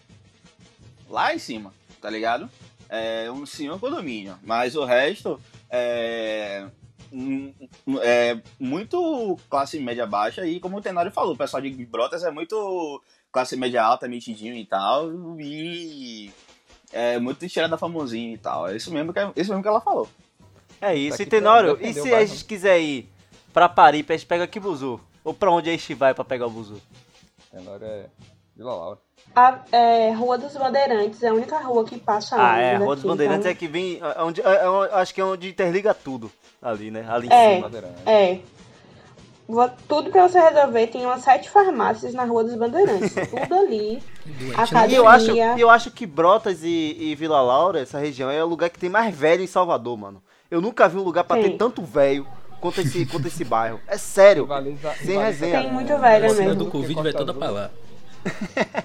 Lá 1.09 1.35
em 1.35 1.39
cima, 1.39 1.73
tá 2.01 2.09
ligado? 2.11 2.49
É 2.89 3.31
um 3.31 3.45
senhor 3.45 3.79
condomínio. 3.81 4.39
Mas 4.43 4.75
o 4.77 4.85
resto 4.85 5.41
é. 5.71 6.67
É 8.03 8.41
muito 8.59 9.39
classe 9.49 9.79
média 9.79 10.07
baixa 10.07 10.47
e 10.47 10.61
como 10.61 10.77
o 10.77 10.81
Tenório 10.81 11.11
falou, 11.11 11.35
o 11.35 11.37
pessoal 11.39 11.61
de 11.63 11.71
Brotas 11.87 12.25
é 12.25 12.31
muito 12.31 13.03
classe 13.33 13.57
média 13.57 13.83
alta, 13.83 14.09
metidinho 14.09 14.55
e 14.55 14.65
tal, 14.65 15.11
e 15.41 16.33
É 16.93 17.19
muito 17.19 17.47
tirada 17.49 17.77
famosinho 17.77 18.33
e 18.35 18.39
tal. 18.39 18.67
É 18.67 18.75
isso 18.77 18.91
mesmo 18.93 19.13
que, 19.13 19.19
é 19.19 19.31
isso 19.37 19.51
mesmo 19.51 19.63
que 19.63 19.69
ela 19.69 19.81
falou. 19.81 20.09
É 20.81 20.95
isso, 20.95 21.19
Tá 21.19 21.23
e 21.23 21.27
pra 21.27 21.39
Tenório, 21.39 21.79
e 21.81 21.93
se 21.93 22.15
a 22.15 22.25
gente 22.25 22.45
quiser 22.47 22.81
ir 22.81 23.09
pra 23.53 23.69
Paripe, 23.69 24.13
a 24.13 24.17
gente 24.17 24.27
pega 24.27 24.47
que 24.47 24.59
buzu? 24.59 24.99
Ou 25.23 25.35
pra 25.35 25.51
onde 25.51 25.69
a 25.69 25.73
gente 25.73 25.93
vai 25.93 26.15
pra 26.15 26.25
pegar 26.25 26.47
o 26.47 26.51
buzu? 26.51 26.81
Menor 27.53 27.83
é 27.83 28.07
Vila 28.57 28.75
Laura. 28.75 28.99
A 29.37 29.63
é, 29.71 30.11
Rua 30.13 30.39
dos 30.39 30.55
Bandeirantes 30.57 31.23
é 31.23 31.29
a 31.29 31.35
única 31.35 31.59
rua 31.59 31.85
que 31.85 31.99
passa 31.99 32.37
Ah, 32.39 32.59
é, 32.59 32.77
a 32.77 32.79
Rua 32.79 32.95
dos 32.97 33.05
Bandeirantes 33.05 33.41
então- 33.41 33.53
é 33.53 33.55
que 33.55 33.69
vem. 33.69 34.01
é 34.01 34.23
onde, 34.23 34.41
é- 34.41 34.45
é 34.45 34.95
acho 34.95 35.15
que 35.15 35.21
é 35.21 35.25
onde 35.25 35.49
interliga 35.51 35.93
tudo 35.93 36.33
ali, 36.63 36.91
né? 36.91 37.07
Ali 37.09 37.29
em 37.29 37.33
É. 37.33 37.55
cima. 37.57 37.71
É. 38.07 38.39
Tudo 39.89 40.11
pra 40.11 40.29
você 40.29 40.39
resolver, 40.39 40.89
tem 40.89 41.07
umas 41.07 41.23
sete 41.23 41.49
farmácias 41.49 42.13
na 42.13 42.25
Rua 42.25 42.45
dos 42.45 42.55
Bandeirantes. 42.55 43.15
tudo 43.31 43.55
ali. 43.55 44.03
Né? 44.27 44.55
cada- 44.71 44.87
E 44.89 44.95
eu 44.95 45.09
acho, 45.09 45.25
Academia. 45.31 45.55
eu 45.59 45.71
acho 45.71 45.91
que 45.91 46.05
Brotas 46.07 46.63
e, 46.63 46.97
e 47.01 47.15
Vila 47.15 47.41
Laura, 47.41 47.81
essa 47.81 47.99
região, 47.99 48.31
é 48.31 48.45
o 48.45 48.47
lugar 48.47 48.69
que 48.69 48.79
tem 48.79 48.91
mais 48.91 49.15
velho 49.15 49.43
em 49.43 49.47
Salvador, 49.47 49.97
mano. 49.97 50.23
Eu 50.51 50.61
nunca 50.61 50.87
vi 50.89 50.99
um 50.99 51.03
lugar 51.03 51.25
pra 51.25 51.37
ter 51.39 51.49
Tem. 51.51 51.57
tanto 51.59 51.83
velho 51.83 52.27
quanto 52.61 52.81
esse, 52.83 53.07
quanto 53.07 53.27
esse 53.29 53.43
bairro. 53.45 53.81
É 53.87 53.97
sério. 53.97 54.47
Sem 54.47 54.57
rivaliza 54.57 55.23
resenha. 55.23 55.63
Tem 55.63 55.73
muito 55.73 55.97
velho 55.99 56.35
mesmo. 56.35 56.51
A 56.51 56.55
do 56.55 56.67
Covid 56.71 57.03
vai 57.03 57.13
toda 57.13 57.33
pra 57.33 57.51
lá. 57.51 57.71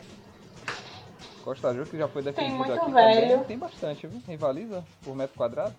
Costa 1.43 1.67
Azul, 1.69 1.86
que 1.86 1.97
já 1.97 2.07
foi 2.07 2.21
defendido 2.21 2.55
muito 2.55 2.71
aqui 2.71 2.89
velho. 2.91 3.19
também, 3.30 3.43
tem 3.43 3.57
bastante, 3.57 4.07
viu? 4.07 4.21
Rivaliza 4.26 4.82
por 5.03 5.13
metro 5.13 5.36
quadrado. 5.36 5.74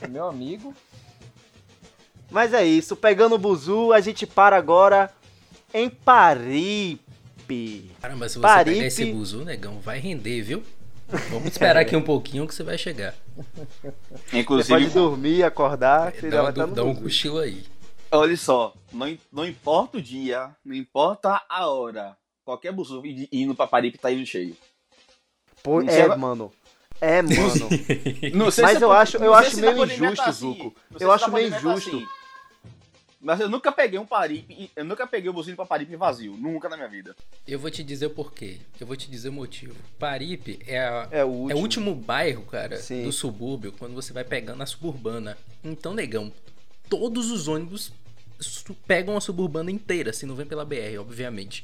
É 0.00 0.06
Meu 0.08 0.26
amigo. 0.28 0.74
Mas 2.30 2.54
é 2.54 2.64
isso, 2.64 2.94
pegando 2.94 3.34
o 3.34 3.38
buzu, 3.38 3.92
a 3.92 4.00
gente 4.00 4.24
para 4.26 4.56
agora 4.56 5.12
em 5.74 5.90
Paripe. 5.90 7.00
Caramba, 8.00 8.28
se 8.28 8.36
você 8.36 8.40
Paripe. 8.42 8.76
pegar 8.76 8.86
esse 8.86 9.04
buzu, 9.06 9.44
negão, 9.44 9.80
vai 9.80 9.98
render, 9.98 10.40
viu? 10.42 10.62
Vamos 11.28 11.48
esperar 11.50 11.80
aqui 11.80 11.96
um 11.96 12.02
pouquinho 12.02 12.46
que 12.46 12.54
você 12.54 12.62
vai 12.62 12.78
chegar. 12.78 13.16
Você 13.36 14.38
Inclusive, 14.38 14.68
pode 14.68 14.90
dormir, 14.90 15.42
acordar, 15.42 16.12
você 16.12 16.30
já 16.30 16.42
Dá, 16.42 16.50
dá, 16.52 16.66
no 16.68 16.74
dá 16.74 16.84
um 16.84 16.94
cochilo 16.94 17.38
aí. 17.40 17.64
olha 18.12 18.36
só, 18.36 18.72
não, 18.92 19.18
não 19.32 19.44
importa 19.44 19.98
o 19.98 20.02
dia, 20.02 20.54
não 20.64 20.76
importa 20.76 21.42
a 21.48 21.66
hora. 21.66 22.16
Qualquer 22.44 22.70
buzu 22.72 23.02
indo 23.32 23.56
pra 23.56 23.66
Paripe 23.66 23.98
tá 23.98 24.12
indo 24.12 24.24
cheio. 24.24 24.56
Pô, 25.64 25.82
é, 25.82 26.06
vai- 26.06 26.16
mano. 26.16 26.52
É, 27.00 27.22
mano. 27.22 27.34
Não 28.34 28.50
sei 28.50 28.64
Mas 28.64 28.78
se 28.78 28.84
eu 28.84 28.92
é 28.92 28.94
por- 28.94 29.02
acho- 29.02 29.16
eu 29.18 29.34
acho 29.34 29.56
meio 29.58 29.76
pandemia 29.76 29.96
injusto, 30.08 30.24
tá 30.24 30.30
assim. 30.30 30.72
Sei 30.98 31.06
Eu 31.06 31.12
acho 31.12 31.26
na 31.28 31.34
meio 31.34 31.50
tá 31.50 31.56
injusto. 31.58 31.88
assim. 31.96 32.06
Mas 33.22 33.38
eu 33.38 33.50
nunca 33.50 33.70
peguei 33.70 33.98
um 33.98 34.06
Paripe, 34.06 34.70
eu 34.74 34.82
nunca 34.84 35.06
peguei 35.06 35.28
o 35.28 35.32
buzinho 35.32 35.54
pra 35.54 35.66
Paripe 35.66 35.94
vazio. 35.94 36.32
Nunca 36.38 36.70
na 36.70 36.76
minha 36.76 36.88
vida. 36.88 37.14
Eu 37.46 37.58
vou 37.58 37.70
te 37.70 37.82
dizer 37.84 38.06
o 38.06 38.10
porquê. 38.10 38.56
Eu 38.80 38.86
vou 38.86 38.96
te 38.96 39.10
dizer 39.10 39.28
o 39.28 39.32
motivo. 39.32 39.74
Paripe 39.98 40.58
é, 40.66 40.78
a- 40.80 41.08
É 41.10 41.22
o 41.24 41.28
é 41.28 41.54
último. 41.54 41.58
o 41.58 41.60
último 41.62 41.94
bairro, 41.94 42.42
cara, 42.46 42.78
Sim. 42.78 43.02
do 43.04 43.12
subúrbio, 43.12 43.72
quando 43.72 43.94
você 43.94 44.10
vai 44.12 44.24
pegando 44.24 44.62
a 44.62 44.66
suburbana. 44.66 45.36
Então, 45.62 45.92
negão, 45.92 46.32
todos 46.88 47.30
os 47.30 47.46
ônibus 47.46 47.92
pegam 48.86 49.14
a 49.16 49.20
suburbana 49.20 49.70
inteira, 49.70 50.14
se 50.14 50.24
não 50.24 50.34
vem 50.34 50.46
pela 50.46 50.64
BR, 50.64 50.96
obviamente. 50.98 51.62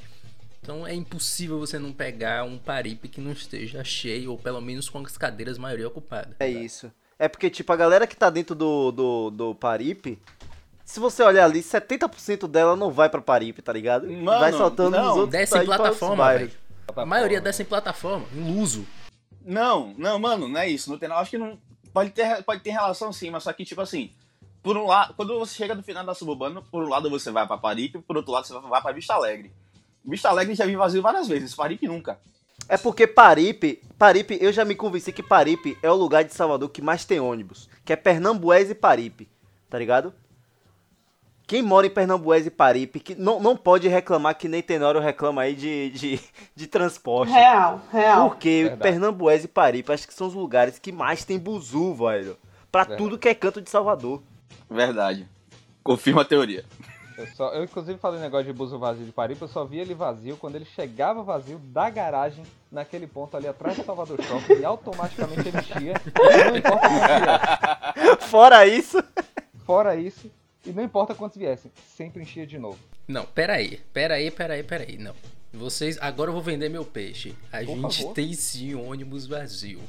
Então 0.61 0.85
é 0.85 0.93
impossível 0.93 1.59
você 1.59 1.79
não 1.79 1.93
pegar 1.93 2.43
um 2.43 2.57
Paripe 2.57 3.07
que 3.07 3.21
não 3.21 3.31
esteja 3.31 3.83
cheio, 3.83 4.31
ou 4.31 4.37
pelo 4.37 4.61
menos 4.61 4.89
com 4.89 4.99
as 4.99 5.17
cadeiras 5.17 5.57
maioria 5.57 5.87
ocupada. 5.87 6.35
É 6.39 6.49
isso. 6.49 6.91
É 7.19 7.27
porque, 7.27 7.49
tipo, 7.49 7.71
a 7.73 7.75
galera 7.75 8.05
que 8.05 8.15
tá 8.15 8.29
dentro 8.29 8.53
do, 8.53 8.91
do, 8.91 9.29
do 9.31 9.55
Paripe, 9.55 10.19
se 10.85 10.99
você 10.99 11.23
olhar 11.23 11.45
ali, 11.45 11.59
70% 11.59 12.47
dela 12.47 12.75
não 12.75 12.91
vai 12.91 13.09
pra 13.09 13.21
Paripe, 13.21 13.61
tá 13.61 13.73
ligado? 13.73 14.07
Mano, 14.09 14.39
vai 14.39 14.53
saltando 14.53 14.91
não. 14.91 15.03
nos 15.03 15.17
outros 15.17 15.31
Desce 15.31 15.57
em 15.57 15.65
pra 15.65 15.75
outros 15.75 15.97
plataforma, 15.97 16.33
velho. 16.33 16.51
A 16.95 17.05
maioria 17.05 17.41
desce 17.41 17.63
em 17.63 17.65
plataforma, 17.65 18.25
em 18.33 18.55
luso. 18.55 18.85
Não, 19.43 19.93
não, 19.97 20.19
mano, 20.19 20.47
não 20.47 20.59
é 20.59 20.69
isso. 20.69 20.89
Não 20.89 20.97
tem, 20.97 21.11
acho 21.11 21.31
que 21.31 21.37
não. 21.37 21.57
Pode 21.93 22.11
ter, 22.11 22.43
pode 22.43 22.61
ter 22.61 22.71
relação 22.71 23.11
sim, 23.11 23.29
mas 23.29 23.43
só 23.43 23.51
que, 23.51 23.65
tipo 23.65 23.81
assim, 23.81 24.11
por 24.61 24.77
um 24.77 24.85
lado, 24.85 25.13
quando 25.13 25.37
você 25.39 25.55
chega 25.55 25.73
no 25.73 25.83
final 25.83 26.05
da 26.05 26.13
suburbana, 26.13 26.61
por 26.61 26.83
um 26.83 26.89
lado 26.89 27.09
você 27.09 27.31
vai 27.31 27.47
pra 27.47 27.57
Paripe, 27.57 27.99
por 27.99 28.15
outro 28.17 28.31
lado 28.31 28.45
você 28.45 28.53
vai 28.53 28.81
pra 28.81 28.91
Vista 28.91 29.13
Alegre. 29.13 29.51
Vista 30.03 30.29
Alegre 30.29 30.55
já 30.55 30.65
vi 30.65 30.75
vazio 30.75 31.01
várias 31.01 31.27
vezes, 31.27 31.53
Paripe 31.53 31.87
nunca. 31.87 32.19
É 32.69 32.77
porque 32.77 33.07
Paripe, 33.07 33.81
Paripe, 33.97 34.37
eu 34.41 34.51
já 34.51 34.65
me 34.65 34.75
convenci 34.75 35.11
que 35.11 35.23
Paripe 35.23 35.77
é 35.81 35.89
o 35.89 35.95
lugar 35.95 36.23
de 36.23 36.33
Salvador 36.33 36.69
que 36.69 36.81
mais 36.81 37.05
tem 37.05 37.19
ônibus. 37.19 37.69
Que 37.85 37.93
é 37.93 37.95
Pernambués 37.95 38.69
e 38.69 38.75
Paripe, 38.75 39.29
tá 39.69 39.77
ligado? 39.77 40.13
Quem 41.47 41.61
mora 41.61 41.87
em 41.87 41.89
Pernambués 41.89 42.45
e 42.45 42.49
Paripe, 42.49 42.99
que 42.99 43.15
não, 43.15 43.39
não 43.39 43.55
pode 43.55 43.87
reclamar 43.87 44.35
que 44.37 44.49
nem 44.49 44.61
Tenório 44.61 44.99
reclama 44.99 45.43
aí 45.43 45.55
de, 45.55 45.89
de, 45.91 46.19
de 46.53 46.67
transporte. 46.67 47.31
Real, 47.31 47.81
real. 47.89 48.29
Porque 48.29 48.63
Verdade. 48.63 48.81
Pernambués 48.81 49.45
e 49.45 49.47
Paripe 49.47 49.93
acho 49.93 50.05
que 50.05 50.13
são 50.13 50.27
os 50.27 50.33
lugares 50.33 50.77
que 50.77 50.91
mais 50.91 51.23
tem 51.23 51.39
buzu, 51.39 51.93
velho. 51.93 52.37
Pra 52.69 52.81
Verdade. 52.81 53.01
tudo 53.01 53.17
que 53.17 53.29
é 53.29 53.33
canto 53.33 53.61
de 53.61 53.69
Salvador. 53.69 54.21
Verdade. 54.69 55.25
Confirma 55.81 56.23
a 56.23 56.25
teoria. 56.25 56.65
Eu, 57.17 57.27
só, 57.27 57.51
eu 57.53 57.63
inclusive 57.63 57.97
falei 57.97 58.19
negócio 58.19 58.45
de 58.45 58.53
buzo 58.53 58.77
vazio 58.77 59.03
de 59.05 59.11
Paripe, 59.11 59.41
eu 59.41 59.47
só 59.47 59.65
vi 59.65 59.79
ele 59.79 59.95
vazio 59.95 60.37
quando 60.37 60.55
ele 60.55 60.65
chegava 60.65 61.23
vazio 61.23 61.57
da 61.57 61.89
garagem 61.89 62.43
naquele 62.71 63.07
ponto 63.07 63.35
ali 63.35 63.47
atrás 63.47 63.75
do 63.75 63.83
Salvador 63.83 64.21
Shopping 64.21 64.59
e 64.59 64.65
automaticamente 64.65 65.47
ele 65.47 65.57
enchia. 65.57 65.93
Não 66.45 66.57
importa 66.57 66.89
quantos 66.89 66.99
viessem. 66.99 68.29
Fora 68.29 68.67
isso, 68.67 69.03
Fora 69.65 69.95
isso, 69.95 70.31
e 70.65 70.71
não 70.71 70.83
importa 70.83 71.15
quantos 71.15 71.37
viessem, 71.37 71.71
sempre 71.95 72.21
enchia 72.21 72.45
de 72.45 72.57
novo. 72.59 72.77
Não, 73.07 73.25
peraí, 73.25 73.81
peraí, 73.91 74.29
peraí, 74.29 74.63
peraí, 74.63 74.97
não. 74.97 75.15
Vocês, 75.51 75.97
agora 75.99 76.29
eu 76.29 76.33
vou 76.33 76.43
vender 76.43 76.69
meu 76.69 76.85
peixe. 76.85 77.33
A 77.51 77.59
Por 77.63 77.75
gente 77.75 77.97
favor. 77.99 78.13
tem 78.13 78.33
sim 78.33 78.75
ônibus 78.75 79.25
vazio. 79.25 79.81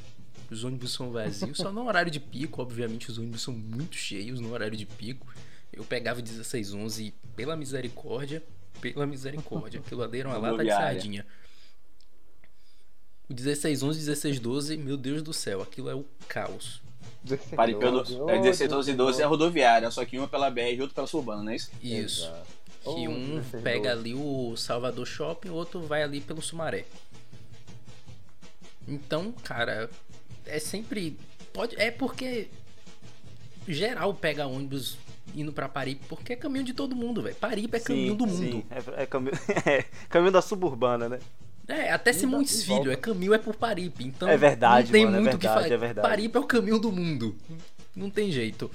Os 0.51 0.65
ônibus 0.65 0.95
são 0.95 1.11
vazios, 1.11 1.59
só 1.59 1.71
no 1.71 1.87
horário 1.87 2.11
de 2.11 2.19
pico, 2.19 2.63
obviamente 2.63 3.11
os 3.11 3.19
ônibus 3.19 3.43
são 3.43 3.53
muito 3.53 3.97
cheios 3.97 4.41
no 4.41 4.51
horário 4.53 4.77
de 4.77 4.87
pico. 4.87 5.27
Eu 5.73 5.85
pegava 5.85 6.21
o 6.21 6.23
1611 6.23 7.05
e, 7.05 7.11
pela 7.37 7.57
misericórdia, 7.57 8.43
pela 8.81 9.07
misericórdia, 9.07 9.81
aquilo 9.81 10.03
ali 10.03 10.21
era 10.21 10.29
uma 10.29 10.37
lata 10.39 10.49
de 10.49 10.51
Rodoviária. 10.71 11.01
sardinha. 11.01 11.27
O 13.29 13.35
1611 13.35 13.99
e 13.99 14.03
1612, 14.03 14.77
meu 14.79 14.97
Deus 14.97 15.23
do 15.23 15.33
céu, 15.33 15.61
aquilo 15.63 15.91
é 15.91 15.95
o 15.95 16.05
caos. 16.27 16.81
Paripe 17.55 17.85
é, 17.85 17.91
do- 17.91 18.31
é 18.31 18.39
16, 18.39 18.71
12 18.71 18.91
e 18.93 18.95
12 18.95 19.21
é 19.21 19.25
a 19.25 19.29
rodoviária, 19.29 19.91
só 19.91 20.05
que 20.05 20.17
uma 20.19 20.27
pela 20.29 20.51
BR 20.51 20.61
e 20.75 20.81
outra 20.81 20.95
pela 20.95 21.07
Surbana, 21.07 21.43
não 21.43 21.53
é 21.53 21.57
isso? 21.57 21.71
Isso. 21.83 22.31
Que 22.83 22.89
Oh, 22.91 22.95
um 23.11 23.37
16, 23.37 23.63
pega 23.63 23.95
12. 23.95 24.01
ali 24.01 24.15
o 24.15 24.57
Salvador 24.57 25.07
Shopping, 25.07 25.49
o 25.51 25.55
outro 25.55 25.81
vai 25.83 26.03
ali 26.03 26.21
pelo 26.23 26.41
Sumaré. 26.41 26.87
Então, 28.87 29.33
cara, 29.33 29.91
é 30.47 30.59
sempre. 30.59 31.19
Pode, 31.53 31.77
é 31.77 31.91
porque 31.91 32.49
geral 33.67 34.15
pega 34.15 34.47
ônibus 34.47 34.97
indo 35.35 35.53
pra 35.53 35.69
Paripe, 35.69 36.05
porque 36.09 36.33
é 36.33 36.37
caminho 36.37 36.65
de 36.65 36.73
todo 36.75 36.95
mundo, 36.97 37.23
velho. 37.23 37.35
Paripe 37.37 37.77
é 37.77 37.81
caminho 37.81 38.15
do 38.15 38.27
mundo. 38.27 38.37
sim, 38.39 38.65
é, 38.71 39.03
é 39.03 39.07
caminho, 39.07 39.33
é 39.67 39.85
caminho 40.09 40.33
da 40.33 40.43
suburbana, 40.43 41.09
né? 41.09 41.19
É, 41.67 41.93
até 41.93 42.13
Simões 42.15 42.63
Filho, 42.63 42.77
volta. 42.77 42.93
é 42.93 42.97
caminho 42.97 43.35
é 43.35 43.39
por 43.39 43.55
Paripe. 43.55 44.03
Então, 44.05 44.27
É 44.29 44.37
verdade, 44.39 44.87
não 44.87 44.93
tem 44.93 45.05
mano, 45.05 45.19
é 45.19 45.21
muito 45.21 45.35
o 45.35 45.39
que 45.39 45.47
verdade, 45.47 45.63
fazer. 45.65 45.75
é 45.75 45.79
verdade. 45.79 46.09
Paripe 46.09 46.37
é 46.37 46.41
o 46.41 46.45
caminho 46.45 46.79
do 46.79 46.91
mundo. 46.91 47.37
Não 47.95 48.09
tem 48.09 48.31
jeito. 48.33 48.71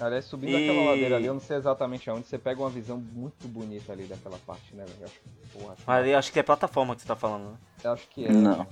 Aliás, 0.00 0.24
subindo 0.26 0.56
E- 0.56 0.68
aquela 0.70 0.90
ladeira 0.90 1.16
ali, 1.16 1.26
eu 1.26 1.34
não 1.34 1.40
sei 1.40 1.56
exatamente 1.56 2.08
aonde, 2.08 2.26
você 2.28 2.38
pega 2.38 2.60
uma 2.60 2.70
visão 2.70 2.96
muito 2.98 3.48
bonita 3.48 3.92
ali 3.92 4.04
daquela 4.04 4.38
parte, 4.46 4.74
né, 4.74 4.84
velho? 4.86 5.10
Eu 5.56 5.60
Acho, 5.62 5.72
acho, 5.72 5.90
Ali 5.90 6.14
acho 6.14 6.32
que 6.32 6.38
é 6.38 6.42
plataforma 6.42 6.94
que 6.94 7.02
você 7.02 7.08
tá 7.08 7.16
falando, 7.16 7.50
né? 7.50 7.56
eu 7.84 7.92
acho 7.92 8.06
que 8.08 8.24
é. 8.24 8.30
Não. 8.32 8.66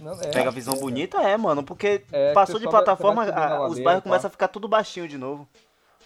Não, 0.00 0.12
é, 0.14 0.28
Pega 0.28 0.40
a 0.40 0.42
acho 0.48 0.52
visão 0.52 0.72
que 0.74 0.78
é, 0.80 0.82
bonita, 0.82 1.18
é, 1.22 1.36
mano, 1.36 1.62
porque 1.62 2.02
É, 2.10 2.28
que 2.28 2.34
passou 2.34 2.58
de 2.58 2.66
plataforma, 2.68 3.24
a 3.24 3.56
a- 3.56 3.68
os 3.68 3.78
bairros 3.78 4.02
pá. 4.02 4.08
começam 4.08 4.28
a 4.28 4.30
ficar 4.30 4.48
tudo 4.48 4.66
baixinho 4.66 5.06
de 5.06 5.18
novo. 5.18 5.46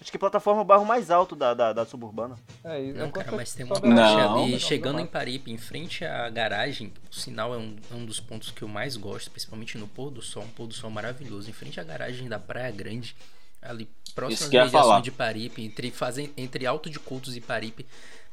Acho 0.03 0.11
que 0.11 0.19
plataforma 0.19 0.61
é 0.61 0.65
o 0.65 0.67
bairro 0.67 0.85
mais 0.85 1.13
alto 1.13 1.37
da, 1.37 1.55
da, 1.55 1.73
da 1.73 1.87
suburbana. 1.87 2.35
É, 2.65 2.81
isso. 2.81 2.99
Não, 2.99 3.07
é 3.07 3.11
cara, 3.13 3.31
mas 3.31 3.55
tem 3.55 3.65
uma 3.65 3.81
parte 3.81 3.95
Não. 3.95 4.43
ali, 4.43 4.51
não, 4.53 4.59
chegando 4.59 4.95
não, 4.97 5.01
em 5.05 5.07
Paripe, 5.07 5.53
em 5.53 5.57
frente 5.57 6.05
à 6.05 6.29
garagem, 6.29 6.93
o 7.09 7.15
sinal 7.15 7.55
é 7.55 7.57
um, 7.59 7.77
é 7.89 7.95
um 7.95 8.05
dos 8.05 8.19
pontos 8.19 8.51
que 8.51 8.63
eu 8.63 8.69
mais 8.69 8.97
gosto, 8.97 9.31
principalmente 9.31 9.79
no 9.79 9.87
pôr 9.87 10.11
do 10.11 10.21
sol, 10.21 10.43
um 10.43 10.49
pôr 10.49 10.67
do 10.67 10.75
sol 10.75 10.91
maravilhoso, 10.91 11.49
em 11.49 11.53
frente 11.53 11.79
à 11.79 11.85
garagem 11.85 12.29
da 12.29 12.37
Praia 12.41 12.73
Grande, 12.73 13.15
ali 13.63 13.89
próximo 14.13 14.35
Isso 14.35 14.51
falar. 14.51 14.65
mediações 14.65 15.03
de 15.05 15.11
Paripe, 15.13 15.63
entre, 15.65 15.93
fazem, 15.93 16.33
entre 16.37 16.67
Alto 16.67 16.91
de 16.91 16.99
Coutos 16.99 17.37
e 17.37 17.41
Paripe. 17.41 17.87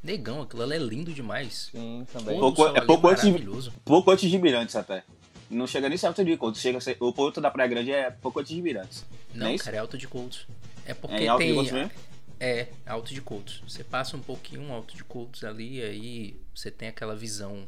Negão, 0.03 0.41
aquilo 0.41 0.63
ali 0.63 0.73
é 0.73 0.79
lindo 0.79 1.13
demais. 1.13 1.69
Sim, 1.71 2.03
também. 2.11 2.39
Pouco- 2.39 2.65
é 2.65 2.81
pouco 2.81 3.07
antes 3.09 3.23
de-. 3.31 3.71
Pouco 3.85 4.09
antes 4.09 4.27
de 4.27 4.39
Mirantes 4.39 4.75
até. 4.75 5.03
Não 5.51 5.67
chega 5.67 5.87
nem 5.87 5.97
certo 5.99 6.23
de 6.25 6.35
conto. 6.35 6.57
Chega 6.57 6.79
ser- 6.81 6.97
o 6.99 7.13
ponto 7.13 7.39
da 7.39 7.51
Praia 7.51 7.69
Grande 7.69 7.91
é 7.91 8.09
pouco 8.09 8.39
antes 8.39 8.55
de 8.55 8.61
Mirantes. 8.61 9.05
Não, 9.35 9.47
é 9.47 9.55
isso? 9.55 9.63
cara, 9.65 9.77
é 9.77 9.79
Alto 9.79 9.97
de 9.97 10.07
Coutos. 10.07 10.47
É 10.89 10.93
porque 10.93 11.23
É 11.23 11.27
Alto 11.27 11.39
tem... 11.43 11.55
Mesmo? 11.55 11.91
É, 12.39 12.67
Alto 12.85 13.13
de 13.13 13.21
Coutos. 13.21 13.61
Você 13.67 13.83
passa 13.83 14.15
um 14.15 14.21
pouquinho 14.21 14.71
Alto 14.71 14.95
de 14.95 15.03
Coutos 15.03 15.43
ali, 15.43 15.81
aí 15.81 16.41
você 16.55 16.71
tem 16.71 16.87
aquela 16.87 17.15
visão 17.15 17.67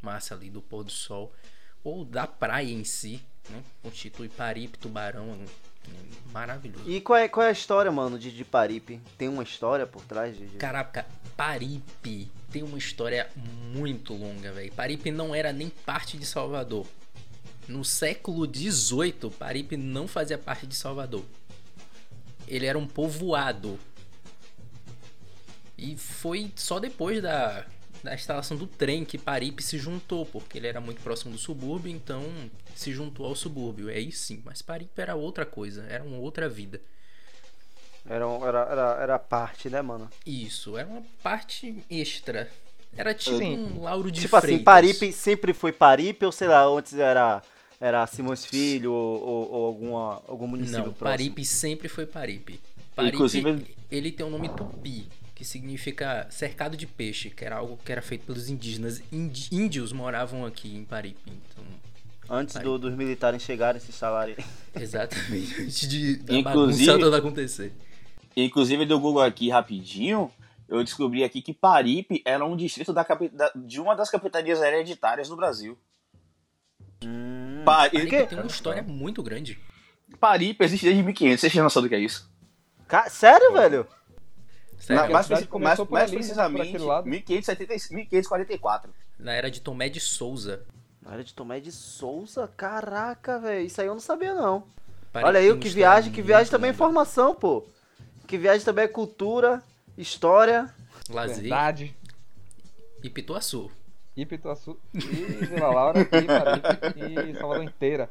massa 0.00 0.34
ali 0.34 0.48
do 0.48 0.62
pôr 0.62 0.84
do 0.84 0.92
sol. 0.92 1.32
Ou 1.82 2.04
da 2.04 2.26
praia 2.26 2.70
em 2.72 2.84
si, 2.84 3.20
né? 3.50 3.62
Constitui 3.82 4.28
Paripe, 4.28 4.78
Tubarão. 4.78 5.32
é 5.32 6.32
Maravilhoso. 6.32 6.88
E 6.88 7.00
qual 7.00 7.18
é, 7.18 7.28
qual 7.28 7.44
é 7.44 7.48
a 7.48 7.52
história, 7.52 7.90
mano, 7.90 8.16
de, 8.18 8.30
de 8.30 8.44
Paripe? 8.44 9.00
Tem 9.18 9.28
uma 9.28 9.42
história 9.42 9.86
por 9.86 10.02
trás 10.04 10.36
de. 10.36 10.46
de- 10.46 10.56
Caraca, 10.56 11.04
Paripe 11.36 12.30
tem 12.52 12.62
uma 12.62 12.78
história 12.78 13.28
muito 13.74 14.14
longa, 14.14 14.52
velho. 14.52 14.70
Paripe 14.72 15.10
não 15.10 15.34
era 15.34 15.52
nem 15.52 15.68
parte 15.68 16.16
de 16.16 16.24
Salvador. 16.24 16.86
no 17.68 17.84
século 17.84 18.46
XVIII, 18.46 19.30
Paripe 19.38 19.76
não 19.76 20.06
fazia 20.06 20.38
parte 20.38 20.66
de 20.66 20.74
Salvador. 20.76 21.24
Ele 22.46 22.66
era 22.66 22.78
um 22.78 22.86
povoado. 22.86 23.78
E 25.76 25.96
foi 25.96 26.52
só 26.54 26.78
depois 26.78 27.20
da, 27.22 27.66
da 28.02 28.14
instalação 28.14 28.56
do 28.56 28.66
trem 28.66 29.04
que 29.04 29.18
Paripe 29.18 29.62
se 29.62 29.78
juntou, 29.78 30.24
porque 30.26 30.58
ele 30.58 30.66
era 30.66 30.80
muito 30.80 31.00
próximo 31.02 31.32
do 31.32 31.38
subúrbio, 31.38 31.90
então 31.90 32.22
se 32.74 32.92
juntou 32.92 33.26
ao 33.26 33.34
subúrbio. 33.34 33.90
É 33.90 33.94
aí 33.94 34.12
sim, 34.12 34.42
mas 34.44 34.62
Paripe 34.62 35.00
era 35.00 35.14
outra 35.14 35.44
coisa, 35.44 35.84
era 35.88 36.04
uma 36.04 36.18
outra 36.18 36.48
vida. 36.48 36.80
Era, 38.04 38.24
era, 38.24 38.58
era, 38.70 38.98
era 39.02 39.18
parte, 39.18 39.70
né, 39.70 39.80
mano? 39.80 40.10
Isso, 40.26 40.76
era 40.76 40.88
uma 40.88 41.02
parte 41.22 41.84
extra. 41.88 42.50
Era 42.96 43.14
tipo 43.14 43.38
Sim. 43.38 43.56
um 43.56 43.82
Lauro 43.82 44.10
de 44.10 44.22
tipo 44.22 44.36
assim, 44.36 44.46
Freitas. 44.48 44.64
Paripe 44.64 45.12
sempre 45.12 45.54
foi 45.54 45.72
Paripe, 45.72 46.26
ou 46.26 46.32
sei 46.32 46.48
lá, 46.48 46.64
antes 46.64 46.94
era, 46.94 47.42
era 47.82 48.06
Simões 48.06 48.44
Filho 48.44 48.92
ou, 48.92 49.20
ou, 49.22 49.50
ou 49.52 49.66
alguma, 49.66 50.22
algum 50.28 50.46
município 50.46 50.78
Não, 50.86 50.92
próximo. 50.92 51.04
Paripe 51.18 51.44
sempre 51.44 51.88
foi 51.88 52.06
Paripe. 52.06 52.60
Paripe, 52.94 53.16
Inclusive- 53.16 53.74
ele 53.90 54.12
tem 54.12 54.24
o 54.24 54.30
nome 54.30 54.48
Tupi, 54.50 55.08
que 55.34 55.44
significa 55.44 56.26
cercado 56.30 56.76
de 56.76 56.86
peixe, 56.86 57.28
que 57.30 57.44
era 57.44 57.56
algo 57.56 57.76
que 57.84 57.90
era 57.90 58.00
feito 58.00 58.24
pelos 58.24 58.48
indígenas. 58.48 59.02
Índios 59.50 59.92
moravam 59.92 60.46
aqui 60.46 60.74
em 60.76 60.84
Paripe, 60.84 61.18
então... 61.26 61.64
Antes 62.30 62.54
do- 62.60 62.78
dos 62.78 62.94
militares 62.94 63.42
chegarem 63.42 63.78
e 63.78 63.80
se 63.84 63.90
instalarem. 63.90 64.36
Exatamente, 64.74 65.60
antes 65.62 65.88
de 65.88 66.16
da 66.16 66.34
Inclusive- 66.34 66.86
bagunça 66.86 67.04
toda 67.04 67.18
acontecer. 67.18 67.72
Inclusive, 68.36 68.86
do 68.86 68.98
Google 69.00 69.22
aqui 69.22 69.50
rapidinho, 69.50 70.30
eu 70.68 70.82
descobri 70.84 71.24
aqui 71.24 71.42
que 71.42 71.52
Paripe 71.52 72.22
era 72.24 72.44
um 72.46 72.56
distrito 72.56 72.92
da, 72.92 73.02
da- 73.32 73.52
de 73.56 73.80
uma 73.80 73.94
das 73.94 74.08
capitanias 74.08 74.62
hereditárias 74.62 75.28
do 75.28 75.36
Brasil. 75.36 75.76
Hum, 77.06 77.62
Pari- 77.64 77.90
Paripe 77.90 78.26
tem 78.26 78.38
uma 78.38 78.46
história 78.46 78.82
muito 78.82 79.22
grande. 79.22 79.58
Paripe 80.20 80.64
existe 80.64 80.84
desde 80.84 81.02
1500, 81.02 81.40
vocês 81.40 81.52
têm 81.52 81.62
noção 81.62 81.82
do 81.82 81.88
que 81.88 81.94
é 81.94 81.98
isso? 82.00 82.30
ca- 82.86 83.08
Sério, 83.08 83.52
velho? 83.52 83.86
Sério, 84.78 85.02
Na- 85.04 85.08
mais, 85.08 85.28
mais- 85.28 85.46
por 85.46 85.60
mais 85.60 85.80
ali, 85.80 86.16
precisamente, 86.16 86.68
aquele 86.68 86.84
lado. 86.84 87.08
1570 87.08 87.94
1544. 87.94 88.92
na 89.18 89.32
era 89.32 89.50
de 89.50 89.60
Tomé 89.60 89.88
de 89.88 90.00
Souza. 90.00 90.64
Na 91.00 91.12
área 91.12 91.24
de 91.24 91.32
Tomé 91.34 91.60
de 91.60 91.72
Souza? 91.72 92.48
Caraca, 92.56 93.38
velho. 93.38 93.64
Isso 93.66 93.80
aí 93.80 93.86
eu 93.86 93.94
não 93.94 94.00
sabia, 94.00 94.34
não. 94.34 94.64
Olha 95.14 95.38
aí, 95.40 95.56
que 95.58 95.68
viagem, 95.68 96.12
que 96.12 96.22
viagem 96.22 96.50
também 96.50 96.70
é 96.70 96.72
informação, 96.72 97.34
pô. 97.34 97.64
Que 98.26 98.36
viagem 98.38 98.64
também 98.64 98.84
é 98.84 98.88
cultura, 98.88 99.62
história. 99.96 100.72
Lazer 101.10 101.40
Verdade. 101.40 101.94
e 103.02 103.10
Pituaçu. 103.10 103.70
E 104.16 104.26
Pituaçu, 104.26 104.78
e 104.94 104.98
Vila 104.98 105.68
Laura, 105.72 106.00
e 106.00 106.04
Paripe, 106.04 107.30
e 107.30 107.34
Salvador 107.38 107.64
inteira. 107.64 108.10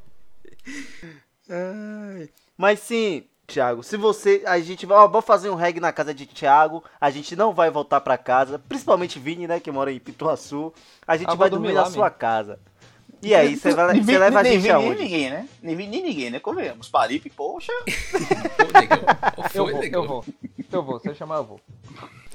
Mas 2.58 2.80
sim, 2.80 3.26
Thiago, 3.48 3.84
se 3.84 3.98
você. 3.98 4.42
A 4.46 4.60
gente 4.60 4.86
vai. 4.86 4.98
Ó, 4.98 5.08
vou 5.08 5.22
fazer 5.22 5.50
um 5.50 5.56
reggae 5.56 5.80
na 5.80 5.92
casa 5.92 6.14
de 6.14 6.26
Thiago. 6.26 6.84
A 7.00 7.10
gente 7.10 7.36
não 7.36 7.54
vai 7.54 7.70
voltar 7.70 8.00
pra 8.02 8.18
casa. 8.18 8.58
Principalmente 8.60 9.20
Vini, 9.20 9.48
né? 9.48 9.60
Que 9.60 9.72
mora 9.72 9.92
em 9.92 10.00
Pituaçu. 10.00 10.74
A 11.06 11.18
gente 11.18 11.30
Ah, 11.30 11.36
vai 11.36 11.50
dormir 11.50 11.68
dormir 11.68 11.78
lá 11.80 11.86
na 11.86 11.92
sua 11.92 12.06
mesmo. 12.06 12.18
casa. 12.20 12.60
E 13.24 13.36
aí, 13.36 13.56
você 13.56 13.72
vai- 13.76 13.94
Nem 13.94 14.04
você 14.04 14.18
leva 14.18 14.40
a 14.40 14.44
nem 14.44 14.54
gente 14.54 14.64
nem 14.64 14.72
aonde? 14.72 15.04
ninguém, 15.04 15.30
né? 15.30 15.48
Nem 15.62 15.76
nem 15.76 15.88
ninguém, 16.02 16.30
né? 16.32 16.40
Convenhamos. 16.40 16.90
Paripe, 16.90 17.30
poxa. 17.30 17.72
Ô, 17.84 18.80
negão. 18.80 19.00
Ô, 19.38 19.42
Eu 19.44 19.50
foi, 19.50 19.72
vou, 19.74 19.82
negão. 19.82 20.02
eu 20.04 20.08
vou. 20.08 20.26
Eu 20.72 20.84
vou, 20.84 21.00
se 21.00 21.10
eu 21.10 21.14
chamar, 21.14 21.36
eu 21.38 21.44
vou. 21.44 21.62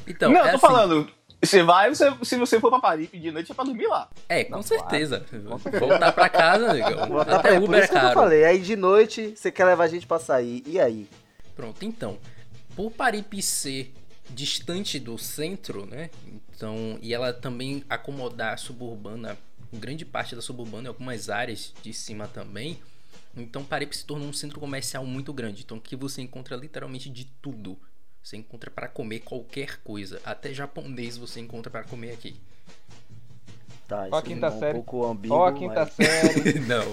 Então, 0.07 0.31
não, 0.31 0.37
é 0.37 0.41
eu 0.43 0.51
tô 0.51 0.51
assim, 0.51 0.59
falando. 0.61 1.11
Você 1.47 1.63
vai, 1.63 1.89
você, 1.95 2.13
se 2.23 2.37
você 2.37 2.61
for 2.61 2.71
pra 2.71 2.81
Paripe 2.81 3.19
de 3.19 3.31
noite, 3.31 3.53
é 3.53 3.55
pra 3.55 3.65
dormir 3.65 3.87
lá. 3.87 4.09
É, 4.29 4.45
com 4.45 4.53
Não, 4.53 4.63
certeza. 4.63 5.25
Voltar 5.79 6.13
pra 6.13 6.29
casa, 6.29 6.73
negão. 6.73 7.09
Voltar 7.09 7.37
Até 7.37 7.51
pra- 7.51 7.61
por 7.61 7.65
Uber 7.69 7.81
é 7.81 7.85
isso 7.85 7.93
que 7.93 7.99
eu 7.99 8.03
caro. 8.03 8.15
falei. 8.15 8.45
Aí 8.45 8.59
de 8.61 8.77
noite, 8.77 9.35
você 9.37 9.51
quer 9.53 9.65
levar 9.65 9.85
a 9.85 9.89
gente 9.89 10.07
pra 10.07 10.19
sair. 10.19 10.63
E 10.67 10.79
aí? 10.81 11.09
Pronto, 11.55 11.85
então. 11.85 12.19
Por 12.75 12.91
Paripe 12.91 13.41
ser 13.41 13.95
distante 14.31 14.99
do 14.99 15.17
centro, 15.17 15.87
né? 15.87 16.11
Então, 16.55 16.99
e 17.01 17.15
ela 17.15 17.33
também 17.33 17.85
acomodar 17.89 18.55
a 18.55 18.57
suburbana, 18.57 19.37
grande 19.73 20.05
parte 20.05 20.35
da 20.35 20.43
suburbana 20.43 20.85
e 20.85 20.89
algumas 20.89 21.29
áreas 21.31 21.73
de 21.83 21.93
cima 21.93 22.27
também. 22.27 22.79
Então, 23.37 23.63
Paripe 23.65 23.97
se 23.97 24.05
tornou 24.05 24.29
um 24.29 24.33
centro 24.33 24.59
comercial 24.59 25.05
muito 25.05 25.33
grande. 25.33 25.63
Então, 25.63 25.77
aqui 25.77 25.95
você 25.95 26.23
encontra 26.23 26.57
literalmente 26.57 27.09
de 27.11 27.25
tudo. 27.43 27.79
Você 28.27 28.37
encontra 28.37 28.69
para 28.73 28.89
comer 28.89 29.21
qualquer 29.21 29.77
coisa. 29.85 30.21
Até 30.25 30.53
japonês 30.53 31.17
você 31.17 31.39
encontra 31.39 31.71
para 31.71 31.85
comer 31.85 32.11
aqui. 32.11 32.35
Tá, 33.87 33.99
Ó 34.11 34.17
a 34.17 34.19
isso 34.19 34.23
quinta 34.23 34.47
é 34.47 34.51
um 34.51 34.59
série. 34.59 34.73
pouco 34.75 35.07
ambíguo. 35.07 35.37
Ó, 35.37 35.47
a 35.47 35.53
quinta 35.53 35.85
mas- 35.85 35.93
série. 35.93 36.59
não. 36.67 36.85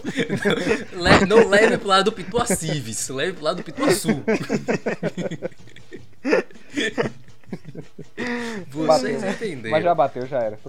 Não, 0.93 1.01
Le- 1.01 1.25
não 1.25 1.49
leve 1.49 1.79
pro 1.79 1.87
lado 1.87 2.03
do 2.05 2.11
Pituacives. 2.11 3.09
Leve 3.09 3.33
pro 3.33 3.45
lado 3.45 3.57
do 3.57 3.63
Pituaçu. 3.63 4.09
Vocês 8.69 9.21
Bateu. 9.21 9.31
entenderam. 9.31 9.71
Mas 9.71 9.83
já 9.83 9.95
bateu, 9.95 10.27
já 10.27 10.39
era. 10.39 10.59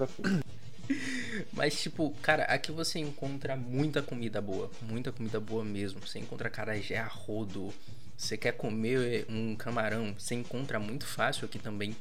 Mas, 1.53 1.81
tipo, 1.81 2.11
cara, 2.23 2.45
aqui 2.45 2.73
você 2.73 2.99
encontra 2.99 3.55
muita 3.55 4.01
comida 4.03 4.41
boa. 4.41 4.71
Muita 4.81 5.13
comida 5.13 5.39
boa 5.39 5.63
mesmo. 5.63 6.01
Você 6.01 6.19
encontra 6.19 6.49
carajé 6.49 6.97
a 6.97 7.07
rodo. 7.07 7.71
Você 8.17 8.37
quer 8.37 8.53
comer 8.53 9.27
um 9.29 9.55
camarão, 9.57 10.15
você 10.19 10.35
encontra 10.35 10.79
muito 10.79 11.07
fácil 11.07 11.45
aqui 11.47 11.59
também. 11.59 11.97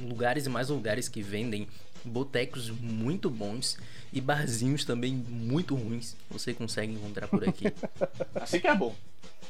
Lugares 0.00 0.46
e 0.46 0.48
mais 0.48 0.68
lugares 0.68 1.08
que 1.08 1.20
vendem 1.22 1.66
botecos 2.04 2.70
muito 2.70 3.28
bons 3.28 3.76
e 4.12 4.20
barzinhos 4.20 4.84
também 4.84 5.12
muito 5.12 5.74
ruins. 5.74 6.16
Você 6.30 6.54
consegue 6.54 6.92
encontrar 6.92 7.26
por 7.28 7.46
aqui. 7.48 7.66
Assim 8.34 8.60
que 8.60 8.68
é 8.68 8.74
bom. 8.74 8.94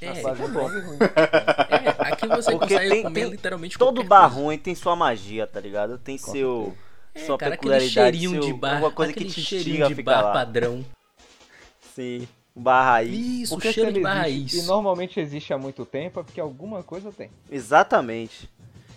É, 0.01 0.15
Fazer 0.17 0.45
é 0.45 0.49
bom. 0.49 0.69
ruim, 0.69 0.81
ruim. 0.81 0.99
é, 1.71 2.13
aqui 2.13 2.27
você 2.29 2.53
Porque 2.53 2.75
consegue 2.75 2.89
tem- 2.91 3.03
comer 3.03 3.21
tem 3.23 3.31
literalmente 3.31 3.79
Todo 3.79 4.03
bar 4.05 4.29
coisa. 4.31 4.35
ruim 4.45 4.59
tem 4.59 4.75
sua 4.75 4.95
magia, 4.97 5.47
tá 5.47 5.61
ligado? 5.61 5.99
Tem 5.99 6.17
seu. 6.17 6.77
É, 7.15 7.25
sua 7.25 7.37
cara, 7.37 7.55
aquele 7.55 7.73
peculiaridade. 7.73 7.93
cheirinho 8.19 8.31
seu, 8.31 8.41
de 8.41 8.53
bar, 8.53 8.75
alguma 8.75 8.93
coisa 8.93 9.13
que 9.13 9.19
aquele 9.21 9.35
te 9.35 9.41
cheirinho 9.43 9.89
de 9.95 10.03
bar 10.03 10.23
lá. 10.23 10.33
padrão. 10.33 10.85
Sim. 11.95 12.29
Bar 12.59 12.85
raiz. 12.85 13.15
Isso, 13.43 13.55
Porque 13.55 13.69
se 13.69 13.75
cheiro 13.75 13.93
de 13.93 14.03
raiz. 14.03 14.53
e 14.53 14.63
normalmente 14.63 15.19
existe 15.21 15.53
há 15.53 15.59
muito 15.59 15.87
tempo, 15.87 16.21
é 16.21 16.23
porque 16.23 16.41
alguma 16.41 16.83
coisa 16.83 17.11
tem. 17.13 17.31
Exatamente. 17.51 18.49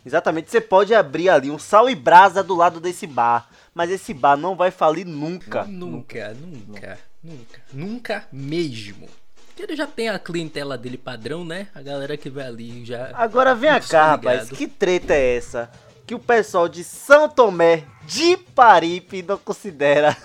Exatamente. 0.06 0.50
Você 0.50 0.60
pode 0.60 0.94
abrir 0.94 1.30
ali 1.30 1.52
um 1.52 1.60
sal 1.60 1.90
e 1.90 1.96
brasa 1.96 2.44
do 2.44 2.56
lado 2.56 2.80
desse 2.80 3.06
bar. 3.06 3.48
Mas 3.74 3.90
esse 3.90 4.14
bar 4.14 4.36
não 4.36 4.56
vai 4.56 4.72
falir 4.72 5.06
nunca. 5.06 5.64
Nunca, 5.64 6.34
nunca, 6.34 6.98
nunca, 7.24 7.60
nunca 7.72 8.28
mesmo. 8.32 9.08
Porque 9.48 9.64
ele 9.64 9.76
já 9.76 9.86
tem 9.86 10.10
a 10.10 10.18
clientela 10.18 10.78
dele 10.78 10.98
padrão, 10.98 11.46
né? 11.46 11.68
A 11.76 11.82
galera 11.82 12.18
que 12.18 12.30
vai 12.30 12.48
ali 12.48 12.84
já. 12.84 13.12
Agora 13.14 13.54
vem 13.54 13.70
cá, 13.82 14.08
rapaz. 14.12 14.50
Que 14.50 14.68
treta 14.68 15.14
é 15.14 15.38
essa? 15.38 15.70
Que 16.08 16.16
o 16.16 16.20
pessoal 16.20 16.68
de 16.68 16.84
São 16.84 17.30
Tomé 17.30 17.84
de 18.06 18.36
Paripe 18.38 19.22
não 19.22 19.38
considera. 19.38 20.18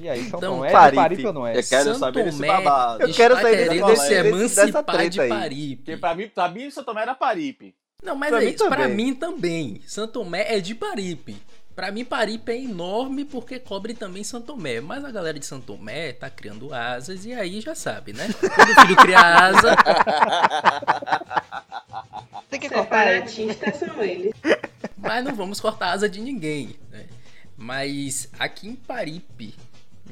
E 0.00 0.08
aí, 0.08 0.28
São 0.30 0.38
Então, 0.38 0.56
Tomé, 0.56 0.70
Paripe. 0.72 0.98
é 0.98 1.02
Paripe 1.02 1.26
ou 1.26 1.32
não 1.32 1.46
é? 1.46 1.58
Eu 1.58 1.62
quero 1.62 1.84
Santo 1.84 1.98
saber 1.98 2.24
desse 2.24 2.46
babado. 2.46 3.02
Eu 3.02 3.12
quero 3.14 3.34
saber 3.36 3.68
querendo 3.68 3.86
dessa- 3.86 4.02
se 4.02 4.08
desse- 4.22 4.32
dessa 4.32 4.60
emancipar 4.68 5.08
de 5.08 5.20
aí. 5.20 5.28
Paripe. 5.28 5.76
Porque 5.76 5.96
pra 5.98 6.14
mim, 6.14 6.28
pra 6.28 6.48
mim, 6.48 6.70
São 6.70 6.84
Tomé 6.84 7.02
era 7.02 7.14
Paripe. 7.14 7.74
Não, 8.02 8.16
mas 8.16 8.30
Pra 8.30 8.42
é 8.42 8.46
mim 8.46 8.50
isso. 8.52 8.66
Pra 8.66 8.76
também. 8.76 8.94
mim 8.96 9.14
também. 9.14 9.82
Santo 9.86 10.12
Tomé 10.14 10.54
é 10.56 10.60
de 10.60 10.74
Paripe. 10.74 11.36
Pra 11.74 11.90
mim, 11.90 12.04
Paripe 12.04 12.52
é 12.52 12.62
enorme 12.62 13.24
porque 13.24 13.58
cobre 13.58 13.94
também 13.94 14.22
Santo 14.22 14.46
Tomé. 14.48 14.80
Mas 14.80 15.04
a 15.04 15.10
galera 15.10 15.38
de 15.38 15.44
Santo 15.44 15.66
Tomé 15.66 16.12
tá 16.12 16.30
criando 16.30 16.72
asas 16.72 17.26
e 17.26 17.32
aí 17.32 17.60
já 17.60 17.74
sabe, 17.74 18.12
né? 18.12 18.28
Quando 18.40 18.70
o 18.70 18.80
filho 18.82 18.96
cria 18.96 19.18
asa, 19.18 19.76
Tem 22.50 22.60
que 22.60 22.68
Separatistas 22.68 23.76
são 23.76 24.02
eles. 24.02 24.32
mas 24.96 25.24
não 25.24 25.34
vamos 25.34 25.60
cortar 25.60 25.88
a 25.88 25.92
asa 25.92 26.08
de 26.08 26.20
ninguém, 26.20 26.76
né? 26.90 27.06
Mas 27.56 28.28
aqui 28.38 28.68
em 28.68 28.76
Paripe, 28.76 29.54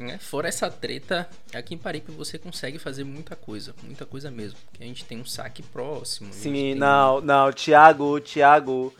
né? 0.03 0.19
Fora 0.19 0.49
essa 0.49 0.71
treta, 0.71 1.29
aqui 1.55 1.75
em 1.75 1.79
Paripe 1.79 2.11
você 2.13 2.39
consegue 2.39 2.79
fazer 2.79 3.05
muita 3.05 3.35
coisa, 3.37 3.75
muita 3.83 4.05
coisa 4.05 4.31
mesmo. 4.31 4.59
Porque 4.71 4.83
a 4.83 4.87
gente 4.87 5.05
tem 5.05 5.19
um 5.21 5.25
saque 5.25 5.63
próximo. 5.63 6.33
gente 6.33 6.43
Sim, 6.43 6.75
não, 6.75 7.21
não. 7.21 7.53
Thiago, 7.53 8.21
Thiago. 8.21 8.95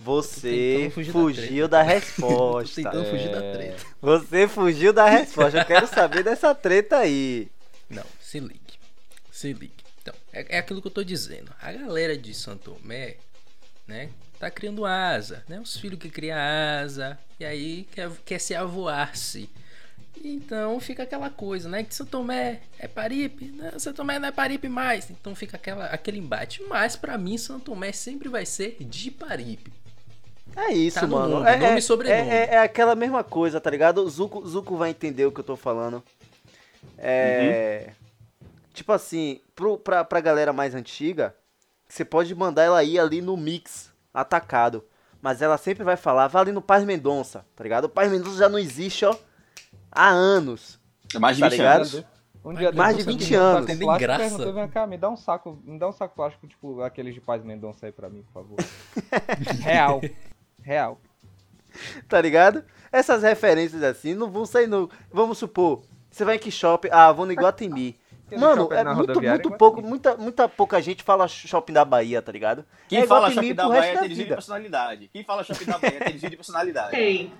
Você 0.00 0.84
da 0.84 0.90
fugiu 0.90 1.68
da, 1.68 1.82
Tô 1.84 1.88
resposta. 1.90 2.74
tentando 2.76 3.04
fugir 3.10 3.30
da 3.30 3.44
É. 3.44 3.52
treta. 3.52 3.86
Você 4.00 4.48
fugiu 4.48 4.92
da 4.92 5.06
resposta. 5.08 5.58
Eu 5.58 5.64
quero 5.64 5.86
saber 5.86 6.22
dessa 6.22 6.54
treta 6.54 6.98
aí. 6.98 7.48
Não, 7.90 8.04
se 8.20 8.38
ligue. 8.38 8.60
Se 9.30 9.52
ligue. 9.52 9.72
Então, 10.00 10.14
é, 10.32 10.56
é 10.56 10.58
aquilo 10.58 10.80
que 10.80 10.86
eu 10.86 10.92
tô 10.92 11.02
dizendo. 11.04 11.50
A 11.60 11.72
galera 11.72 12.16
de 12.16 12.32
Santo 12.32 12.76
Tomé, 12.80 13.16
né, 13.86 14.08
tá 14.38 14.50
criando 14.50 14.86
asa, 14.86 15.42
né? 15.48 15.60
Os 15.60 15.76
filhos 15.76 15.98
que 15.98 16.08
criam 16.08 16.38
asa, 16.38 17.18
e 17.40 17.44
aí 17.44 17.86
quer, 17.92 18.10
quer 18.24 18.38
se 18.38 18.54
avoar-se. 18.54 19.50
Então 20.24 20.78
fica 20.80 21.02
aquela 21.04 21.30
coisa, 21.30 21.68
né? 21.68 21.82
Que 21.84 21.94
Santo 21.94 22.10
Tomé 22.10 22.60
é 22.78 22.86
Paripe, 22.88 23.46
né? 23.46 23.72
Santo 23.78 23.96
Tomé 23.96 24.18
não 24.18 24.28
é 24.28 24.32
Paripe 24.32 24.68
mais. 24.68 25.10
Então 25.10 25.34
fica 25.34 25.56
aquela, 25.56 25.86
aquele 25.86 26.18
embate. 26.18 26.62
Mas 26.68 26.96
pra 26.96 27.16
mim, 27.18 27.36
Santo 27.38 27.66
Tomé 27.66 27.92
sempre 27.92 28.28
vai 28.28 28.44
ser 28.46 28.76
de 28.80 29.10
Paripe. 29.10 29.72
É 30.56 30.72
isso, 30.72 30.98
Tá 31.00 31.06
no 31.06 31.16
mano. 31.16 31.34
nome, 31.38 31.50
é, 31.50 31.56
nome 31.56 31.72
é- 31.74 31.78
e 31.78 31.82
sobrenome. 31.82 32.30
É, 32.30 32.34
é- 32.46 32.54
é 32.54 32.58
aquela 32.58 32.94
mesma 32.94 33.22
coisa, 33.22 33.60
tá 33.60 33.70
ligado? 33.70 33.98
O 34.02 34.08
Zuko, 34.10 34.44
Zuko 34.46 34.76
vai 34.76 34.90
entender 34.90 35.24
o 35.26 35.30
que 35.32 35.40
eu 35.40 35.44
tô 35.44 35.56
falando. 35.56 36.02
É. 36.96 37.90
Tipo 38.74 38.92
assim, 38.92 39.40
pro, 39.54 39.76
pra, 39.78 40.04
pra 40.04 40.20
galera 40.20 40.52
mais 40.52 40.74
antiga, 40.74 41.34
você 41.88 42.04
pode 42.04 42.34
mandar 42.34 42.62
ela 42.64 42.82
ir 42.84 42.98
ali 42.98 43.20
no 43.20 43.36
mix, 43.36 43.90
atacado. 44.12 44.84
Mas 45.20 45.42
ela 45.42 45.58
sempre 45.58 45.82
vai 45.82 45.96
falar, 45.96 46.28
vai 46.28 46.42
ali 46.42 46.52
no 46.52 46.62
Paz 46.62 46.84
Mendonça, 46.84 47.44
tá 47.56 47.64
ligado? 47.64 47.84
O 47.84 47.88
Paz 47.88 48.10
Mendonça 48.10 48.38
já 48.38 48.48
não 48.48 48.58
existe, 48.58 49.04
ó, 49.04 49.16
há 49.90 50.08
anos. 50.08 50.78
Mais 51.18 51.36
de 51.36 51.42
Tá 51.42 51.48
20 51.48 51.58
ligado? 51.58 51.76
anos. 51.76 52.04
Um 52.44 52.54
dia 52.54 52.72
Mais 52.72 52.96
de 52.96 53.02
eu 53.02 53.06
20 53.06 53.20
senti 53.22 53.34
um 53.34 53.38
saco 53.38 53.56
anos. 53.56 53.66
Tem 53.66 53.78
plástico, 53.78 53.98
graça. 54.00 54.52
Vem 54.52 54.68
cá, 54.68 54.86
me 54.86 54.96
dá 54.96 55.10
um 55.10 55.16
saco, 55.16 55.58
me 55.64 55.78
dá 55.78 55.88
um 55.88 55.92
saco 55.92 56.14
plástico, 56.14 56.46
tipo 56.46 56.80
aqueles 56.82 57.14
de 57.14 57.20
Paz 57.20 57.42
Mendonça 57.44 57.86
aí 57.86 57.92
pra 57.92 58.08
mim, 58.08 58.22
por 58.22 58.32
favor. 58.32 58.56
Real. 59.60 60.00
Real. 60.62 61.00
tá 62.08 62.20
ligado? 62.20 62.64
Essas 62.90 63.22
referências 63.22 63.82
assim 63.82 64.14
não 64.14 64.30
vão 64.30 64.46
sair 64.46 64.66
no. 64.66 64.88
Vamos 65.12 65.38
supor, 65.38 65.82
você 66.10 66.24
vai 66.24 66.36
em 66.36 66.38
que 66.38 66.50
shopping? 66.50 66.88
Ah, 66.90 67.12
vou 67.12 67.26
no 67.26 67.32
Iguatemi. 67.32 67.98
Mano, 68.38 68.68
é 68.72 68.84
muito, 68.94 69.20
muito 69.22 69.50
pouco, 69.52 69.80
muita, 69.82 70.14
muita 70.16 70.46
pouca 70.48 70.80
gente 70.82 71.02
fala 71.02 71.26
shopping 71.26 71.72
da 71.72 71.82
Bahia, 71.84 72.20
tá 72.20 72.30
ligado? 72.30 72.62
Quem 72.86 73.00
É 73.00 73.06
fala 73.06 73.30
shopping 73.30 73.54
da 73.54 73.66
Bahia 73.68 73.82
tem 73.82 73.92
desvio 74.00 74.08
de 74.08 74.22
vida. 74.24 74.34
personalidade. 74.34 75.08
Quem 75.12 75.24
fala 75.24 75.42
shopping 75.42 75.64
da 75.64 75.78
Bahia 75.78 75.98
tem 75.98 76.12
desvio 76.12 76.30
de 76.30 76.36
personalidade. 76.36 76.94
Ei, 76.96 77.32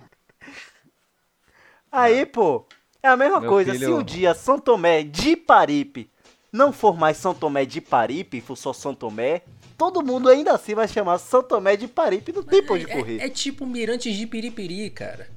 Aí, 1.91 2.27
pô, 2.27 2.65
é 3.03 3.09
a 3.09 3.17
mesma 3.17 3.41
Meu 3.41 3.51
coisa. 3.51 3.73
filho- 3.73 3.87
Se 3.87 3.93
um 3.93 4.03
dia 4.03 4.35
São 4.35 4.59
Tomé 4.59 5.03
de 5.03 5.37
Paripe 5.37 6.11
não 6.53 6.73
for 6.73 6.97
mais 6.97 7.17
São 7.17 7.35
Tomé 7.35 7.65
de 7.65 7.81
Paripe, 7.81 8.41
for 8.41 8.57
só 8.57 8.73
São 8.73 8.95
Tomé, 8.95 9.43
todo 9.77 10.03
mundo 10.03 10.29
ainda 10.29 10.53
assim 10.53 10.75
vai 10.75 10.89
chamar 10.89 11.19
São 11.19 11.43
Tomé 11.43 11.77
de 11.77 11.87
Paripe, 11.87 12.33
não 12.33 12.43
tem 12.43 12.63
pra 12.63 12.75
onde 12.75 12.91
é, 12.91 12.97
correr. 12.97 13.19
é, 13.21 13.27
é 13.27 13.29
tipo 13.29 13.67
Mirantes 13.67 14.17
de 14.17 14.27
Piripiri, 14.27 14.89
cara. 14.91 15.29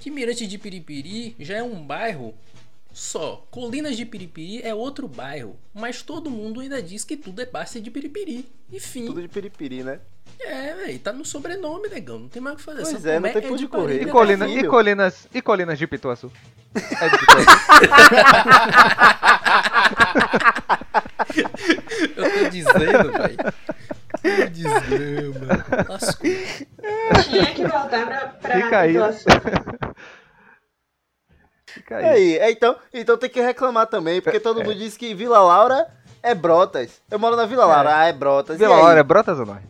Que 0.00 0.10
Mirantes 0.10 0.48
de 0.48 0.56
Piripiri 0.58 1.36
já 1.38 1.56
é 1.58 1.62
um 1.62 1.82
bairro 1.82 2.34
só. 2.92 3.46
Colinas 3.50 3.96
de 3.96 4.06
Piripiri 4.06 4.62
é 4.62 4.74
outro 4.74 5.06
bairro. 5.06 5.54
Mas 5.74 6.02
todo 6.02 6.30
mundo 6.30 6.60
ainda 6.60 6.82
diz 6.82 7.04
que 7.04 7.16
tudo 7.18 7.40
é 7.42 7.46
base 7.46 7.80
de 7.80 7.90
Piripiri. 7.90 8.46
Enfim. 8.72 9.04
Tudo 9.06 9.20
de 9.20 9.28
Piripiri, 9.28 9.84
né? 9.84 10.00
É, 10.38 10.74
velho. 10.74 10.98
Tá 11.00 11.12
no 11.12 11.24
sobrenome, 11.24 11.88
negão. 11.88 12.18
Não 12.20 12.28
tem 12.28 12.40
mais 12.42 12.54
o 12.54 12.58
que 12.58 12.64
fazer. 12.64 12.82
Pois 12.82 13.04
é, 13.06 13.18
não 13.20 13.32
tem 13.32 13.50
onde 13.50 13.62
de 13.62 13.68
correr. 13.68 13.94
E, 13.94 14.00
Ele 14.00 14.10
é 14.10 14.12
colina, 14.12 14.46
filho. 14.46 14.66
e, 14.66 14.68
colinas, 14.68 15.28
e 15.34 15.42
colinas 15.42 15.78
de 15.78 15.86
Pituaçu? 15.86 16.30
É 16.74 17.08
de 17.08 17.18
Pituaçu. 17.18 18.60
Eu 22.16 22.30
tô 22.32 22.48
dizendo, 22.50 23.12
velho. 23.12 23.36
Tô 24.22 24.46
dizendo, 24.50 25.40
mano. 25.40 25.64
Lascou. 25.88 26.30
tinha 27.28 27.54
que 27.54 27.66
voltar 27.66 28.06
pra, 28.06 28.26
pra 28.28 28.54
Fica 28.54 28.78
aí. 28.80 28.92
Pituaçu. 28.92 29.24
Fica 31.66 32.00
É 32.00 32.08
aí. 32.10 32.14
aí, 32.14 32.38
é, 32.38 32.50
então, 32.50 32.76
então 32.92 33.16
tem 33.16 33.30
que 33.30 33.40
reclamar 33.40 33.86
também, 33.86 34.20
porque 34.20 34.40
todo 34.40 34.58
mundo 34.62 34.74
diz 34.74 34.96
que 34.96 35.14
Vila 35.14 35.38
Laura 35.40 35.86
é 36.22 36.34
Brotas. 36.34 37.00
Eu 37.10 37.18
moro 37.18 37.36
na 37.36 37.46
Vila 37.46 37.64
Laura, 37.64 37.96
ah, 37.96 38.04
é 38.06 38.12
Brotas. 38.12 38.58
Vila 38.58 38.70
e 38.70 38.74
aí? 38.74 38.82
Laura 38.82 39.00
é 39.00 39.02
Brotas 39.04 39.38
ou 39.38 39.46
não 39.46 39.54
é? 39.56 39.62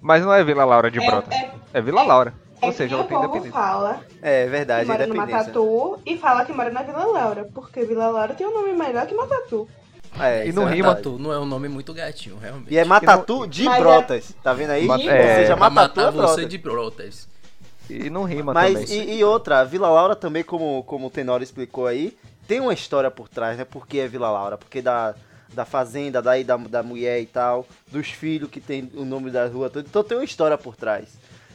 Mas 0.00 0.22
não 0.24 0.32
é 0.32 0.42
Vila 0.42 0.64
Laura 0.64 0.90
de 0.90 0.98
É- 1.02 1.06
Brotas. 1.06 1.32
é- 1.32 1.50
É 1.74 1.80
Vila 1.80 2.02
Laura. 2.02 2.32
É 2.62 2.66
Ou 2.66 2.72
seja, 2.72 2.88
que 2.88 2.94
ela 2.94 3.04
o 3.04 3.06
tem 3.08 3.16
independência. 3.18 3.52
fala 3.52 4.00
É 4.20 4.44
que 4.44 4.50
verdade, 4.50 4.86
mora 4.86 5.06
no. 5.06 5.14
Matatu 5.14 5.98
e 6.04 6.18
fala 6.18 6.44
que 6.44 6.52
mora 6.52 6.70
na 6.70 6.82
Vila 6.82 7.04
Laura, 7.06 7.48
porque 7.54 7.84
Vila 7.84 8.08
Laura 8.08 8.34
tem 8.34 8.46
um 8.46 8.52
nome 8.52 8.72
melhor 8.74 9.06
que 9.06 9.14
Matatu. 9.14 9.66
É, 10.18 10.46
E 10.46 10.52
não 10.52 10.68
é 10.68 10.74
rima. 10.74 10.88
Matatu 10.88 11.18
não 11.18 11.32
é 11.32 11.38
um 11.38 11.46
nome 11.46 11.68
muito 11.68 11.94
gatinho, 11.94 12.36
realmente. 12.38 12.72
E 12.74 12.76
é 12.76 12.84
Matatu 12.84 13.46
de 13.46 13.64
Mas 13.64 13.76
é- 13.76 13.80
Brotas, 13.80 14.34
tá 14.42 14.52
vendo 14.52 14.70
aí? 14.70 14.84
Ma- 14.86 14.96
Ou 14.96 15.00
é, 15.10 15.34
seja, 15.36 15.56
pra 15.56 15.70
Matatu 15.70 16.00
é 16.00 16.10
Brotas. 16.10 16.48
de 16.48 16.58
brotas. 16.58 17.28
E 17.88 18.10
não 18.10 18.24
rima 18.24 18.52
Mas 18.52 18.74
também. 18.90 19.08
e, 19.10 19.18
e 19.18 19.24
outra, 19.24 19.60
a 19.60 19.64
Vila 19.64 19.88
Laura 19.88 20.14
também, 20.14 20.44
como, 20.44 20.82
como 20.84 21.06
o 21.06 21.10
Tenório 21.10 21.42
explicou 21.44 21.86
aí, 21.86 22.16
tem 22.46 22.60
uma 22.60 22.74
história 22.74 23.10
por 23.10 23.28
trás, 23.28 23.56
né? 23.56 23.64
Por 23.64 23.86
que 23.86 23.98
é 24.00 24.06
Vila 24.06 24.30
Laura? 24.30 24.58
Porque 24.58 24.82
da, 24.82 25.14
da 25.52 25.64
fazenda, 25.64 26.20
daí 26.22 26.44
da, 26.44 26.56
da 26.56 26.82
mulher 26.82 27.20
e 27.20 27.26
tal, 27.26 27.66
dos 27.90 28.08
filhos 28.08 28.50
que 28.50 28.60
tem 28.60 28.90
o 28.94 29.04
nome 29.04 29.30
da 29.30 29.46
rua, 29.46 29.68
tudo. 29.70 29.86
Então 29.88 30.02
tem 30.04 30.16
uma 30.18 30.24
história 30.24 30.56
por 30.56 30.76
trás. 30.76 31.08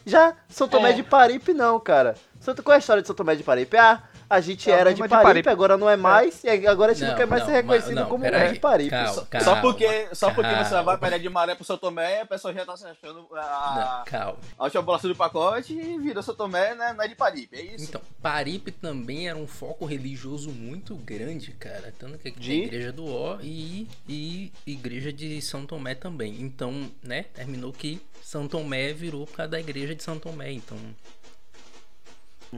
Já 0.06 0.36
São 0.48 0.68
Tomé 0.68 0.92
É. 0.92 0.94
de 0.94 1.04
Paripe, 1.04 1.54
não, 1.54 1.80
cara. 1.80 2.16
Qual 2.64 2.74
é 2.74 2.76
a 2.76 2.80
história 2.80 3.02
de 3.02 3.08
São 3.08 3.16
Tomé 3.16 3.36
de 3.36 3.44
Paripe? 3.44 3.76
Ah, 3.78 4.04
a 4.30 4.42
gente 4.42 4.70
É 4.70 4.74
era 4.74 4.94
de 4.94 5.02
mesma 5.02 5.08
de 5.08 5.12
Paripe, 5.12 5.28
Paripe. 5.28 5.50
agora 5.50 5.78
não 5.78 5.90
é 5.90 5.96
mais, 5.96 6.44
e 6.44 6.50
agora 6.68 6.92
a 6.92 6.96
gente 6.96 7.04
não, 7.04 7.12
Não, 7.12 7.18
quer 7.18 7.28
mais 7.28 7.42
não, 7.44 7.50
ser 7.50 7.56
reconhecido 7.56 7.96
não, 7.96 8.10
como 8.10 8.24
de 8.24 8.60
Paripe. 8.60 8.90
Calma, 8.90 9.14
Só, 9.14 9.26
calma, 9.26 9.46
só 9.46 9.62
porque, 9.62 10.08
só 10.14 10.32
porque 10.34 10.56
você 10.56 10.82
vai 10.82 10.98
para 10.98 11.20
de 11.20 11.30
Maré 11.30 11.56
pro 11.56 11.64
São 11.64 11.78
Tomé, 11.78 12.22
a 12.22 12.26
pessoa 12.26 12.54
já 12.54 12.66
tá 12.66 12.76
se 12.78 12.86
achando 12.86 13.28
a, 13.34 14.00
Não, 14.00 14.12
calma. 14.12 14.38
a 14.58 14.64
última 14.64 14.82
bolacha 14.84 15.08
do 15.08 15.16
pacote 15.16 15.74
e 15.74 15.98
virou 16.00 16.22
São 16.24 16.36
Tomé, 16.36 16.76
né? 16.76 16.94
Não 16.94 17.04
é 17.04 17.08
de 17.08 17.16
Paripe, 17.16 17.56
é 17.56 17.62
isso? 17.62 17.86
Então, 17.86 18.02
Paripe 18.22 18.72
também 18.72 19.28
era 19.30 19.38
um 19.38 19.48
foco 19.48 19.86
religioso 19.86 20.50
muito 20.50 20.96
grande, 20.96 21.52
cara. 21.52 21.94
Tanto 21.98 22.18
que 22.18 22.30
aqui 22.30 22.40
De? 22.40 22.54
igreja 22.64 22.92
do 22.92 23.06
Ó 23.08 23.38
e, 23.42 23.88
e 24.08 24.52
igreja 24.66 25.12
de 25.14 25.42
São 25.42 25.66
Tomé 25.66 25.96
também. 25.96 26.42
Então, 26.42 26.90
né, 27.04 27.24
terminou 27.34 27.72
que 27.72 28.02
São 28.24 28.48
Tomé 28.48 28.94
virou 28.94 29.26
por 29.28 29.38
causa 29.38 29.52
da 29.52 29.60
igreja 29.60 29.94
de 29.96 30.02
São 30.04 30.18
Tomé. 30.18 30.52
Então, 30.52 30.78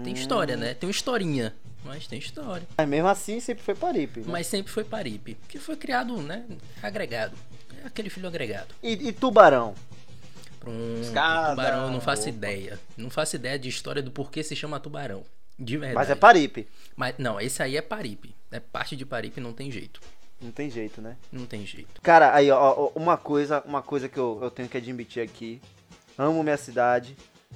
tem 0.04 0.14
história, 0.14 0.56
né? 0.58 0.74
Tem 0.74 0.88
uma 0.88 0.92
historinha, 0.92 1.54
mas 1.84 2.08
tem 2.08 2.20
história. 2.20 2.68
Mas 2.78 2.88
mesmo 2.88 3.08
assim 3.08 3.40
sempre 3.40 3.64
foi 3.64 3.76
Paripe. 3.76 4.20
né? 4.22 4.26
Mas 4.30 4.48
sempre 4.48 4.72
foi 4.72 4.84
Paripe, 4.84 5.38
que 5.48 5.58
foi 5.60 5.76
criado, 5.76 6.18
né, 6.22 6.46
agregado. 6.82 7.36
É 7.84 7.88
aquele 7.88 8.10
filho 8.10 8.28
agregado. 8.28 8.74
E, 8.82 8.94
e 9.08 9.12
Tubarão? 9.12 9.74
Pronto, 10.60 11.02
Escada, 11.02 11.50
tubarão 11.52 11.84
eu 11.86 11.92
não 11.92 12.02
faço 12.02 12.24
opa. 12.24 12.30
ideia. 12.30 12.80
Não 12.98 13.10
faço 13.10 13.36
ideia 13.36 13.58
de 13.58 13.70
história 13.70 14.02
do 14.02 14.12
porquê 14.12 14.44
se 14.44 14.56
chama 14.56 14.80
tubarão. 14.80 15.24
De 15.58 15.78
verdade. 15.78 15.96
Mas 15.96 16.10
é 16.10 16.16
Paripe. 16.16 16.68
Mas 16.96 17.16
não, 17.18 17.40
esse 17.40 17.62
aí 17.64 17.78
é 17.78 17.82
Paripe. 17.82 18.36
É 18.52 18.60
parte 18.60 18.96
de 18.96 19.06
Paripe, 19.06 19.40
não 19.40 19.54
tem 19.54 19.72
jeito. 19.72 20.02
Não 20.42 20.52
tem 20.52 20.70
jeito, 20.70 21.02
né? 21.02 21.16
Não 21.32 21.46
tem 21.46 21.66
jeito. 21.66 22.00
Cara, 22.02 22.34
aí, 22.34 22.52
ó, 22.52 22.76
ó, 22.78 22.92
uma 22.96 23.18
coisa, 23.18 23.62
uma 23.66 23.82
coisa 23.82 24.08
que 24.10 24.18
eu, 24.20 24.40
eu 24.42 24.52
tenho 24.52 24.68
que 24.70 24.78
admitir 24.78 25.22
aqui. 25.24 25.60
Amo 26.18 26.44
minha 26.44 26.58
cidade, 26.58 27.16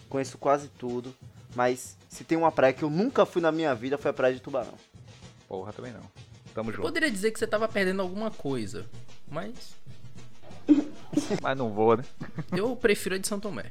conheço 0.10 0.38
quase 0.38 0.68
tudo, 0.70 1.14
mas 1.56 1.98
se 2.10 2.24
tem 2.24 2.38
uma 2.38 2.52
praia 2.52 2.74
que 2.74 2.84
eu 2.84 2.90
nunca 2.90 3.26
fui 3.26 3.42
na 3.42 3.52
minha 3.52 3.74
vida, 3.76 3.98
foi 3.98 4.12
a 4.12 4.14
praia 4.14 4.34
de 4.34 4.40
Tubarão. 4.40 4.74
Porra, 5.48 5.74
também 5.74 5.92
não. 5.94 6.04
Tamo 6.54 6.72
junto. 6.72 6.82
Poderia 6.84 7.10
dizer 7.10 7.32
que 7.32 7.40
você 7.40 7.48
tava 7.48 7.68
perdendo 7.68 8.02
alguma 8.02 8.30
coisa, 8.32 8.86
mas 9.28 9.76
Mas 11.42 11.58
não 11.58 11.70
vou, 11.70 11.98
né? 11.98 12.04
eu 12.56 12.76
prefiro 12.76 13.16
a 13.16 13.18
de 13.18 13.28
São 13.28 13.40
Tomé. 13.40 13.66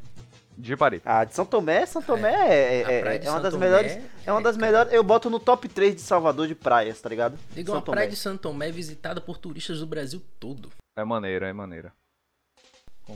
De 0.57 0.77
Paripe. 0.77 1.03
Ah, 1.07 1.25
de 1.25 1.35
São 1.35 1.47
Tomé, 1.47 1.87
São 1.87 2.03
Tomé 2.03 2.33
é, 2.33 2.85
A 2.85 2.93
é, 2.93 3.17
é 3.17 3.19
de 3.19 3.27
uma 3.27 3.35
São 3.35 3.43
das 3.43 3.53
Tomé 3.55 3.67
melhores. 3.67 3.93
é- 3.93 4.03
É 4.27 4.33
uma 4.33 4.43
das 4.43 4.57
é, 4.57 4.61
melhores. 4.61 4.93
Eu 4.93 5.03
boto 5.03 5.31
no 5.31 5.41
top 5.41 5.69
3 5.69 5.95
de 5.95 6.03
Salvador 6.03 6.47
de 6.47 6.55
praias, 6.55 7.01
tá 7.01 7.09
ligado? 7.09 7.39
Diga 7.55 7.69
São 7.73 7.77
uma 7.77 7.83
praia 7.83 8.09
de 8.09 8.17
São 8.17 8.37
Tomé 8.37 8.69
é 8.69 8.73
visitada 8.73 9.21
por 9.21 9.39
turistas 9.39 9.79
do 9.81 9.87
Brasil 9.87 10.23
todo. 10.39 10.71
É 10.99 11.05
maneira, 11.05 11.49
é 11.49 11.53
maneira. 11.53 11.93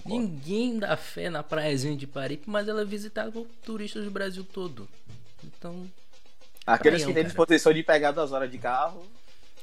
Concordo. 0.03 0.18
Ninguém 0.18 0.78
dá 0.78 0.97
fé 0.97 1.30
na 1.30 1.42
praiazinha 1.42 1.97
de 1.97 2.07
Paripe, 2.07 2.45
mas 2.49 2.68
ela 2.68 2.82
é 2.82 2.84
visitada 2.84 3.30
por 3.30 3.47
turistas 3.64 4.05
do 4.05 4.11
Brasil 4.11 4.45
todo. 4.45 4.88
Então, 5.42 5.90
Aqueles 6.66 7.01
Praião, 7.03 7.09
que 7.09 7.14
têm 7.14 7.24
disposição 7.24 7.72
de 7.72 7.82
pegar 7.82 8.11
duas 8.12 8.32
horas 8.32 8.51
de 8.51 8.59
carro. 8.59 9.05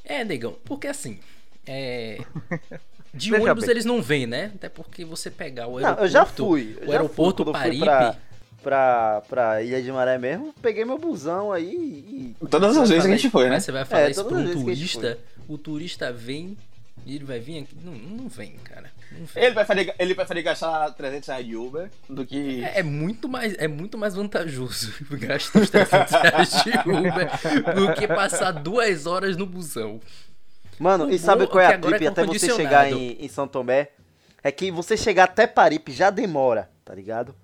é, 0.04 0.24
negão, 0.24 0.56
porque 0.64 0.86
assim, 0.86 1.18
é. 1.66 2.18
De 3.14 3.34
ônibus 3.34 3.68
eles 3.68 3.84
não 3.84 4.00
vêm, 4.00 4.26
né? 4.26 4.50
Até 4.54 4.70
porque 4.70 5.04
você 5.04 5.30
pegar 5.30 5.66
o 5.66 5.72
Não, 5.72 5.76
aeroporto. 5.78 6.02
eu 6.04 6.08
já 6.08 6.24
fui. 6.24 6.76
Eu 6.80 6.84
o 6.84 6.86
já 6.86 6.92
aeroporto 6.92 7.44
fui, 7.44 7.52
Paripe. 7.52 7.84
pra, 7.84 8.16
pra, 8.62 9.20
pra 9.28 9.62
Ilha 9.62 9.82
de 9.82 9.92
Maré 9.92 10.16
mesmo, 10.16 10.54
peguei 10.62 10.82
meu 10.86 10.96
busão 10.96 11.52
aí 11.52 12.34
e. 12.40 12.46
Todas 12.46 12.74
as 12.74 12.88
vezes 12.88 13.04
que 13.04 13.12
a 13.12 13.16
gente 13.16 13.28
foi, 13.30 13.50
né? 13.50 13.60
Você 13.60 13.70
vai 13.70 13.84
falar 13.84 14.02
É, 14.04 14.10
isso 14.12 14.24
pra 14.24 14.38
um 14.38 14.50
turista, 14.64 15.18
o 15.46 15.58
turista 15.58 16.10
vem 16.10 16.56
e 17.04 17.16
ele 17.16 17.24
vai 17.26 17.38
vir 17.38 17.58
aqui. 17.64 17.76
Não, 17.84 17.92
não 17.92 18.28
vem, 18.30 18.52
cara. 18.64 18.90
Ele 19.36 19.54
prefere, 19.54 19.94
ele 19.98 20.14
prefere 20.14 20.42
gastar 20.42 20.90
300 20.90 21.28
reais 21.28 21.46
de 21.46 21.56
Uber 21.56 21.90
do 22.08 22.24
que. 22.24 22.62
É, 22.64 22.80
é 22.80 22.82
muito 22.82 23.28
mais, 23.28 23.54
é 23.58 23.68
muito 23.68 23.96
mais 23.98 24.14
vantajoso 24.14 24.92
gastar 25.18 25.60
os 25.60 25.70
300 25.70 26.12
reais 26.12 26.50
de 26.62 26.70
Uber 26.88 27.74
do 27.74 27.94
que 27.94 28.06
passar 28.08 28.52
duas 28.52 29.06
horas 29.06 29.36
no 29.36 29.46
busão. 29.46 30.00
Mano, 30.78 31.06
O 31.06 31.10
e 31.10 31.18
sabe 31.18 31.46
qual 31.46 31.60
é 31.60 31.74
a 31.74 31.78
trip 31.78 32.04
é 32.04 32.08
até 32.08 32.24
você 32.24 32.52
chegar 32.54 32.90
em, 32.90 33.16
em 33.24 33.28
São 33.28 33.46
Tomé? 33.46 33.90
É 34.42 34.50
que 34.50 34.70
você 34.70 34.96
chegar 34.96 35.24
até 35.24 35.46
Paripe 35.46 35.92
já 35.92 36.10
demora, 36.10 36.68
tá 36.84 36.94
ligado? 36.94 37.34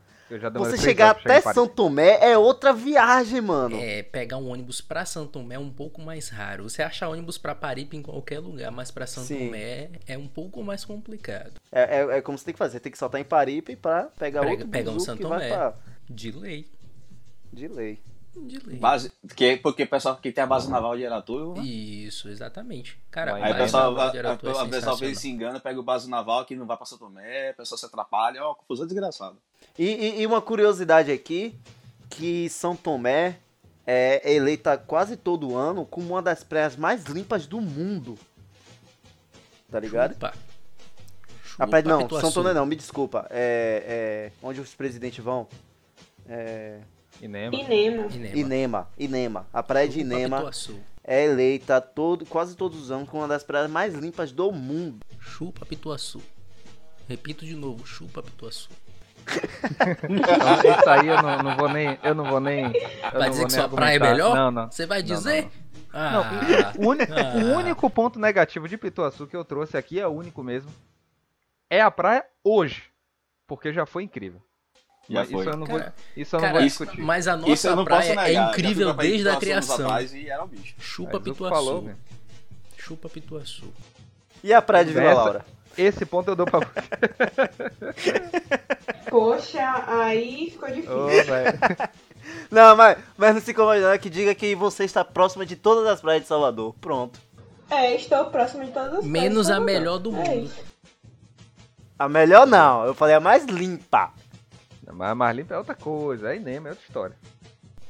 Você 0.54 0.76
chegar 0.76 1.10
até 1.10 1.40
chegar 1.40 1.54
São. 1.54 1.66
Tomé 1.66 2.18
é 2.20 2.36
outra 2.36 2.72
viagem, 2.72 3.40
mano. 3.40 3.76
É, 3.80 4.02
pegar 4.02 4.36
um 4.36 4.48
ônibus 4.50 4.80
pra 4.80 5.04
São 5.06 5.26
Tomé 5.26 5.54
é 5.54 5.58
um 5.58 5.70
pouco 5.70 6.02
mais 6.02 6.28
raro. 6.28 6.68
Você 6.68 6.82
acha 6.82 7.08
ônibus 7.08 7.38
pra 7.38 7.54
Paripe 7.54 7.96
em 7.96 8.02
qualquer 8.02 8.38
lugar, 8.40 8.70
mas 8.70 8.90
pra 8.90 9.06
São 9.06 9.24
Sim. 9.24 9.46
Tomé 9.46 9.90
é 10.06 10.18
um 10.18 10.28
pouco 10.28 10.62
mais 10.62 10.84
complicado. 10.84 11.52
É, 11.72 12.00
é, 12.00 12.18
é 12.18 12.20
como 12.20 12.36
você 12.36 12.44
tem 12.44 12.52
que 12.54 12.58
fazer, 12.58 12.80
tem 12.80 12.92
que 12.92 12.98
soltar 12.98 13.20
em 13.20 13.24
Paripe 13.24 13.74
pra 13.76 14.04
pegar 14.18 14.40
Pega- 14.40 14.52
outro 14.52 14.68
pega 14.68 14.90
um 14.90 14.94
buzu 14.94 15.06
São 15.06 15.16
que 15.16 15.24
vai 15.24 15.38
Tomé. 15.48 15.48
pra... 15.48 15.74
De 16.10 16.30
lei. 16.30 16.66
De 17.52 17.68
lei. 17.68 17.98
De 18.46 18.58
lei. 18.66 18.76
Base, 18.78 19.12
que, 19.34 19.56
porque 19.56 19.82
o 19.82 19.88
pessoal 19.88 20.16
que 20.16 20.30
tem 20.32 20.44
a 20.44 20.46
base 20.46 20.70
naval 20.70 20.96
de 20.96 21.04
Aratu. 21.06 21.54
né? 21.54 21.62
Isso, 21.62 22.28
exatamente. 22.28 22.98
Cara, 23.10 23.34
Aí 23.34 23.40
o 23.40 23.44
base 23.44 23.58
pessoal, 23.58 23.98
a, 23.98 24.04
é 24.16 24.20
a 24.20 24.36
pessoa 24.36 24.62
às 24.62 24.68
vezes 24.70 24.84
sensacional. 24.84 25.14
se 25.16 25.28
engana, 25.28 25.60
pega 25.60 25.80
o 25.80 25.82
base 25.82 26.08
naval 26.08 26.44
que 26.44 26.54
não 26.56 26.66
vai 26.66 26.76
pra 26.76 26.86
São 26.86 26.98
Tomé, 26.98 27.50
a 27.50 27.54
pessoa 27.54 27.78
se 27.78 27.84
atrapalha, 27.86 28.44
ó, 28.44 28.54
confusão 28.54 28.86
desgraçada. 28.86 29.36
E, 29.78 29.84
e- 29.86 30.20
e 30.22 30.26
uma 30.26 30.40
curiosidade 30.40 31.10
aqui, 31.12 31.58
que 32.10 32.48
São 32.48 32.74
Tomé 32.76 33.38
é 33.86 34.34
eleita 34.34 34.76
quase 34.78 35.16
todo 35.16 35.56
ano 35.56 35.84
como 35.86 36.08
uma 36.08 36.22
das 36.22 36.42
praias 36.44 36.76
mais 36.76 37.04
limpas 37.06 37.46
do 37.46 37.60
mundo. 37.60 38.18
Tá 39.70 39.78
ligado? 39.80 40.12
Chupa. 40.14 40.32
A 41.58 41.66
praia, 41.66 41.84
Chupa, 41.84 41.98
não. 42.14 42.20
São 42.20 42.32
Tomé 42.32 42.54
não, 42.54 42.64
me 42.64 42.76
desculpa. 42.76 43.26
É, 43.30 44.30
é, 44.30 44.32
onde 44.46 44.60
os 44.60 44.74
presidentes 44.74 45.22
vão? 45.24 45.46
É, 46.28 46.78
Inema. 47.20 47.54
Inema. 47.56 48.06
Inema. 48.12 48.36
Inema, 48.38 48.88
Inema. 48.98 49.46
A 49.52 49.62
praia 49.62 49.88
de 49.88 50.00
Inema 50.00 50.50
é 51.04 51.24
eleita 51.24 51.80
todo, 51.80 52.24
quase 52.26 52.56
todos 52.56 52.80
os 52.80 52.90
anos 52.90 53.08
como 53.08 53.22
uma 53.22 53.28
das 53.28 53.42
praias 53.42 53.70
mais 53.70 53.94
limpas 53.94 54.30
do 54.32 54.52
mundo. 54.52 55.00
Chupa 55.18 55.66
Pituaçu. 55.66 56.20
Repito 57.08 57.44
de 57.44 57.54
novo, 57.56 57.86
chupa 57.86 58.22
Pituaçu. 58.22 58.68
Isso 60.78 60.88
aí 60.90 61.06
eu 61.08 61.20
não, 61.22 61.42
não 61.42 61.56
vou 61.56 61.68
nem. 61.68 61.98
Eu 62.02 62.14
não 62.14 62.24
vou 62.24 62.40
nem. 62.40 62.64
eu 62.66 63.18
Vai 63.18 63.30
dizer 63.30 63.46
que 63.46 63.52
sua 63.52 63.68
praia 63.68 63.96
é 63.96 63.98
melhor? 63.98 64.34
Não, 64.34 64.50
não. 64.50 64.70
Você 64.70 64.86
vai 64.86 65.02
Não, 65.02 65.08
não, 65.08 65.16
dizer? 65.16 65.42
não. 65.44 65.50
Ah, 65.90 66.10
Não, 66.78 66.84
o, 66.86 66.90
uni- 66.90 67.04
Ah. 67.04 67.34
o 67.36 67.56
único 67.58 67.88
ponto 67.90 68.18
negativo 68.18 68.68
de 68.68 68.76
Pituaçu 68.76 69.26
que 69.26 69.34
eu 69.36 69.44
trouxe 69.44 69.76
aqui 69.76 69.98
é 69.98 70.06
o 70.06 70.10
único 70.10 70.42
mesmo. 70.42 70.70
É 71.70 71.80
a 71.80 71.90
praia 71.90 72.24
hoje. 72.44 72.84
Porque 73.46 73.72
já 73.72 73.86
foi 73.86 74.02
incrível. 74.04 74.40
Já 75.08 75.20
Mas 75.20 75.30
foi. 75.30 75.40
Isso 75.40 75.48
eu 75.50 75.56
não 75.56 75.66
Cara, 75.66 75.78
vou, 75.78 75.92
isso 76.22 76.36
eu 76.36 76.38
não 76.38 76.46
cara, 76.48 76.58
vou 76.58 76.66
isso- 76.66 76.84
discutir. 76.84 77.02
mas 77.02 77.28
a 77.28 77.36
Isso 77.36 77.42
eu 77.42 77.48
nossa 77.48 77.76
não 77.76 77.84
praia 77.84 78.02
posso 78.14 78.26
negar. 78.26 78.28
é 78.30 78.50
incrível 78.50 78.92
desde 78.94 79.28
a 79.28 79.36
criação. 79.36 79.86
atrás 79.86 80.12
e 80.14 80.28
era 80.28 80.44
um 80.44 80.46
bicho. 80.48 80.74
Chupa 80.78 81.18
Pituaçu. 81.20 81.54
falou? 81.54 81.90
Chupa 82.76 83.08
Pituaçu. 83.08 83.72
E 84.44 84.52
a 84.52 84.60
praia 84.60 84.84
de 84.84 84.92
Vila 84.92 85.06
Essa- 85.06 85.14
Laura? 85.22 85.44
Esse 85.78 86.04
ponto 86.04 86.28
eu 86.30 86.36
dou 86.36 86.44
pra 86.44 86.58
você. 86.60 86.68
Poxa, 89.10 89.84
aí 89.86 90.50
ficou 90.50 90.68
difícil. 90.68 91.06
Velho. 91.24 91.58
Não, 92.50 92.76
mas, 92.76 92.98
mas 93.16 93.34
não 93.34 93.40
se 93.40 93.50
incomoda 93.52 93.80
não, 93.80 93.88
é 93.90 93.96
que 93.98 94.10
diga 94.10 94.34
que 94.34 94.54
você 94.54 94.84
está 94.84 95.02
próxima 95.02 95.46
de 95.46 95.56
todas 95.56 95.86
as 95.86 96.00
praias 96.00 96.22
de 96.22 96.28
Salvador. 96.28 96.74
Pronto. 96.78 97.18
É, 97.70 97.94
estou 97.94 98.26
próximo 98.26 98.64
de 98.66 98.70
todas 98.70 98.94
as 98.98 99.04
Menos 99.04 99.46
praias 99.46 99.50
a 99.50 99.52
de 99.52 99.56
Salvador. 99.56 99.64
melhor 99.64 99.98
do 99.98 100.10
É 100.10 100.12
mundo. 100.12 100.44
isso. 100.46 100.60
A 101.98 102.06
melhor 102.08 102.46
não, 102.46 102.84
eu 102.84 102.94
falei 102.94 103.14
a 103.14 103.20
mais 103.20 103.44
limpa. 103.46 104.12
Mas 104.92 105.10
a 105.10 105.14
mais 105.14 105.36
limpa 105.36 105.54
é 105.54 105.58
outra 105.58 105.74
coisa. 105.74 106.28
Aí 106.28 106.38
nem 106.40 106.56
é 106.56 106.60
outra 106.60 106.84
história. 106.86 107.16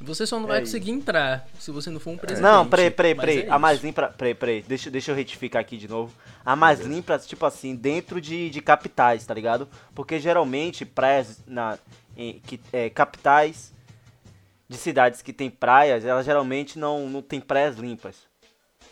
Você 0.01 0.24
só 0.26 0.36
não 0.38 0.44
É 0.46 0.49
vai 0.49 0.62
isso. 0.62 0.72
conseguir 0.72 0.92
entrar 0.92 1.49
se 1.59 1.72
você 1.72 1.90
não 1.90 1.99
for 1.99 2.11
um 2.11 2.16
presidente. 2.16 2.42
Não, 2.42 2.68
peraí, 2.68 2.88
peraí, 2.90 3.14
peraí. 3.16 3.40
é 3.42 3.51
a 3.51 3.59
mais 3.59 3.82
limpa. 3.82 4.14
Peraí, 4.16 4.34
peraí. 4.34 4.62
Deixa, 4.62 4.88
deixa 4.90 5.11
eu 5.11 5.16
retificar 5.16 5.61
aqui 5.61 5.76
de 5.76 5.88
novo. 5.88 6.12
A 6.44 6.55
mais 6.55 6.80
limpa, 6.80 7.18
tipo 7.18 7.44
assim, 7.44 7.74
dentro 7.74 8.20
de, 8.20 8.49
de 8.49 8.61
capitais, 8.61 9.26
tá 9.26 9.34
ligado? 9.34 9.68
Porque 9.94 10.20
geralmente 10.20 10.84
praias 10.84 11.42
na, 11.46 11.78
em, 12.16 12.38
que, 12.40 12.61
é, 12.72 12.88
capitais 12.88 13.72
de 14.68 14.76
cidades 14.76 15.20
que 15.20 15.32
tem 15.32 15.51
praias, 15.51 16.05
elas 16.05 16.24
geralmente 16.26 16.78
não, 16.78 17.09
não 17.09 17.20
tem 17.22 17.40
praias 17.40 17.76
limpas. 17.76 18.16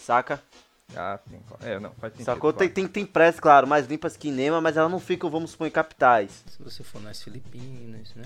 Saca? 0.01 0.43
Ah, 0.95 1.19
sim. 1.29 1.41
É, 1.63 1.79
não, 1.79 1.93
faz 1.95 2.13
sentido. 2.13 2.27
Sacou? 2.27 2.53
Tem, 2.53 2.69
claro. 2.69 2.75
tem, 2.75 2.89
tem 2.89 3.07
praias, 3.07 3.41
claro, 3.41 3.67
mais 3.67 3.87
limpas 3.87 4.17
que 4.17 4.29
Inema, 4.29 4.61
mas 4.61 4.77
elas 4.77 4.91
não 4.91 5.01
ficam, 5.01 5.29
vamos 5.29 5.51
supor, 5.51 5.67
em 5.67 5.71
capitais. 5.71 6.45
Se 6.47 6.63
você 6.63 6.83
for 6.83 7.03
nas 7.03 7.23
Filipinas, 7.23 8.15
né? 8.15 8.25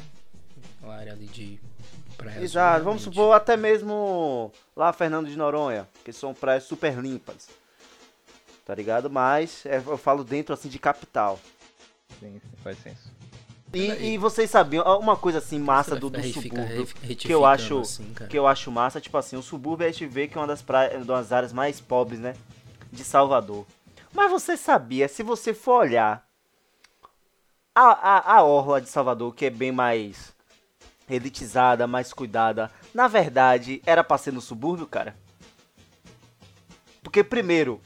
Uma 0.82 0.94
área 0.94 1.12
ali 1.12 1.26
de 1.26 1.60
praias. 2.16 2.42
Exato, 2.42 2.84
vamos 2.84 3.02
supor 3.02 3.34
até 3.34 3.56
mesmo 3.56 4.52
lá 4.76 4.92
Fernando 4.92 5.28
de 5.28 5.36
Noronha, 5.36 5.88
que 6.04 6.12
são 6.12 6.34
praias 6.34 6.64
super 6.64 6.96
limpas. 6.98 7.48
Tá 8.64 8.74
ligado? 8.74 9.10
Mas 9.10 9.64
é, 9.66 9.78
eu 9.78 9.98
falo 9.98 10.22
dentro 10.22 10.54
assim 10.54 10.68
de 10.68 10.78
capital. 10.78 11.40
Sim, 12.20 12.40
sim, 12.40 12.56
faz 12.62 12.78
senso. 12.78 13.19
E, 13.72 14.14
e 14.14 14.18
vocês 14.18 14.50
sabiam, 14.50 14.84
uma 14.98 15.16
coisa 15.16 15.38
assim 15.38 15.58
massa 15.58 15.94
do, 15.94 16.10
do 16.10 16.22
subúrbio, 16.24 16.86
que 17.16 17.32
eu 17.32 17.46
acho 17.46 17.78
assim, 17.78 18.12
que 18.28 18.36
eu 18.36 18.46
acho 18.46 18.70
massa, 18.70 19.00
tipo 19.00 19.16
assim, 19.16 19.36
o 19.36 19.42
subúrbio 19.42 19.86
a 19.86 19.90
gente 19.90 20.06
vê 20.06 20.26
que 20.26 20.36
é 20.36 20.40
uma 20.40 20.46
das 20.46 20.60
praias, 20.60 20.94
uma 20.94 21.04
das 21.04 21.30
áreas 21.30 21.52
mais 21.52 21.80
pobres, 21.80 22.18
né, 22.18 22.34
de 22.90 23.04
Salvador. 23.04 23.64
Mas 24.12 24.30
você 24.30 24.56
sabia, 24.56 25.06
se 25.06 25.22
você 25.22 25.54
for 25.54 25.82
olhar 25.82 26.28
a, 27.72 27.82
a, 27.82 28.36
a 28.38 28.42
orla 28.42 28.80
de 28.80 28.88
Salvador, 28.88 29.32
que 29.34 29.46
é 29.46 29.50
bem 29.50 29.70
mais 29.70 30.34
elitizada, 31.08 31.86
mais 31.86 32.12
cuidada, 32.12 32.70
na 32.92 33.06
verdade, 33.06 33.80
era 33.86 34.02
pra 34.02 34.18
ser 34.18 34.32
no 34.32 34.40
subúrbio, 34.40 34.86
cara? 34.86 35.16
Porque 37.02 37.22
primeiro, 37.22 37.80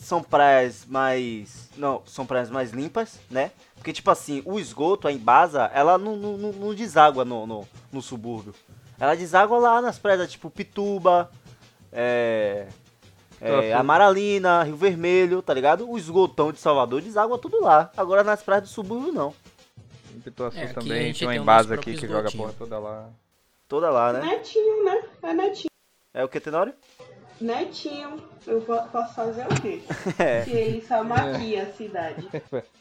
são 0.00 0.22
praias 0.22 0.84
mais. 0.86 1.68
Não, 1.76 2.02
são 2.06 2.24
praias 2.26 2.50
mais 2.50 2.70
limpas, 2.72 3.18
né? 3.30 3.52
Porque, 3.76 3.92
tipo 3.92 4.10
assim, 4.10 4.42
o 4.44 4.58
esgoto, 4.58 5.06
a 5.06 5.12
embasa, 5.12 5.70
ela 5.74 5.96
não, 5.98 6.16
não, 6.16 6.36
não- 6.36 6.52
não 6.52 6.74
deságua 6.74 7.24
no, 7.24 7.46
no, 7.46 7.68
no 7.92 8.02
subúrbio. 8.02 8.54
Ela 8.98 9.14
deságua 9.14 9.58
lá 9.58 9.80
nas 9.80 9.98
praias, 9.98 10.30
tipo 10.30 10.50
Pituba, 10.50 11.30
é, 11.92 12.66
é. 13.40 13.72
Amaralina, 13.72 14.62
Rio 14.62 14.76
Vermelho, 14.76 15.40
tá 15.40 15.54
ligado? 15.54 15.88
O 15.88 15.96
esgotão 15.96 16.52
de 16.52 16.58
Salvador 16.58 17.00
deságua 17.00 17.38
tudo 17.38 17.60
lá. 17.60 17.90
Agora 17.96 18.22
nas 18.24 18.42
praias 18.42 18.64
do 18.64 18.68
subúrbio, 18.68 19.12
não. 19.12 19.34
Em 20.14 20.20
Pituaçu 20.20 20.58
É, 20.58 20.62
aqui 20.64 20.70
a 20.70 20.74
também 20.74 21.02
gente 21.06 21.20
tem 21.20 21.28
uma 21.28 21.36
embasa 21.36 21.74
aqui 21.74 21.94
que 21.94 22.06
joga 22.06 22.28
a 22.28 22.32
porra 22.32 22.52
toda 22.58 22.78
lá. 22.78 23.08
Toda 23.68 23.88
lá, 23.90 24.12
né? 24.12 24.20
Netinho, 24.20 24.84
né? 24.84 25.02
É 25.22 25.32
netinho. 25.32 25.70
É 26.12 26.24
o 26.24 26.28
que, 26.28 26.40
Tenório? 26.40 26.74
Netinho. 27.40 28.22
Eu 28.46 28.60
po- 28.62 28.82
posso 28.90 29.14
fazer 29.14 29.44
o 29.46 29.60
quê? 29.60 29.82
É. 30.18 30.42
Se 30.44 30.50
ele 30.50 30.84
só 30.86 31.02
maquia 31.04 31.62
a 31.64 31.72
cidade. 31.72 32.28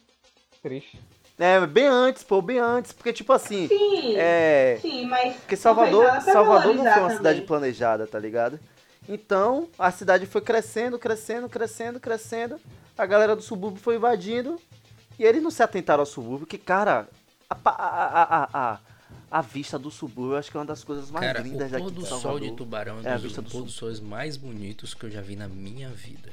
Triste. 0.61 0.99
É, 1.37 1.65
bem 1.65 1.87
antes, 1.87 2.23
pô, 2.23 2.41
bem 2.41 2.59
antes. 2.59 2.91
Porque, 2.91 3.13
tipo 3.13 3.31
assim, 3.31 3.67
Sim. 3.67 4.15
é. 4.17 4.77
Sim, 4.81 5.05
mas. 5.05 5.35
Porque 5.37 5.55
Salvador, 5.55 6.03
não 6.03 6.21
Salvador 6.21 6.75
não 6.75 6.83
foi 6.83 6.91
uma 6.91 6.99
também. 7.01 7.17
cidade 7.17 7.41
planejada, 7.43 8.05
tá 8.05 8.19
ligado? 8.19 8.59
Então, 9.07 9.67
a 9.79 9.89
cidade 9.89 10.25
foi 10.25 10.41
crescendo, 10.41 10.99
crescendo, 10.99 11.47
crescendo, 11.49 11.99
crescendo. 11.99 12.59
A 12.97 13.05
galera 13.05 13.35
do 13.35 13.41
subúrbio 13.41 13.81
foi 13.81 13.95
invadindo. 13.95 14.59
E 15.17 15.23
eles 15.23 15.41
não 15.41 15.49
se 15.51 15.63
atentaram 15.63 16.01
ao 16.01 16.05
subúrbio, 16.05 16.45
que, 16.47 16.57
cara, 16.57 17.07
a, 17.49 17.55
a, 17.65 18.23
a, 18.43 18.49
a, 18.73 18.79
a, 19.31 19.41
vista 19.41 19.77
do 19.79 19.89
subúrbio 19.91 20.33
eu 20.33 20.37
acho 20.37 20.51
que 20.51 20.57
é 20.57 20.59
uma 20.59 20.65
das 20.65 20.83
coisas 20.83 21.09
mais 21.11 21.25
Cara, 21.25 21.41
lindas 21.41 21.67
o 21.67 21.71
daqui 21.71 21.83
pôr 21.83 21.89
de 21.91 21.95
do 21.95 22.05
Salvador. 22.05 22.31
sol 22.31 22.39
de 22.39 22.55
Tubarão 22.55 22.99
É 23.03 23.07
é 23.07 23.11
um 23.11 23.13
dos 23.13 23.23
vista 23.23 23.41
do 23.41 23.49
pôr 23.49 23.63
dos 23.63 23.73
sóis 23.73 23.99
mais 23.99 24.37
bonitos 24.37 24.93
que 24.93 25.05
eu 25.05 25.11
já 25.11 25.21
vi 25.21 25.35
na 25.35 25.47
minha 25.47 25.89
vida. 25.89 26.31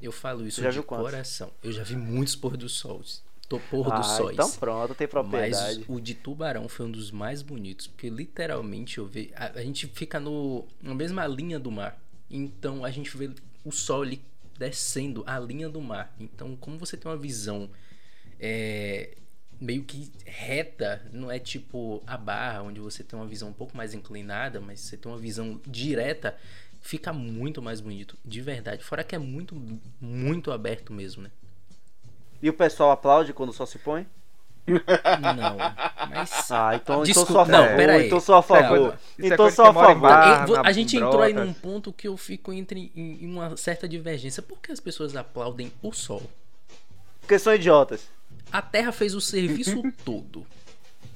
Eu 0.00 0.12
falo 0.12 0.46
isso 0.46 0.62
de 0.62 0.82
quantos? 0.82 1.10
coração. 1.10 1.50
Eu 1.62 1.72
já 1.72 1.82
vi 1.82 1.96
muitos 1.96 2.34
pôr 2.34 2.56
do 2.56 2.68
sols. 2.68 3.22
Tô 3.48 3.58
pôr 3.58 3.92
ah, 3.92 3.98
dos 3.98 4.06
sóis. 4.06 4.34
então 4.34 4.50
pronto, 4.52 4.94
tem 4.94 5.06
Mas 5.06 5.10
propriedade. 5.10 5.84
o 5.88 6.00
de 6.00 6.14
Tubarão 6.14 6.68
foi 6.68 6.86
um 6.86 6.90
dos 6.90 7.10
mais 7.10 7.42
bonitos, 7.42 7.88
porque 7.88 8.08
literalmente 8.08 8.98
eu 8.98 9.06
vi, 9.06 9.32
a, 9.34 9.58
a 9.58 9.62
gente 9.62 9.88
fica 9.88 10.20
no, 10.20 10.64
na 10.80 10.94
mesma 10.94 11.26
linha 11.26 11.58
do 11.58 11.70
mar. 11.70 12.00
Então 12.30 12.84
a 12.84 12.90
gente 12.90 13.16
vê 13.16 13.28
o 13.64 13.72
sol 13.72 14.02
ali 14.02 14.22
descendo 14.56 15.24
a 15.26 15.38
linha 15.38 15.68
do 15.68 15.80
mar. 15.80 16.14
Então, 16.20 16.54
como 16.54 16.78
você 16.78 16.96
tem 16.96 17.10
uma 17.10 17.16
visão 17.16 17.68
é, 18.38 19.16
meio 19.60 19.82
que 19.84 20.10
reta, 20.24 21.02
não 21.12 21.30
é 21.30 21.38
tipo 21.38 22.02
a 22.06 22.16
barra, 22.16 22.62
onde 22.62 22.80
você 22.80 23.04
tem 23.04 23.18
uma 23.18 23.26
visão 23.26 23.48
um 23.48 23.52
pouco 23.52 23.76
mais 23.76 23.92
inclinada, 23.94 24.60
mas 24.60 24.80
você 24.80 24.96
tem 24.96 25.10
uma 25.10 25.18
visão 25.18 25.60
direta, 25.66 26.36
fica 26.80 27.12
muito 27.12 27.60
mais 27.60 27.80
bonito, 27.80 28.16
de 28.24 28.40
verdade. 28.40 28.82
Fora 28.82 29.04
que 29.04 29.14
é 29.14 29.18
muito, 29.18 29.54
muito 30.00 30.50
aberto 30.50 30.92
mesmo, 30.92 31.22
né? 31.24 31.30
E 32.42 32.48
o 32.48 32.54
pessoal 32.54 32.90
aplaude 32.90 33.32
quando 33.34 33.50
o 33.50 33.52
sol 33.52 33.66
se 33.66 33.78
põe? 33.78 34.06
Não, 34.66 35.56
mas 36.08 36.30
Ah, 36.50 36.74
então, 36.74 37.02
Desculpa, 37.02 37.32
então 37.32 37.34
sou 37.34 37.40
a 37.40 37.46
não, 37.46 37.64
favor. 37.64 37.76
pera 37.76 37.92
aí. 37.94 38.06
então 38.06 38.20
sou 38.20 38.34
a 38.34 38.38
é 38.38 38.42
favor. 38.42 38.98
é 39.18 39.26
então 39.26 39.36
coisa 39.36 39.56
sou 39.56 39.64
a 39.66 39.74
favor. 39.74 40.00
bar. 40.00 40.48
Na- 40.48 40.60
a 40.64 40.72
gente 40.72 40.96
entrou 40.96 41.22
aí 41.22 41.32
num 41.32 41.52
ponto 41.52 41.92
que 41.92 42.06
eu 42.08 42.16
fico 42.16 42.52
entre 42.52 42.92
em, 42.94 43.24
em 43.24 43.26
uma 43.32 43.56
certa 43.56 43.88
divergência. 43.88 44.42
Por 44.42 44.58
que 44.60 44.70
as 44.72 44.80
pessoas 44.80 45.16
aplaudem 45.16 45.72
o 45.82 45.92
sol? 45.92 46.22
Porque 47.20 47.38
são 47.38 47.54
idiotas. 47.54 48.08
A 48.52 48.60
Terra 48.60 48.92
fez 48.92 49.14
o 49.14 49.20
serviço 49.20 49.82
todo. 50.04 50.46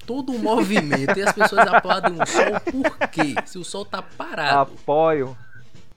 Todo 0.06 0.32
o 0.32 0.38
movimento. 0.38 1.18
E 1.18 1.22
as 1.22 1.32
pessoas 1.32 1.66
aplaudem 1.66 2.12
o 2.20 2.26
sol 2.26 2.60
por 2.60 3.08
quê? 3.08 3.34
Se 3.46 3.58
o 3.58 3.64
sol 3.64 3.84
tá 3.84 4.02
parado. 4.02 4.72
Apoio. 4.72 5.36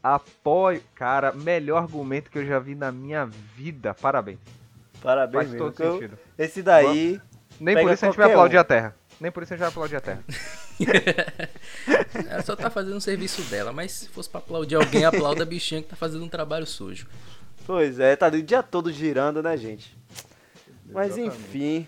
Apoio. 0.02 0.82
Cara, 0.96 1.34
melhor 1.34 1.84
argumento 1.84 2.32
que 2.32 2.38
eu 2.38 2.46
já 2.46 2.58
vi 2.60 2.74
na 2.74 2.92
minha 2.92 3.26
vida. 3.26 3.94
Parabéns. 3.94 4.40
Parabéns 5.02 5.44
Faz 5.44 5.52
mesmo. 5.52 5.72
todo 5.72 5.94
sentido. 5.94 6.18
Esse 6.38 6.64
daí. 6.64 7.22
Nem 7.60 7.76
por 7.76 7.92
isso 7.92 8.06
a 8.06 8.08
gente 8.10 8.18
vai 8.18 8.30
aplaudir 8.30 8.58
um. 8.58 8.62
a 8.62 8.64
Terra. 8.64 8.96
Nem 9.20 9.32
por 9.32 9.44
isso 9.44 9.54
a 9.54 9.58
gente 9.58 9.62
vai 9.62 9.70
aplaudir 9.70 9.96
a 9.96 10.02
Terra. 10.02 10.24
Ela 12.30 12.44
só 12.44 12.56
tá 12.56 12.70
fazendo 12.70 12.98
o 12.98 13.02
serviço 13.02 13.42
dela. 13.44 13.74
Mas 13.74 13.92
se 13.92 14.10
fosse 14.10 14.30
pra 14.30 14.40
aplaudir 14.40 14.76
alguém, 14.76 15.06
aplauda 15.06 15.44
a 15.44 15.46
bichinha 15.46 15.82
que 15.82 15.90
tá 15.90 15.96
fazendo 15.96 16.24
um 16.24 16.30
trabalho 16.30 16.66
sujo. 16.66 17.08
Pois 17.66 18.00
é, 18.00 18.16
tá 18.16 18.28
ali 18.28 18.40
o 18.40 18.44
dia 18.44 18.64
todo 18.64 18.92
girando, 18.92 19.44
né, 19.44 19.58
gente? 19.58 19.98
Mas 20.98 21.16
Exatamente. 21.16 21.38
enfim. 21.38 21.88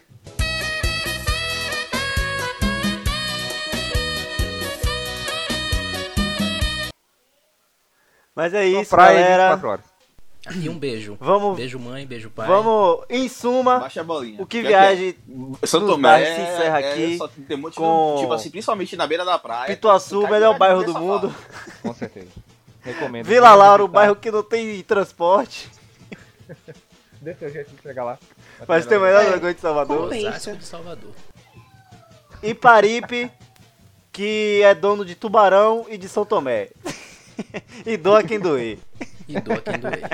Mas 8.35 8.53
é 8.53 8.65
isso, 8.65 8.89
praia 8.91 9.19
galera. 9.19 9.43
24 9.55 9.69
horas. 9.69 9.85
E 10.55 10.69
um 10.69 10.79
beijo. 10.79 11.17
Vamos, 11.19 11.57
Beijo 11.57 11.77
mãe, 11.77 12.07
beijo 12.07 12.29
pai. 12.29 12.47
vamos, 12.47 13.03
em 13.09 13.27
suma, 13.27 13.79
Baixa 13.79 13.99
a 14.01 14.03
bolinha. 14.03 14.41
o 14.41 14.45
que 14.47 14.61
viagem 14.61 15.09
é- 15.61 15.67
São 15.67 15.81
nos 15.81 15.91
Tomé 15.91 16.25
se 16.25 16.41
encerra 16.41 16.79
é- 16.81 16.91
aqui 16.91 17.17
só 17.17 17.27
tem 17.27 17.57
muito, 17.57 17.75
com- 17.75 18.15
tipo 18.19 18.33
assim, 18.33 18.49
principalmente 18.49 18.95
na 18.95 19.05
beira 19.05 19.25
da 19.25 19.37
praia. 19.37 19.67
Pituaçu, 19.75 20.25
melhor 20.27 20.57
bairro 20.57 20.83
do 20.83 20.93
mundo. 20.97 21.35
Com 21.83 21.93
certeza. 21.93 22.29
Recomendo. 22.81 23.25
Vila 23.25 23.53
Laura, 23.53 23.83
o 23.83 23.87
bairro 23.87 24.15
que 24.15 24.31
não 24.31 24.41
tem 24.41 24.81
transporte, 24.81 25.69
Dê 27.21 27.33
seu 27.35 27.49
jeito 27.51 27.75
de 27.75 27.81
chegar 27.81 28.03
lá. 28.03 28.17
mas 28.67 28.85
tem 28.85 28.97
o 28.97 29.01
melhor 29.01 29.23
É. 29.23 29.29
dragão 29.29 29.53
de 29.53 29.59
Salvador. 29.59 30.11
Osasco 30.13 30.55
de 30.57 30.65
Salvador. 30.65 31.11
E 32.41 32.53
Paripe, 32.53 33.29
que 34.11 34.61
é 34.63 34.73
dono 34.73 35.03
de 35.03 35.15
Tubarão 35.15 35.85
e 35.89 35.97
de 35.97 36.07
São 36.07 36.25
Tomé. 36.25 36.69
e 37.85 37.97
doa 37.97 38.23
quem 38.23 38.39
doer. 38.39 38.79
E 39.27 39.39
doa 39.41 39.61
quem 39.61 39.77
doer. 39.79 40.09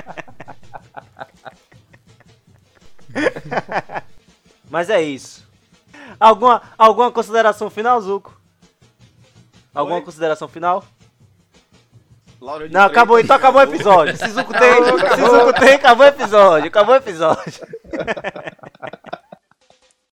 Mas 4.68 4.90
é 4.90 5.00
isso. 5.00 5.46
Alguma, 6.18 6.62
alguma 6.76 7.12
consideração 7.12 7.70
final, 7.70 8.00
Zuko? 8.00 8.38
Alguma 9.74 9.98
Oi? 9.98 10.02
consideração 10.04 10.48
final? 10.48 10.84
Laura 12.40 12.68
de 12.68 12.74
Não, 12.74 12.82
acabou, 12.82 13.16
Freitas, 13.16 13.24
então 13.24 13.36
acabou 13.36 13.60
o 13.60 13.64
episódio. 13.64 14.16
Se 14.18 14.28
Zuko 14.28 14.52
tem, 14.52 15.60
tem, 15.60 15.74
acabou 15.74 16.04
o 16.04 16.08
episódio. 16.08 16.68
Acabou 16.68 16.94
o 16.94 16.98
episódio. 16.98 17.66